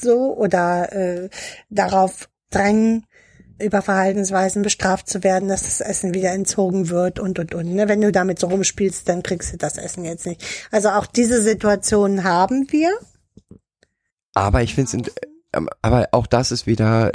[0.00, 1.30] so oder äh,
[1.68, 3.06] darauf drängen,
[3.62, 7.74] über Verhaltensweisen bestraft zu werden, dass das Essen wieder entzogen wird und und und.
[7.74, 7.88] Ne?
[7.88, 10.42] Wenn du damit so rumspielst, dann kriegst du das Essen jetzt nicht.
[10.70, 12.90] Also auch diese Situationen haben wir.
[14.34, 15.12] Aber ich finde es,
[15.82, 17.10] aber auch das ist wieder,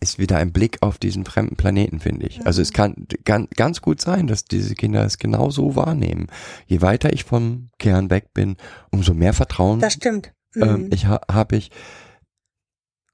[0.00, 2.44] ist wieder ein Blick auf diesen fremden Planeten, finde ich.
[2.44, 6.26] Also es kann ganz, ganz gut sein, dass diese Kinder es genau so wahrnehmen.
[6.66, 8.56] Je weiter ich vom Kern weg bin,
[8.90, 10.32] umso mehr Vertrauen Das stimmt.
[10.56, 10.88] ähm, Mhm.
[10.92, 11.70] ich ha, habe ich.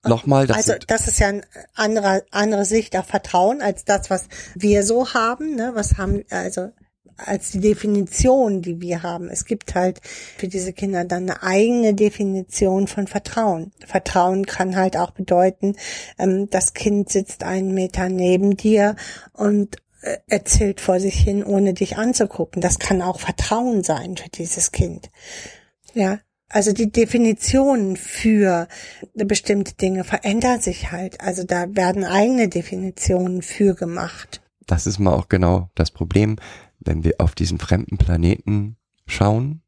[0.05, 1.43] Nochmal, das also das ist ja eine
[1.75, 5.55] andere, andere Sicht auf Vertrauen als das, was wir so haben.
[5.55, 5.73] Ne?
[5.75, 6.71] Was haben also
[7.17, 9.29] als die Definition, die wir haben.
[9.29, 13.73] Es gibt halt für diese Kinder dann eine eigene Definition von Vertrauen.
[13.87, 15.77] Vertrauen kann halt auch bedeuten,
[16.19, 18.97] ähm, das Kind sitzt einen Meter neben dir
[19.33, 22.61] und äh, erzählt vor sich hin, ohne dich anzugucken.
[22.61, 25.11] Das kann auch Vertrauen sein für dieses Kind.
[25.95, 26.19] Ja,
[26.53, 28.69] also die Definitionen für
[29.15, 31.21] bestimmte Dinge verändern sich halt.
[31.21, 34.43] Also da werden eigene Definitionen für gemacht.
[34.67, 36.37] das ist mal auch genau das Problem,
[36.79, 38.77] wenn wir auf diesen fremden Planeten
[39.07, 39.63] schauen,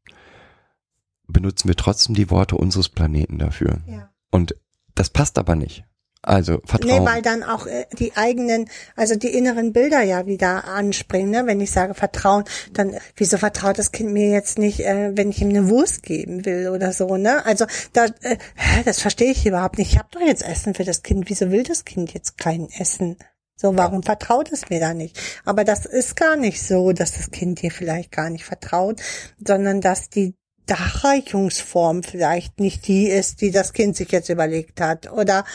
[1.27, 3.81] benutzen wir trotzdem die Worte unseres Planeten dafür.
[3.87, 4.11] Ja.
[4.31, 4.55] Und
[4.93, 5.85] das passt aber nicht.
[6.25, 7.05] Also Nee, Vertrauen.
[7.05, 11.29] weil dann auch äh, die eigenen, also die inneren Bilder ja wieder anspringen.
[11.29, 11.43] Ne?
[11.45, 15.29] Wenn ich sage Vertrauen, dann äh, wieso vertraut das Kind mir jetzt nicht, äh, wenn
[15.29, 17.45] ich ihm eine Wurst geben will oder so, ne?
[17.45, 18.37] Also da, äh,
[18.85, 19.91] das verstehe ich überhaupt nicht.
[19.91, 21.29] Ich habe doch jetzt Essen für das Kind.
[21.29, 23.17] Wieso will das Kind jetzt kein Essen?
[23.55, 25.17] So, warum vertraut es mir da nicht?
[25.45, 28.99] Aber das ist gar nicht so, dass das Kind dir vielleicht gar nicht vertraut,
[29.45, 30.35] sondern dass die
[30.65, 35.11] Darreichungsform vielleicht nicht die ist, die das Kind sich jetzt überlegt hat.
[35.11, 35.45] Oder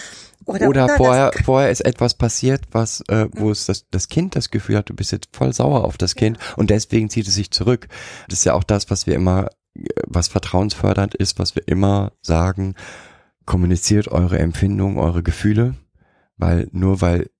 [0.47, 4.37] oder, oder das vorher, vorher ist etwas passiert, was, äh, wo es das, das Kind
[4.37, 7.35] das Gefühl hat, du bist jetzt voll sauer auf das Kind und deswegen zieht es
[7.35, 7.89] sich zurück.
[8.29, 9.49] Das ist ja auch das, was wir immer,
[10.07, 12.75] was vertrauensfördernd ist, was wir immer sagen,
[13.45, 15.75] kommuniziert eure Empfindungen, eure Gefühle,
[16.37, 17.31] weil nur weil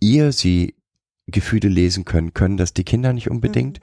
[0.00, 0.76] ihr sie
[1.26, 3.80] Gefühle lesen könnt, können das die Kinder nicht unbedingt.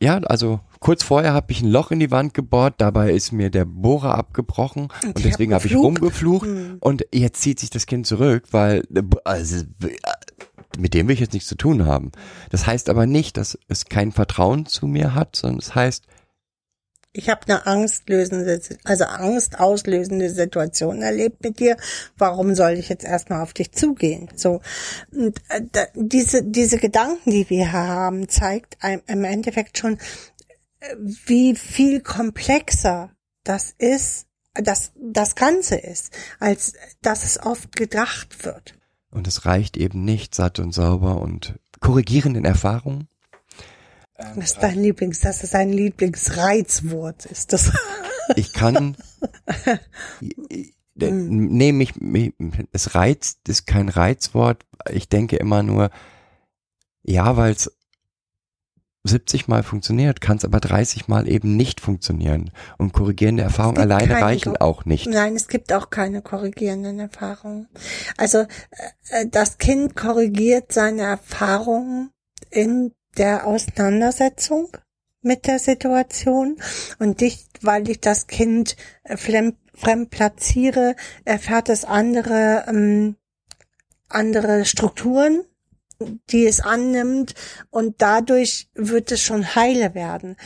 [0.00, 3.50] Ja, also kurz vorher habe ich ein Loch in die Wand gebohrt, dabei ist mir
[3.50, 6.00] der Bohrer abgebrochen und, ich deswegen hab habe ich geflucht.
[6.00, 6.76] rumgeflucht Hm.
[6.80, 9.64] und jetzt zieht sich das Kind zurück, weil äh, also,
[10.78, 12.12] mit dem will ich jetzt nichts zu tun haben.
[12.50, 16.04] Das heißt aber nicht, dass es kein Vertrauen zu mir hat, sondern es heißt,
[17.18, 21.76] Ich habe eine angstlösende, also angstauslösende Situation erlebt mit dir.
[22.16, 24.28] Warum soll ich jetzt erstmal auf dich zugehen?
[24.36, 24.60] So
[25.10, 29.98] und äh, diese diese Gedanken, die wir haben, zeigt einem im Endeffekt schon,
[30.78, 30.94] äh,
[31.26, 33.10] wie viel komplexer
[33.42, 38.74] das ist, das das Ganze ist, als dass es oft gedacht wird.
[39.10, 43.08] und es reicht eben nicht satt und sauber und korrigierenden Erfahrungen.
[44.18, 47.72] Das ist dein Lieblings, das ist ein Lieblingsreizwort, ist das.
[48.34, 48.96] Ich kann,
[50.96, 52.34] nee, mich, mich,
[52.72, 54.66] es reizt, ist kein Reizwort.
[54.90, 55.90] Ich denke immer nur,
[57.04, 57.72] ja, weil es
[59.04, 62.50] 70 Mal funktioniert, kann es aber 30 Mal eben nicht funktionieren.
[62.76, 65.06] Und korrigierende Erfahrungen alleine keine reichen auch nicht.
[65.06, 67.68] Nein, es gibt auch keine korrigierenden Erfahrungen.
[68.16, 68.38] Also
[69.10, 72.10] äh, das Kind korrigiert seine Erfahrungen
[72.50, 74.68] in der Auseinandersetzung
[75.22, 76.56] mit der Situation
[76.98, 79.56] und nicht, weil ich das Kind äh, fremd,
[80.10, 83.16] platziere, erfährt es andere ähm,
[84.08, 85.44] andere Strukturen,
[86.30, 87.34] die es annimmt
[87.70, 90.36] und dadurch wird es schon heile werden.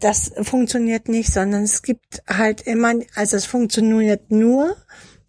[0.00, 4.76] Das funktioniert nicht, sondern es gibt halt immer, also es funktioniert nur,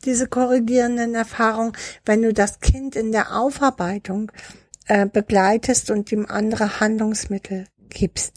[0.03, 1.74] diese korrigierenden Erfahrungen,
[2.06, 4.32] wenn du das Kind in der Aufarbeitung
[4.91, 8.34] äh, begleitest und ihm andere Handlungsmittel gibst.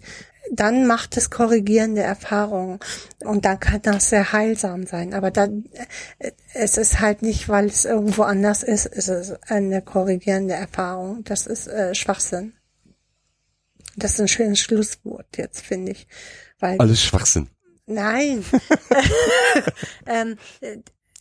[0.53, 2.79] Dann macht es korrigierende Erfahrungen
[3.25, 5.15] und dann kann das sehr heilsam sein.
[5.15, 5.65] Aber dann,
[6.21, 11.25] äh, es ist halt nicht, weil es irgendwo anders ist, es ist eine korrigierende Erfahrung.
[11.25, 12.53] Das ist äh, Schwachsinn.
[13.97, 16.07] Das ist ein schönes Schlusswort jetzt, finde ich.
[16.61, 17.49] Weil, Alles Schwachsinn.
[17.87, 18.45] nein.
[20.07, 20.37] ähm,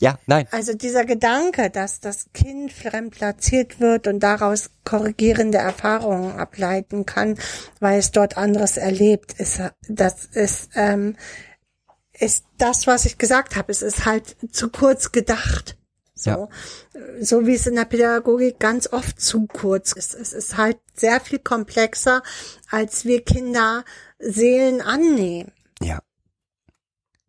[0.03, 0.47] Ja, nein.
[0.51, 7.37] also dieser Gedanke, dass das Kind fremd platziert wird und daraus korrigierende Erfahrungen ableiten kann,
[7.79, 11.15] weil es dort anderes erlebt, ist das ist ähm,
[12.19, 13.71] ist das, was ich gesagt habe.
[13.71, 15.77] Es ist halt zu kurz gedacht.
[16.15, 16.47] So, Ja.
[17.21, 20.13] so wie es in der Pädagogik ganz oft zu kurz ist.
[20.13, 22.21] Es ist halt sehr viel komplexer,
[22.69, 23.85] als wir Kinder
[24.19, 25.53] Seelen annehmen.
[25.81, 25.99] Ja.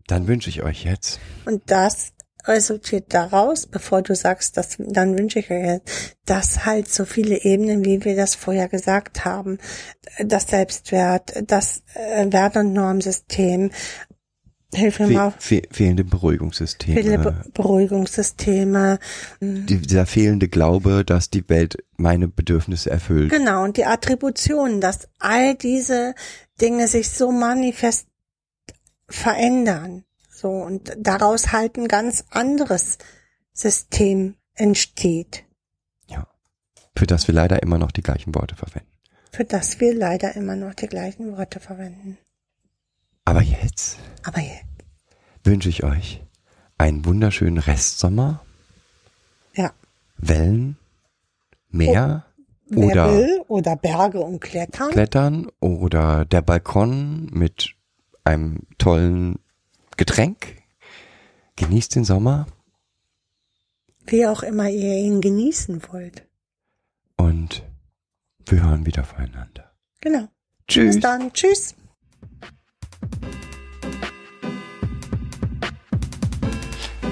[0.07, 1.19] Dann wünsche ich euch jetzt.
[1.47, 2.14] Und das
[2.47, 5.81] resultiert daraus, bevor du sagst, dass, dann wünsche ich euch,
[6.25, 9.59] dass halt so viele Ebenen, wie wir das vorher gesagt haben,
[10.19, 13.71] das Selbstwert, das äh, Wert- und Normsystem,
[14.75, 17.01] hilf mir Fe mal, fe fehlende Beruhigungssysteme.
[17.01, 18.99] viele Be Beruhigungssysteme,
[19.41, 23.31] die, dieser fehlende Glaube, dass die Welt meine Bedürfnisse erfüllt.
[23.31, 26.15] genau, und die Attributionen, dass all diese
[26.61, 28.09] Dinge sich so manifest
[29.09, 30.05] verändern.
[30.45, 32.99] So, und daraus halt ein ganz anderes
[33.55, 35.45] System entsteht,
[36.07, 36.27] Ja.
[36.95, 38.91] Für das wir leider immer noch die gleichen Worte verwenden.
[39.33, 42.19] für das wir leider immer noch die gleichen Worte verwenden.
[43.25, 44.67] Aber jetzt Aber jetzt,
[45.45, 46.23] wünsche ich euch
[46.77, 48.45] einen wunderschönen Restsommer,
[49.55, 49.73] ja,
[50.19, 50.77] Wellen,
[51.71, 52.27] Meer
[52.67, 57.75] wer oder will oder Berge und Klettern, Klettern oder der Balkon mit
[58.25, 59.39] einem tollen
[59.97, 60.63] Getränk.
[61.57, 62.47] Genießt den Sommer
[64.07, 66.27] wie auch immer ihr ihn genießen wollt.
[67.17, 67.63] und
[68.47, 69.73] wir hören wieder voneinander.
[70.03, 70.29] Genau.
[70.69, 70.97] Tschüss.
[70.97, 71.33] Bis dann.
[71.33, 71.75] Tschüss.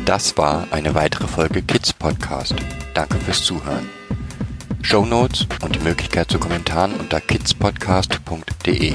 [0.04, 2.54] Das war eine weitere Folge Kids Podcast.
[2.94, 3.88] Danke fürs Zuhören.
[4.82, 8.94] Show Notes und die Möglichkeit zu Kommentaren unter kidspodcast.de.